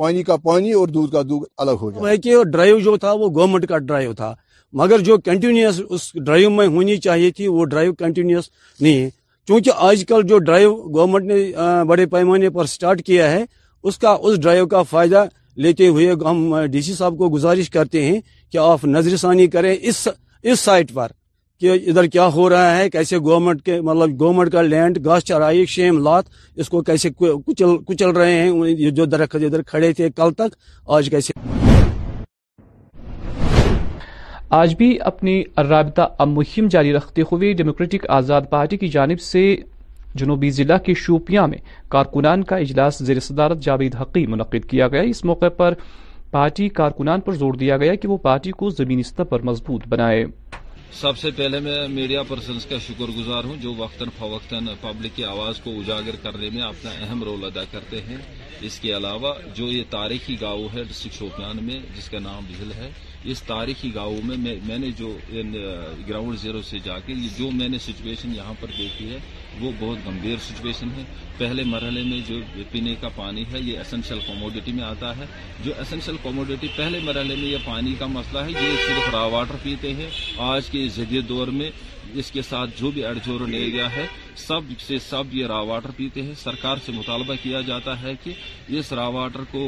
پانی 0.00 0.22
پانی 0.22 0.22
کا 0.22 0.36
کا 0.44 0.78
اور 0.78 0.88
دودھ 0.96 1.14
دودھ 1.28 1.44
الگ 1.62 1.76
ہو 1.80 1.90
جائے 1.90 2.16
کہ 2.24 2.42
ڈرائیو 2.52 2.78
جو 2.86 2.96
تھا 3.02 3.12
وہ 3.20 3.28
گورنمنٹ 3.34 3.66
کا 3.68 3.78
ڈرائیو 3.88 4.12
تھا 4.14 4.34
مگر 4.80 4.98
جو 5.08 5.16
کنٹینیوس 5.24 5.80
اس 5.88 6.10
ڈرائیو 6.24 6.50
میں 6.50 6.66
ہونی 6.76 6.96
چاہیے 7.06 7.30
تھی 7.36 7.46
وہ 7.56 7.64
ڈرائیو 7.72 7.94
کنٹینیوس 8.02 8.50
نہیں 8.80 9.00
ہے 9.02 9.08
چونکہ 9.48 9.84
آج 9.88 10.04
کل 10.08 10.22
جو 10.28 10.38
ڈرائیو 10.48 10.74
گورنمنٹ 10.94 11.24
نے 11.30 11.82
بڑے 11.88 12.06
پیمانے 12.14 12.50
پر 12.56 12.66
سٹارٹ 12.74 13.02
کیا 13.06 13.30
ہے 13.30 13.44
اس 13.88 13.98
کا 14.02 14.16
اس 14.26 14.38
ڈرائیو 14.42 14.66
کا 14.68 14.82
فائدہ 14.92 15.24
لیتے 15.64 15.88
ہوئے 15.88 16.10
ہم 16.28 16.44
ڈی 16.72 16.80
سی 16.82 16.94
صاحب 16.94 17.18
کو 17.18 17.28
گزارش 17.34 17.70
کرتے 17.76 18.04
ہیں 18.04 18.20
کہ 18.52 18.58
آپ 18.62 18.84
نظر 18.96 19.16
ثانی 19.16 19.46
اس 19.82 20.06
اس 20.50 20.60
سائٹ 20.60 20.92
پر 20.94 21.10
کہ 21.60 21.70
ادھر 21.88 22.06
کیا 22.12 22.26
ہو 22.34 22.48
رہا 22.50 22.76
ہے 22.76 22.88
کیسے 22.90 23.18
گورنمنٹ 23.24 23.62
کے 23.64 23.80
مطلب 23.80 24.18
گورنمنٹ 24.20 24.50
کا 24.52 24.62
لینڈ 24.62 24.98
گاس 25.04 25.24
چرائی 25.24 25.64
شیم 25.74 25.98
لات 26.04 26.24
اس 26.60 26.68
کو 26.70 26.80
کیسے 26.88 27.10
کچل 27.18 27.68
کچل 27.86 28.10
رہے 28.16 28.32
ہیں 28.40 28.50
یہ 28.78 28.90
جو 28.98 29.04
درخت 29.12 29.34
ادھر 29.46 29.62
کھڑے 29.70 29.92
تھے 29.96 30.08
کل 30.16 30.32
تک 30.38 30.56
آج 30.96 31.08
کیسے 31.10 31.32
آج 34.58 34.74
بھی 34.78 34.90
اپنی 35.12 35.42
رابطہ 35.68 36.08
اب 36.24 36.28
مہم 36.30 36.66
جاری 36.70 36.92
رکھتے 36.92 37.22
ہوئے 37.32 37.52
ڈیموکریٹک 37.62 38.04
آزاد 38.18 38.42
پارٹی 38.50 38.76
کی 38.82 38.88
جانب 38.96 39.20
سے 39.20 39.44
جنوبی 40.20 40.50
ضلع 40.58 40.76
کے 40.84 40.94
شوپیاں 41.04 41.46
میں 41.48 41.58
کارکنان 41.92 42.42
کا 42.50 42.56
اجلاس 42.66 42.98
زیر 43.06 43.20
صدارت 43.28 43.58
جاوید 43.62 43.94
حقی 44.00 44.26
منعقد 44.26 44.68
کیا 44.70 44.88
گیا 44.88 45.00
اس 45.14 45.24
موقع 45.32 45.48
پر 45.56 45.74
پارٹی 46.30 46.68
کارکنان 46.80 47.20
پر 47.26 47.34
زور 47.44 47.54
دیا 47.60 47.76
گیا 47.82 47.94
کہ 48.02 48.08
وہ 48.08 48.16
پارٹی 48.28 48.52
کو 48.62 48.70
زمین 48.78 49.02
سطح 49.10 49.22
پر 49.30 49.42
مضبوط 49.50 49.86
بنائے 49.88 50.24
سب 50.92 51.18
سے 51.18 51.30
پہلے 51.36 51.58
میں 51.60 51.76
میڈیا 51.88 52.22
پرسنز 52.28 52.66
کا 52.66 52.76
شکر 52.86 53.10
گزار 53.16 53.44
ہوں 53.44 53.56
جو 53.62 53.74
وقتاً 53.78 54.08
فوقتاً 54.18 54.66
پبلک 54.80 55.16
کی 55.16 55.24
آواز 55.24 55.60
کو 55.64 55.70
اجاگر 55.78 56.16
کرنے 56.22 56.50
میں 56.54 56.62
اپنا 56.62 56.90
اہم 57.04 57.22
رول 57.24 57.44
ادا 57.44 57.64
کرتے 57.72 58.00
ہیں 58.08 58.16
اس 58.66 58.78
کے 58.80 58.96
علاوہ 58.96 59.32
جو 59.54 59.66
یہ 59.72 59.82
تاریخی 59.90 60.40
گاؤں 60.40 60.66
ہے 60.74 60.84
ڈسٹرکٹ 60.90 61.14
شوپیان 61.18 61.64
میں 61.64 61.78
جس 61.96 62.08
کا 62.10 62.18
نام 62.24 62.44
بھیل 62.50 62.72
ہے 62.76 62.90
اس 63.32 63.42
تاریخی 63.46 63.94
گاؤں 63.94 64.20
میں 64.26 64.54
میں 64.66 64.78
نے 64.78 64.90
جو 64.98 65.16
گراؤنڈ 66.08 66.38
زیرو 66.42 66.62
سے 66.70 66.78
جا 66.84 66.98
کے 67.06 67.14
جو 67.38 67.50
میں 67.58 67.68
نے 67.68 67.78
سچویشن 67.86 68.34
یہاں 68.36 68.54
پر 68.60 68.70
دیکھی 68.78 69.10
ہے 69.10 69.18
وہ 69.60 69.70
بہت 69.80 69.98
گمبھیر 70.06 70.36
سچویشن 70.46 70.88
ہے 70.96 71.02
پہلے 71.38 71.62
مرحلے 71.64 72.02
میں 72.08 72.18
جو 72.28 72.38
پینے 72.70 72.94
کا 73.00 73.08
پانی 73.16 73.44
ہے 73.52 73.60
یہ 73.60 73.78
اسینشیل 73.78 74.18
کوموڈیٹی 74.26 74.72
میں 74.72 74.84
آتا 74.84 75.16
ہے 75.16 75.24
جو 75.64 75.72
اسینشیل 75.80 76.16
کوموڈیٹی 76.22 76.68
پہلے 76.76 76.98
مرحلے 77.04 77.34
میں 77.40 77.48
یہ 77.48 77.58
پانی 77.64 77.94
کا 77.98 78.06
مسئلہ 78.16 78.38
ہے 78.46 78.50
یہ 78.52 78.76
صرف 78.86 79.14
را 79.14 79.22
واٹر 79.36 79.56
پیتے 79.62 79.92
ہیں 79.98 80.08
آج 80.52 80.70
کے 80.70 80.86
جدید 80.96 81.28
دور 81.28 81.48
میں 81.60 81.70
اس 82.20 82.30
کے 82.32 82.42
ساتھ 82.48 82.70
جو 82.80 82.90
بھی 82.90 83.04
اڑجور 83.04 83.46
لے 83.48 83.60
گیا 83.72 83.86
ہے 83.96 84.06
سب 84.46 84.70
سے 84.86 84.96
سب 85.08 85.34
یہ 85.34 85.46
را 85.52 85.58
واٹر 85.70 85.90
پیتے 85.96 86.22
ہیں 86.22 86.32
سرکار 86.42 86.76
سے 86.84 86.92
مطالبہ 86.92 87.34
کیا 87.42 87.60
جاتا 87.66 88.00
ہے 88.02 88.12
کہ 88.24 88.32
اس 88.78 88.92
را 88.98 89.06
واٹر 89.16 89.44
کو 89.50 89.66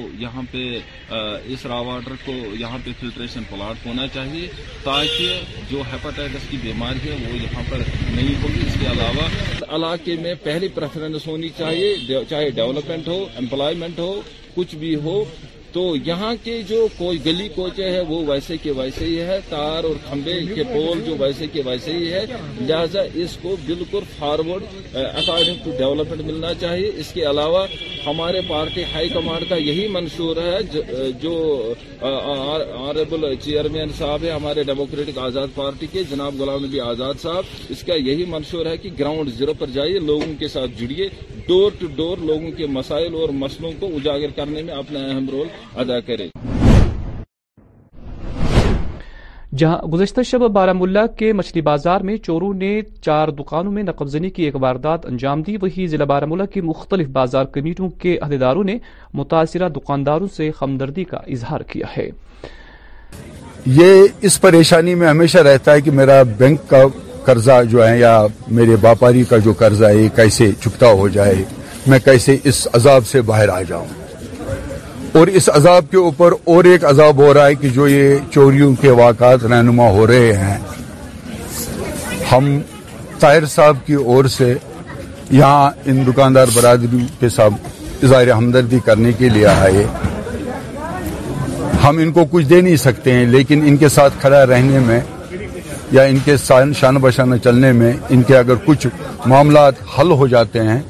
اس 1.55 1.67
را 1.71 1.79
واٹر 1.89 2.15
کو 2.25 2.33
یہاں 2.59 2.79
پہ 2.85 2.91
فلٹریشن 3.01 3.43
پلاٹ 3.51 3.87
ہونا 3.87 4.07
چاہیے 4.15 4.47
تاکہ 4.85 5.41
جو 5.71 5.83
ہیپاٹائٹس 5.93 6.49
کی 6.51 6.57
بیماری 6.63 7.09
ہے 7.11 7.17
وہ 7.27 7.35
یہاں 7.43 7.63
پر 7.71 7.79
نہیں 8.15 8.43
ہوگی 8.43 8.67
اس 8.67 8.77
کے 8.81 8.87
علاوہ 8.93 9.29
علاقے 9.77 10.17
میں 10.23 10.35
پہلی 10.43 10.69
پریفرنس 10.81 11.27
ہونی 11.27 11.49
چاہیے 11.59 12.21
چاہے 12.31 12.51
ڈیولپمنٹ 12.61 13.09
ہو 13.09 13.25
امپلائمنٹ 13.45 13.99
ہو 13.99 14.13
کچھ 14.55 14.75
بھی 14.83 14.95
ہو 15.05 15.23
تو 15.79 15.83
یہاں 16.05 16.33
کے 16.45 16.53
جو 16.69 16.77
کوئی 16.97 17.19
گلی 17.25 17.47
کوچے 17.55 17.89
ہیں 17.91 18.01
وہ 18.09 18.17
ویسے 18.27 18.57
کے 18.63 18.71
ویسے 18.77 19.05
ہی 19.07 19.19
ہے 19.29 19.39
تار 19.49 19.85
اور 19.89 19.97
کھمبے 20.09 20.33
کے 20.55 20.63
پول 20.73 21.01
جو 21.07 21.15
ویسے 21.19 21.47
کے 21.53 21.63
ویسے 21.65 21.93
ہی 21.97 22.11
ہے 22.13 22.25
لہذا 22.69 23.01
اس 23.25 23.37
کو 23.43 23.55
بالکل 23.67 24.05
فارورڈ 24.19 24.97
اکارڈنگ 25.03 25.63
ٹو 25.65 25.73
ڈیولپمنٹ 25.79 26.21
ملنا 26.31 26.53
چاہیے 26.61 26.91
اس 27.05 27.13
کے 27.15 27.23
علاوہ 27.31 27.67
ہمارے 28.07 28.41
پارٹی 28.49 28.85
ہائی 28.93 29.09
کمانڈ 29.15 29.49
کا 29.49 29.57
یہی 29.57 29.87
منشور 29.99 30.37
ہے 30.43 30.59
جو 31.23 31.33
آنریبل 32.11 33.35
چیئرمین 33.45 33.93
صاحب 33.99 34.23
ہے 34.25 34.31
ہمارے 34.31 34.63
ڈیموکریٹک 34.73 35.19
آزاد 35.29 35.55
پارٹی 35.55 35.87
کے 35.93 36.03
جناب 36.11 36.41
غلام 36.41 36.65
نبی 36.65 36.81
آزاد 36.91 37.23
صاحب 37.23 37.71
اس 37.77 37.83
کا 37.87 37.95
یہی 37.95 38.25
منشور 38.35 38.67
ہے 38.67 38.77
کہ 38.83 38.91
گراؤنڈ 38.99 39.33
زیرو 39.39 39.53
پر 39.59 39.71
جائیے 39.79 39.99
لوگوں 40.11 40.33
کے 40.39 40.49
ساتھ 40.59 40.79
جڑیے 40.81 41.09
ڈور 41.47 41.71
ٹو 41.81 41.87
ڈور 41.97 42.19
لوگوں 42.31 42.51
کے 42.57 42.67
مسائل 42.79 43.15
اور 43.21 43.29
مسلوں 43.43 43.71
کو 43.81 43.87
اجاگر 43.97 44.31
کرنے 44.37 44.63
میں 44.63 44.75
اپنا 44.75 45.01
اہم 45.11 45.29
رول 45.33 45.47
ادا 45.83 45.99
کرے 46.07 46.29
جہاں 49.59 49.87
گزشتہ 49.93 50.23
شب 50.27 50.41
بارہ 50.53 50.73
ملا 50.77 51.05
کے 51.19 51.33
مچھلی 51.33 51.61
بازار 51.63 52.01
میں 52.05 52.17
چوروں 52.25 52.53
نے 52.55 52.81
چار 53.05 53.29
دکانوں 53.39 53.73
میں 53.73 53.83
نقب 53.83 54.09
زنی 54.09 54.31
کی 54.31 54.43
ایک 54.45 54.57
واردات 54.63 55.07
انجام 55.07 55.43
دی 55.43 55.57
وہی 55.63 55.87
ضلع 55.89 56.05
بارہ 56.13 56.25
ملا 56.29 56.45
کی 56.55 56.61
مختلف 56.61 57.09
بازار 57.13 57.45
کمیٹیوں 57.55 57.89
کے 58.03 58.17
عہدیداروں 58.23 58.65
نے 58.65 58.79
متاثرہ 59.21 59.69
دکانداروں 59.77 60.27
سے 60.37 60.51
ہمدردی 60.63 61.05
کا 61.11 61.17
اظہار 61.37 61.61
کیا 61.73 61.87
ہے 61.97 62.09
یہ 63.77 64.03
اس 64.29 64.41
پریشانی 64.41 64.95
میں 64.95 65.09
ہمیشہ 65.09 65.39
رہتا 65.49 65.73
ہے 65.73 65.81
کہ 65.81 65.91
میرا 65.95 66.23
بینک 66.39 66.69
کا 66.71 66.83
قرضہ 67.25 67.63
جو 67.71 67.87
ہے 67.89 67.99
یا 67.99 68.21
میرے 68.59 68.75
واپاری 68.83 69.25
کا 69.29 69.39
جو 69.45 69.53
قرضہ 69.59 69.87
ہے 69.95 70.09
کیسے 70.17 70.51
چکتا 70.65 70.93
ہو 71.01 71.09
جائے 71.19 71.43
میں 71.89 71.99
کیسے 72.05 72.37
اس 72.49 72.67
عذاب 72.75 73.07
سے 73.07 73.21
باہر 73.31 73.49
آ 73.49 73.61
جاؤں 73.69 73.97
اور 75.17 75.27
اس 75.39 75.49
عذاب 75.55 75.85
کے 75.91 75.97
اوپر 75.97 76.33
اور 76.53 76.65
ایک 76.71 76.85
عذاب 76.85 77.17
ہو 77.23 77.33
رہا 77.35 77.47
ہے 77.47 77.55
کہ 77.61 77.69
جو 77.75 77.87
یہ 77.89 78.17
چوریوں 78.33 78.75
کے 78.81 78.91
واقعات 79.05 79.45
رہنما 79.45 79.89
ہو 79.91 80.07
رہے 80.07 80.33
ہیں 80.37 80.57
ہم 82.33 82.49
طاہر 83.21 83.45
صاحب 83.55 83.77
کی 83.87 83.95
اور 84.15 84.25
سے 84.37 84.53
یہاں 85.31 85.71
ان 85.91 86.03
دکاندار 86.07 86.47
برادری 86.55 87.07
کے 87.21 87.29
ساتھ 87.37 88.05
اظہار 88.05 88.27
ہمدردی 88.31 88.79
کرنے 88.85 89.13
کے 89.19 89.29
لیے 89.35 89.47
آئے 89.47 89.85
ہم 91.85 91.99
ان 92.03 92.11
کو 92.13 92.25
کچھ 92.31 92.45
دے 92.51 92.61
نہیں 92.67 92.77
سکتے 92.87 93.13
ہیں 93.13 93.25
لیکن 93.27 93.63
ان 93.69 93.77
کے 93.83 93.89
ساتھ 93.97 94.15
کھڑا 94.21 94.45
رہنے 94.47 94.79
میں 94.87 94.99
یا 95.93 96.03
ان 96.13 96.19
کے 96.25 96.37
شان 96.81 96.97
بشانہ 97.03 97.37
چلنے 97.45 97.71
میں 97.81 97.93
ان 98.15 98.23
کے 98.29 98.37
اگر 98.39 98.55
کچھ 98.67 98.87
معاملات 99.33 99.75
حل 99.99 100.11
ہو 100.23 100.27
جاتے 100.35 100.63
ہیں 100.69 100.81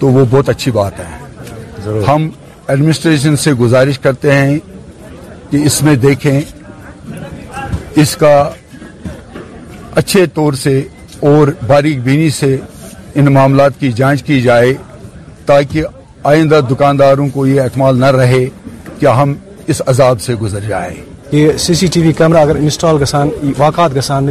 تو 0.00 0.06
وہ 0.16 0.24
بہت 0.30 0.48
اچھی 0.48 0.72
بات 0.80 1.00
ہے 1.00 2.02
ہم 2.08 2.28
ایڈمنسٹریشن 2.66 3.34
سے 3.36 3.52
گزارش 3.60 3.98
کرتے 4.02 4.32
ہیں 4.34 4.58
کہ 5.50 5.56
اس 5.66 5.82
میں 5.82 5.94
دیکھیں 6.02 6.40
اس 8.02 8.14
کا 8.18 8.34
اچھے 10.00 10.24
طور 10.34 10.52
سے 10.62 10.78
اور 11.30 11.48
باریک 11.66 12.00
بینی 12.04 12.30
سے 12.38 12.56
ان 13.14 13.32
معاملات 13.32 13.78
کی 13.80 13.90
جانچ 13.96 14.22
کی 14.24 14.40
جائے 14.42 14.72
تاکہ 15.46 15.84
آئندہ 16.32 16.60
دکانداروں 16.70 17.28
کو 17.34 17.46
یہ 17.46 17.60
اعتماد 17.60 17.94
نہ 17.98 18.06
رہے 18.16 18.44
کہ 18.98 19.06
ہم 19.20 19.34
اس 19.72 19.82
عذاب 19.86 20.20
سے 20.20 20.34
گزر 20.42 20.60
جائیں 20.68 20.94
یہ 21.32 21.56
C 21.66 21.74
C 21.74 21.86
T 21.92 22.00
V 22.02 22.12
camera 22.18 22.38
اگر 22.42 22.56
انسٹال 22.56 23.02
گسان 23.02 23.28
واقعات 23.58 23.96
گسان 23.96 24.28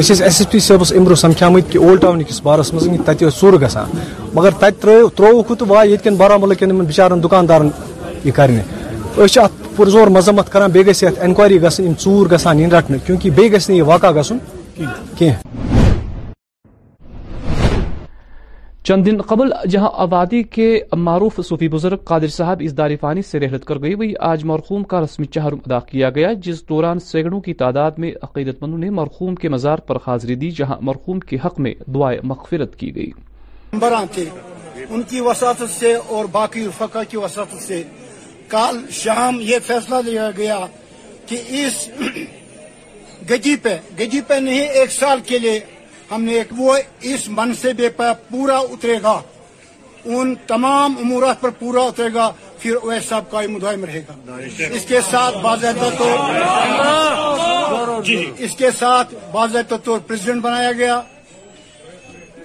اس 0.00 0.10
اس 0.10 0.20
ایس 0.22 0.42
پی 0.50 0.58
صاحب 0.68 0.80
اسمیامت 0.82 1.70
کہ 1.70 1.78
اولڈ 1.78 2.00
ٹاؤن 2.00 2.22
بارس 2.42 2.72
منہ 2.74 3.28
سور 3.40 3.52
گسان 3.64 3.90
مگر 4.34 4.50
تتہ 4.60 4.92
تروک 5.16 5.52
تو 5.58 5.64
وائے 5.68 5.90
یتکن 5.90 6.14
بارہمولہ 6.16 6.54
کن 6.58 6.78
بچار 6.78 7.10
دکاندار 7.24 7.60
یہ 8.24 8.30
کرنے 8.34 8.60
اس 9.24 9.38
ات 9.38 9.76
پرزور 9.76 10.06
مذمت 10.16 10.50
کر 10.52 10.68
بی 10.72 10.86
گھس 10.86 11.04
انکوائری 11.20 11.60
گھن 11.62 11.96
چور 11.98 12.30
گھان 12.30 12.58
ان 12.64 12.72
رٹنے 12.72 12.98
کیونکہ 13.06 13.30
بی 13.36 13.52
گھس 13.52 13.70
یہ 13.70 13.82
واقع 13.90 14.10
گھن 14.20 14.38
کی 15.18 15.30
چند 18.86 19.04
دن 19.06 19.20
قبل 19.28 19.50
جہاں 19.70 19.88
آبادی 20.02 20.42
کے 20.52 20.66
معروف 20.96 21.40
صوفی 21.48 21.68
بزرگ 21.68 21.96
قادر 22.10 22.28
صاحب 22.36 22.62
اس 22.64 22.76
دار 22.78 22.90
فانی 23.00 23.22
سے 23.30 23.38
رحلت 23.40 23.64
کر 23.66 23.80
گئی 23.82 23.94
وہی 23.94 24.12
آج 24.30 24.44
مرخوم 24.50 24.84
کا 24.92 25.00
رسمی 25.04 25.26
چہرم 25.34 25.58
ادا 25.66 25.78
کیا 25.90 26.10
گیا 26.14 26.32
جس 26.46 26.68
دوران 26.68 26.98
سینکڑوں 27.10 27.40
کی 27.40 27.54
تعداد 27.62 27.98
میں 28.04 28.12
عقیدت 28.22 28.62
مندوں 28.62 28.78
نے 28.78 28.90
مرخوم 29.00 29.34
کے 29.42 29.48
مزار 29.56 29.78
پر 29.86 29.96
حاضری 30.06 30.34
دی 30.44 30.50
جہاں 30.58 30.76
مرخوم 30.90 31.20
کے 31.28 31.36
حق 31.44 31.60
میں 31.66 31.74
دعائیں 31.94 32.18
مغفرت 32.28 32.76
کی 32.76 32.94
گئی 32.96 33.10
ممبران 33.72 34.06
تھے 34.14 34.24
ان 34.88 35.00
کی 35.08 35.18
وساطت 35.20 35.70
سے 35.78 35.90
اور 36.14 36.24
باقی 36.32 36.62
فقہ 36.78 37.02
کی 37.08 37.16
وساطت 37.22 37.60
سے 37.62 37.78
کل 38.48 38.80
شام 39.02 39.34
یہ 39.48 39.58
فیصلہ 39.66 39.98
لیا 40.06 40.28
گیا 40.36 40.58
کہ 41.26 41.36
اس 41.62 41.74
گجی 43.30 43.54
پہ 43.62 43.74
گجی 43.98 44.20
پہ 44.26 44.34
نہیں 44.44 44.64
ایک 44.80 44.90
سال 44.92 45.18
کے 45.26 45.36
لیے 45.38 45.58
ہم 46.10 46.20
نے 46.24 46.32
ایک 46.38 46.50
وہ 46.58 46.70
اس 47.10 47.20
منصوبے 47.38 47.88
پہ 47.96 48.08
پورا 48.30 48.58
اترے 48.72 48.96
گا 49.02 49.16
ان 50.16 50.26
تمام 50.52 50.90
امورات 51.00 51.36
پر 51.40 51.50
پورا 51.58 51.82
اترے 51.88 52.10
گا 52.14 52.26
پھر 52.58 52.72
وہ 52.84 52.92
صاحب 53.08 53.24
کا 53.30 53.36
مدائم 53.50 53.82
رہے 53.84 54.02
گا 54.08 54.14
اس 54.76 54.84
کے 54.88 54.98
ساتھ 55.10 55.34
باضابطہ 55.42 55.90
طور 55.98 56.14
جی۔ 58.04 58.16
اس 58.44 58.52
کے 58.58 58.70
ساتھ 58.78 59.08
باضابطہ 59.32 59.74
طور 59.84 59.98
پریزیڈنٹ 60.06 60.40
بنایا 60.42 60.72
گیا 60.78 60.96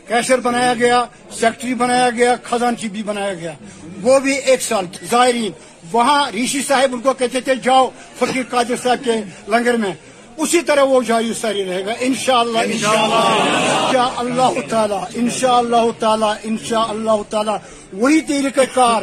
بنایا 0.10 0.74
گیا 0.80 1.04
سیکٹری 1.40 1.74
بنایا 1.76 2.10
گیا 2.10 2.36
خزان 2.44 2.76
چی 2.78 2.90
بھی 2.90 3.04
بنایا 3.04 3.34
گیا 3.34 3.54
وہ 4.02 4.20
بھی 4.20 4.34
ایک 4.50 4.62
سال 4.62 4.86
زائرین 5.12 5.52
وہاں 5.92 6.22
ریشی 6.34 6.62
صاحب 6.68 6.94
ان 6.94 7.02
کو 7.02 7.14
کہتے 7.14 7.42
تھے 7.46 7.56
جاؤ 7.64 7.90
فقیر 8.20 8.44
قادر 8.50 8.76
صاحب 8.84 9.04
کے 9.06 9.16
لنگر 9.52 9.78
میں 9.84 9.94
اسی 10.42 10.62
طرح 10.68 10.84
وہ 10.90 11.02
ساری 11.42 11.64
رہے 11.66 11.86
گا 11.86 11.92
انشاءاللہ 12.08 12.60
انشاءاللہ 12.66 13.24
اللہ 13.24 13.92
شاء 13.92 14.10
اللہ 14.20 14.60
تعالیٰ 14.70 15.04
ان 15.20 15.28
اللہ 15.50 15.86
تعالیٰ 16.00 16.34
ان 16.50 16.58
اللہ 16.80 17.22
تعالیٰ 17.30 17.58
وہی 17.94 18.22
طریقہ 18.28 18.62
کار 18.74 19.02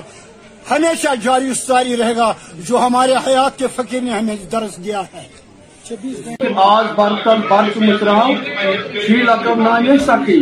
ہمیشہ 0.70 1.14
جاری 1.24 1.96
رہے 1.96 2.16
گا 2.16 2.32
جو 2.68 2.78
ہمارے 2.86 3.14
حیات 3.26 3.58
کے 3.58 3.66
فقیر 3.76 4.00
نے 4.08 4.10
ہمیں 4.18 4.36
درس 4.52 4.76
دیا 4.84 5.00
ہے 5.14 5.26
آر 6.56 6.84
تم 7.24 7.42
برت 7.50 7.76
مترو 7.76 8.20
شی 9.06 9.16
لقب 9.16 9.58
نام 9.66 9.96
سخی 10.06 10.40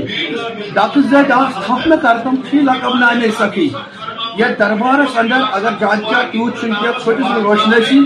دقد 0.76 1.30
آپ 1.32 1.62
تھپ 1.64 1.86
میں 1.88 1.96
کرتم 2.02 2.34
شی 2.50 2.56
لقب 2.64 2.94
نام 2.98 3.22
سخی 3.38 3.68
یہ 4.38 4.54
دربارس 4.58 5.16
اندر 5.18 5.42
اگر 5.52 5.70
جانچا 5.80 6.08
زیادہ 6.10 6.26
تیوتھ 6.32 6.60
ٹھیک 6.60 7.38
روشنسی 7.44 8.00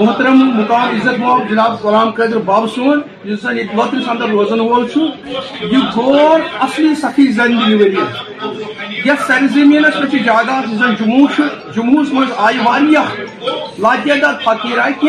محترم 0.00 0.38
مقام 0.56 0.94
عزت 0.96 1.18
باو 1.20 1.38
جناب 1.50 1.76
غلام 1.84 2.10
قدر 2.16 2.38
باب 2.50 2.66
سون 2.74 3.00
استرس 3.24 4.08
اندر 4.10 4.28
روزن 4.28 4.60
وول 4.60 4.86
یہ 5.72 5.92
كو 5.94 6.14
اصلی 6.66 6.94
سخی 7.02 7.30
زندگی 7.32 7.74
غلط 7.84 9.04
یس 9.06 9.26
سر 9.26 9.46
زمین 9.54 9.84
پہ 10.12 10.18
جادن 10.24 10.94
جموں 11.00 11.26
جموں 11.76 12.04
مز 12.12 12.32
آئی 12.46 12.90
لاتعداد 13.78 14.44
فقیر 14.44 14.78
آئی 14.84 14.94
کی 15.00 15.08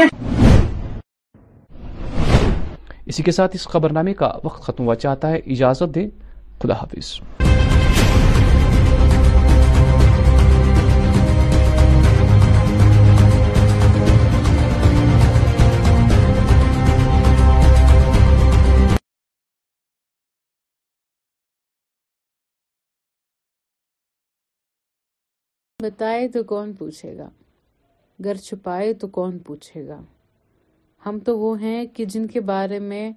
اسی 3.12 3.24
کے 3.24 3.32
ساتھ 3.32 3.56
اس 3.56 3.68
خبر 3.68 3.92
نامے 3.94 4.14
کا 4.20 4.28
وقت 4.44 4.62
ختم 4.64 4.84
ہوا 4.86 4.94
چاہتا 5.04 5.30
ہے 5.32 5.38
اجازت 5.54 5.96
دیں 5.96 6.08
خدا 6.60 6.74
حافظ 6.82 7.20
بتائے 25.84 26.28
تو 26.34 26.44
کون 26.54 26.74
پوچھے 26.80 27.18
گا 27.18 27.30
گھر 28.24 28.36
چھپائے 28.48 28.94
تو 29.02 29.08
کون 29.20 29.38
پوچھے 29.50 29.88
گا 29.88 30.00
ہم 31.06 31.20
تو 31.26 31.38
وہ 31.40 31.58
ہیں 31.62 31.86
کہ 31.96 32.06
جن 32.14 32.28
کے 32.34 32.40
بارے 32.54 32.80
میں 32.90 33.10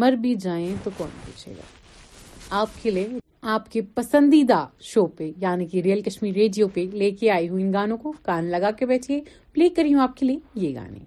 مر 0.00 0.12
بھی 0.20 0.34
جائیں 0.44 0.74
تو 0.84 0.90
کون 0.96 1.08
پوچھے 1.24 1.52
گا 1.58 2.56
آپ 2.60 2.82
کے 2.82 2.90
لیے 2.90 3.18
آپ 3.54 3.70
کے 3.70 3.80
پسندیدہ 3.94 4.64
شو 4.92 5.06
پہ 5.16 5.30
یعنی 5.42 5.66
کہ 5.68 5.80
ریئل 5.84 6.00
کشمیر 6.02 6.32
ریڈیو 6.42 6.68
پہ 6.74 6.86
لے 6.92 7.10
کے 7.20 7.30
آئی 7.36 7.48
ہوں 7.48 7.60
ان 7.60 7.72
گانوں 7.72 7.96
کو 8.02 8.12
کان 8.26 8.44
لگا 8.50 8.70
کے 8.78 8.86
بیٹھیے 8.86 9.20
پلے 9.52 9.68
کری 9.76 9.94
ہوں 9.94 10.00
آپ 10.02 10.16
کے 10.16 10.26
لیے 10.26 10.38
یہ 10.66 10.74
گانے 10.74 10.98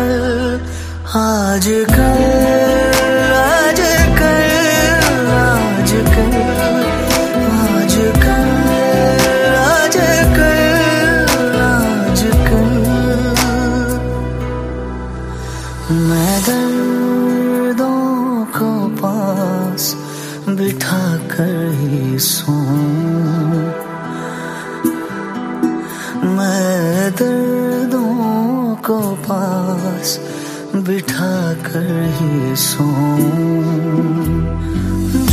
کل 0.00 0.58
آج 1.14 1.68
کل 1.94 2.69
بٹھا 30.74 31.52
کر 31.62 31.86
ہی 32.20 32.54
سو 32.56 32.84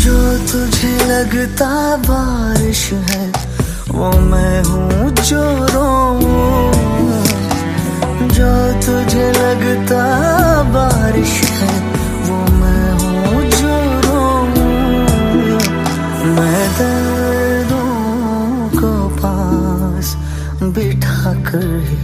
جو 0.04 0.18
تجھے 0.52 0.90
لگتا 1.08 1.70
بارش 2.08 2.82
ہے 3.10 3.28
وہ 3.98 4.12
میں 4.30 4.62
ہوں 4.70 5.10
جو 5.30 5.42
رو 5.74 6.18
جو 8.36 8.50
تجھے 8.86 9.32
لگتا 9.38 10.04
بارش 10.74 11.42
ہے 11.62 11.70
وہ 12.30 12.44
میں 12.60 12.92
ہوں 13.04 13.50
جو 13.60 14.64
میں 16.40 16.68
دردوں 16.80 18.70
کو 18.80 18.94
پاس 19.22 20.16
بٹھا 20.62 21.34
کر 21.52 21.68
ہی 21.92 21.97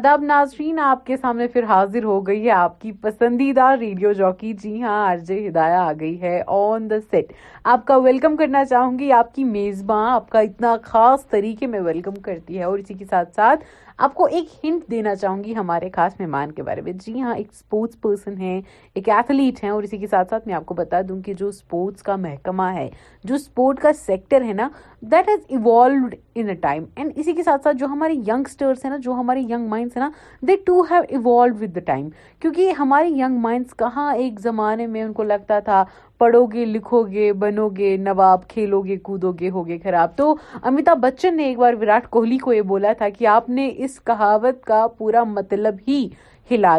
آداب 0.00 0.22
ناظرین 0.24 0.78
آپ 0.80 1.04
کے 1.06 1.16
سامنے 1.20 1.46
پھر 1.52 1.64
حاضر 1.68 2.04
ہو 2.04 2.18
گئی 2.26 2.44
ہے 2.44 2.50
آپ 2.50 2.80
کی 2.80 2.92
پسندیدہ 3.00 3.64
ریڈیو 3.80 4.12
جوکی 4.18 4.52
جی 4.62 4.80
ہاں 4.82 4.92
آر 5.08 5.16
جے 5.28 5.36
ہدایہ 5.48 5.78
آ 5.78 5.90
گئی 6.00 6.20
ہے 6.20 6.40
آن 6.56 6.88
دا 6.90 6.98
سیٹ 7.10 7.32
آپ 7.72 7.84
کا 7.86 7.96
ویلکم 8.04 8.36
کرنا 8.36 8.64
چاہوں 8.64 8.98
گی 8.98 9.10
آپ 9.12 9.34
کی 9.34 9.44
میزبان 9.44 10.08
آپ 10.12 10.30
کا 10.30 10.40
اتنا 10.48 10.74
خاص 10.84 11.26
طریقے 11.30 11.66
میں 11.72 11.80
ویلکم 11.88 12.14
کرتی 12.28 12.58
ہے 12.58 12.62
اور 12.64 12.78
اسی 12.78 12.94
کے 12.94 13.04
ساتھ 13.10 13.34
ساتھ 13.36 13.64
آپ 14.02 14.14
کو 14.14 14.24
ایک 14.32 14.46
ہنٹ 14.64 14.84
دینا 14.90 15.14
چاہوں 15.14 15.42
گی 15.44 15.54
ہمارے 15.54 15.88
خاص 15.94 16.12
مہمان 16.20 16.52
کے 16.52 16.62
بارے 16.62 16.80
میں 16.82 16.92
جی 17.04 17.20
ہاں 17.22 17.34
ایک 17.36 17.46
اسپورٹس 17.52 18.00
پرسن 18.02 18.36
ہیں 18.40 18.60
ایک 18.94 19.08
ایتھلیٹ 19.08 19.62
ہیں 19.64 19.70
اور 19.70 19.82
اسی 19.82 19.98
کے 19.98 20.06
ساتھ 20.10 20.30
ساتھ 20.30 20.46
میں 20.48 20.54
آپ 20.54 20.64
کو 20.66 20.74
بتا 20.74 21.00
دوں 21.08 21.20
کہ 21.22 21.34
جو 21.38 21.48
اسپورٹس 21.48 22.02
کا 22.02 22.16
محکمہ 22.24 22.70
ہے 22.74 22.88
جو 23.24 23.34
اسپورٹ 23.34 23.80
کا 23.80 23.92
سیکٹر 23.98 24.44
ہے 24.48 24.52
نا 24.60 24.68
دیٹ 25.10 25.28
ہیز 25.28 25.40
ایوالوڈ 25.48 26.14
اینڈ 26.34 27.12
اسی 27.16 27.32
کے 27.34 27.42
ساتھ 27.42 27.62
ساتھ 27.64 27.76
جو 27.76 27.86
ہمارے 27.86 28.14
ینگسٹرس 28.28 28.84
ہیں 28.84 28.90
نا 28.90 28.96
جو 29.02 29.12
ہمارے 29.20 29.40
ینگ 29.52 29.66
مائنڈس 29.68 29.96
ہیں 29.96 30.04
نا 30.04 30.10
they 30.48 30.56
too 30.66 30.80
have 30.90 31.02
evolve 31.08 31.78
time 31.86 32.08
کیونکہ 32.40 32.70
ہمارے 32.78 33.08
ینگ 33.22 33.38
مائنڈس 33.40 33.76
کہاں 33.78 34.12
ایک 34.14 34.40
زمانے 34.40 34.86
میں 34.96 35.02
ان 35.02 35.12
کو 35.12 35.22
لگتا 35.22 35.58
تھا 35.64 35.84
پڑھو 36.20 36.44
گے 36.52 36.64
لکھو 36.70 37.02
گے 37.10 37.32
بنو 37.42 37.68
گے 37.76 37.96
نواب 38.06 38.46
کھیلو 38.48 38.80
گے 38.86 38.96
کودو 39.06 39.30
گے 39.38 39.50
ہوگے 39.50 39.78
خراب 39.84 40.10
تو 40.16 40.26
امیتابھ 40.70 40.98
بچن 41.00 41.36
نے 41.36 41.44
ایک 41.48 41.58
بار 41.58 41.74
وراٹ 41.80 42.08
کوہلی 42.16 42.38
کو 42.38 42.52
یہ 42.52 42.62
بولا 42.72 42.92
تھا 42.98 43.08
کہ 43.18 43.26
آپ 43.36 43.48
نے 43.58 43.70
اس 43.84 43.98
کہاوت 44.10 44.62
کا 44.64 44.86
پورا 44.98 45.22
مطلب 45.36 45.76
ہی 45.88 46.02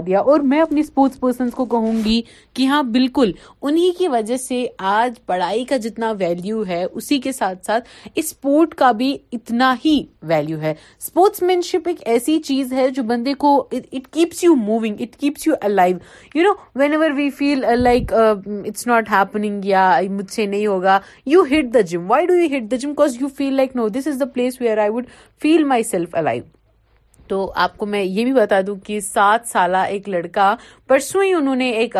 دیا 0.06 0.20
اور 0.32 0.40
میں 0.52 0.60
اپنی 0.62 0.80
اسپورٹس 0.82 1.20
پرسنس 1.20 1.52
کو 1.56 1.66
کہوں 1.66 1.94
گی 2.06 2.22
کہ 2.56 2.66
ہاں 2.68 2.82
بالکل 2.94 3.32
انہی 3.62 3.92
کی 3.98 4.08
وجہ 4.08 4.38
سے 4.38 4.66
آج 4.86 5.14
پڑھائی 5.26 5.64
کا 5.66 5.78
جتنا 5.84 6.12
ویلیو 6.20 6.64
ہے 6.68 6.84
اسی 6.92 7.20
کے 7.22 7.32
ساتھ 7.32 7.66
ساتھ 7.66 7.90
اسپورٹ 8.16 8.74
کا 8.78 8.92
بھی 9.02 9.16
اتنا 9.34 9.74
ہی 9.86 9.98
ویلیو 10.32 10.60
ہے 10.62 10.72
اسپورٹس 11.00 11.42
مینشپ 11.42 11.88
ایک 11.88 12.02
ایسی 12.14 12.38
چیز 12.46 12.74
ہے 12.74 12.90
جو 12.96 13.04
بندے 13.12 13.34
کو 13.46 13.56
it 13.72 14.08
keeps 14.14 14.44
you 14.44 14.56
moving 14.66 15.02
it 15.02 15.16
keeps 15.20 15.48
you 15.48 15.54
alive 15.62 15.98
you 16.36 16.44
know 16.44 16.54
whenever 16.92 17.12
we 17.18 17.30
feel 17.38 17.66
like 17.84 18.14
it's 18.14 18.88
not 18.88 19.12
happening 19.12 19.66
یا 19.66 19.90
مجھ 20.10 20.32
سے 20.34 20.46
نہیں 20.46 20.66
ہوگا 20.68 21.00
you 21.26 21.44
hit 21.52 21.74
the 21.74 21.82
gym 21.90 22.10
why 22.12 22.26
do 22.28 22.34
you 22.40 22.56
hit 22.58 22.72
the 22.72 22.76
gym 22.82 22.90
because 22.90 23.22
you 23.22 23.28
feel 23.38 23.54
like 23.56 23.76
no 23.76 23.88
this 24.00 24.08
is 24.08 24.20
the 24.20 24.26
place 24.34 24.62
where 24.62 24.78
I 24.78 24.90
would 24.94 25.06
feel 25.42 25.64
myself 25.92 26.16
alive 26.16 26.44
تو 27.32 27.40
آپ 27.64 27.76
کو 27.78 27.86
میں 27.86 28.02
یہ 28.04 28.24
بھی 28.26 28.32
بتا 28.34 28.60
دوں 28.68 28.76
کہ 28.86 29.00
سات 29.00 29.48
سالہ 29.48 29.78
ایک 29.96 30.08
لڑکا 30.10 30.54
پرسوں 30.88 31.22
ہی 31.24 31.32
انہوں 31.34 31.56
نے 31.56 31.70
ایک 31.72 31.96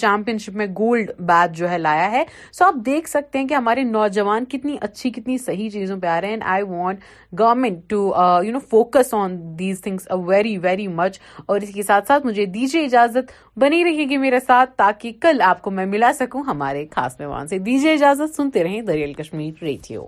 چیمپئن 0.00 0.36
شپ 0.44 0.56
میں 0.56 0.66
گولڈ 0.78 1.10
بیچ 1.30 1.56
جو 1.58 1.68
ہے 1.70 1.78
لایا 1.78 2.10
ہے 2.10 2.22
سو 2.58 2.64
آپ 2.64 2.74
دیکھ 2.86 3.08
سکتے 3.10 3.38
ہیں 3.38 3.46
کہ 3.48 3.54
ہمارے 3.54 3.82
نوجوان 3.84 4.44
کتنی 4.52 4.76
اچھی 4.80 5.10
کتنی 5.16 5.38
صحیح 5.46 5.70
چیزوں 5.70 5.96
پہ 6.00 6.06
آ 6.06 6.20
رہے 6.20 6.28
ہیں 6.30 6.36
I 6.52 6.62
want 6.68 7.00
government 7.38 7.80
to 7.90 8.04
you 8.44 8.52
know 8.52 8.58
focus 8.70 9.12
on 9.22 9.36
these 9.58 9.80
things 9.84 10.08
very 10.28 10.56
very 10.68 10.86
much 11.02 11.18
اور 11.46 11.60
اس 11.60 11.74
کے 11.74 11.82
ساتھ 11.90 12.06
ساتھ 12.08 12.26
مجھے 12.26 12.44
دیجیے 12.54 12.84
اجازت 12.84 13.32
بنی 13.64 13.82
رہے 13.84 14.08
گی 14.10 14.16
میرے 14.26 14.40
ساتھ 14.46 14.76
تاکہ 14.76 15.12
کل 15.22 15.42
آپ 15.48 15.62
کو 15.62 15.70
میں 15.80 15.86
ملا 15.96 16.12
سکوں 16.18 16.42
ہمارے 16.52 16.86
خاص 16.94 17.20
مہمان 17.20 17.48
سے 17.48 17.58
دیجیے 17.70 17.94
اجازت 17.94 18.34
سنتے 18.36 18.64
رہیں 18.64 18.80
دریال 18.92 19.12
کشمیر 19.22 19.64
ریڈیو 19.64 20.06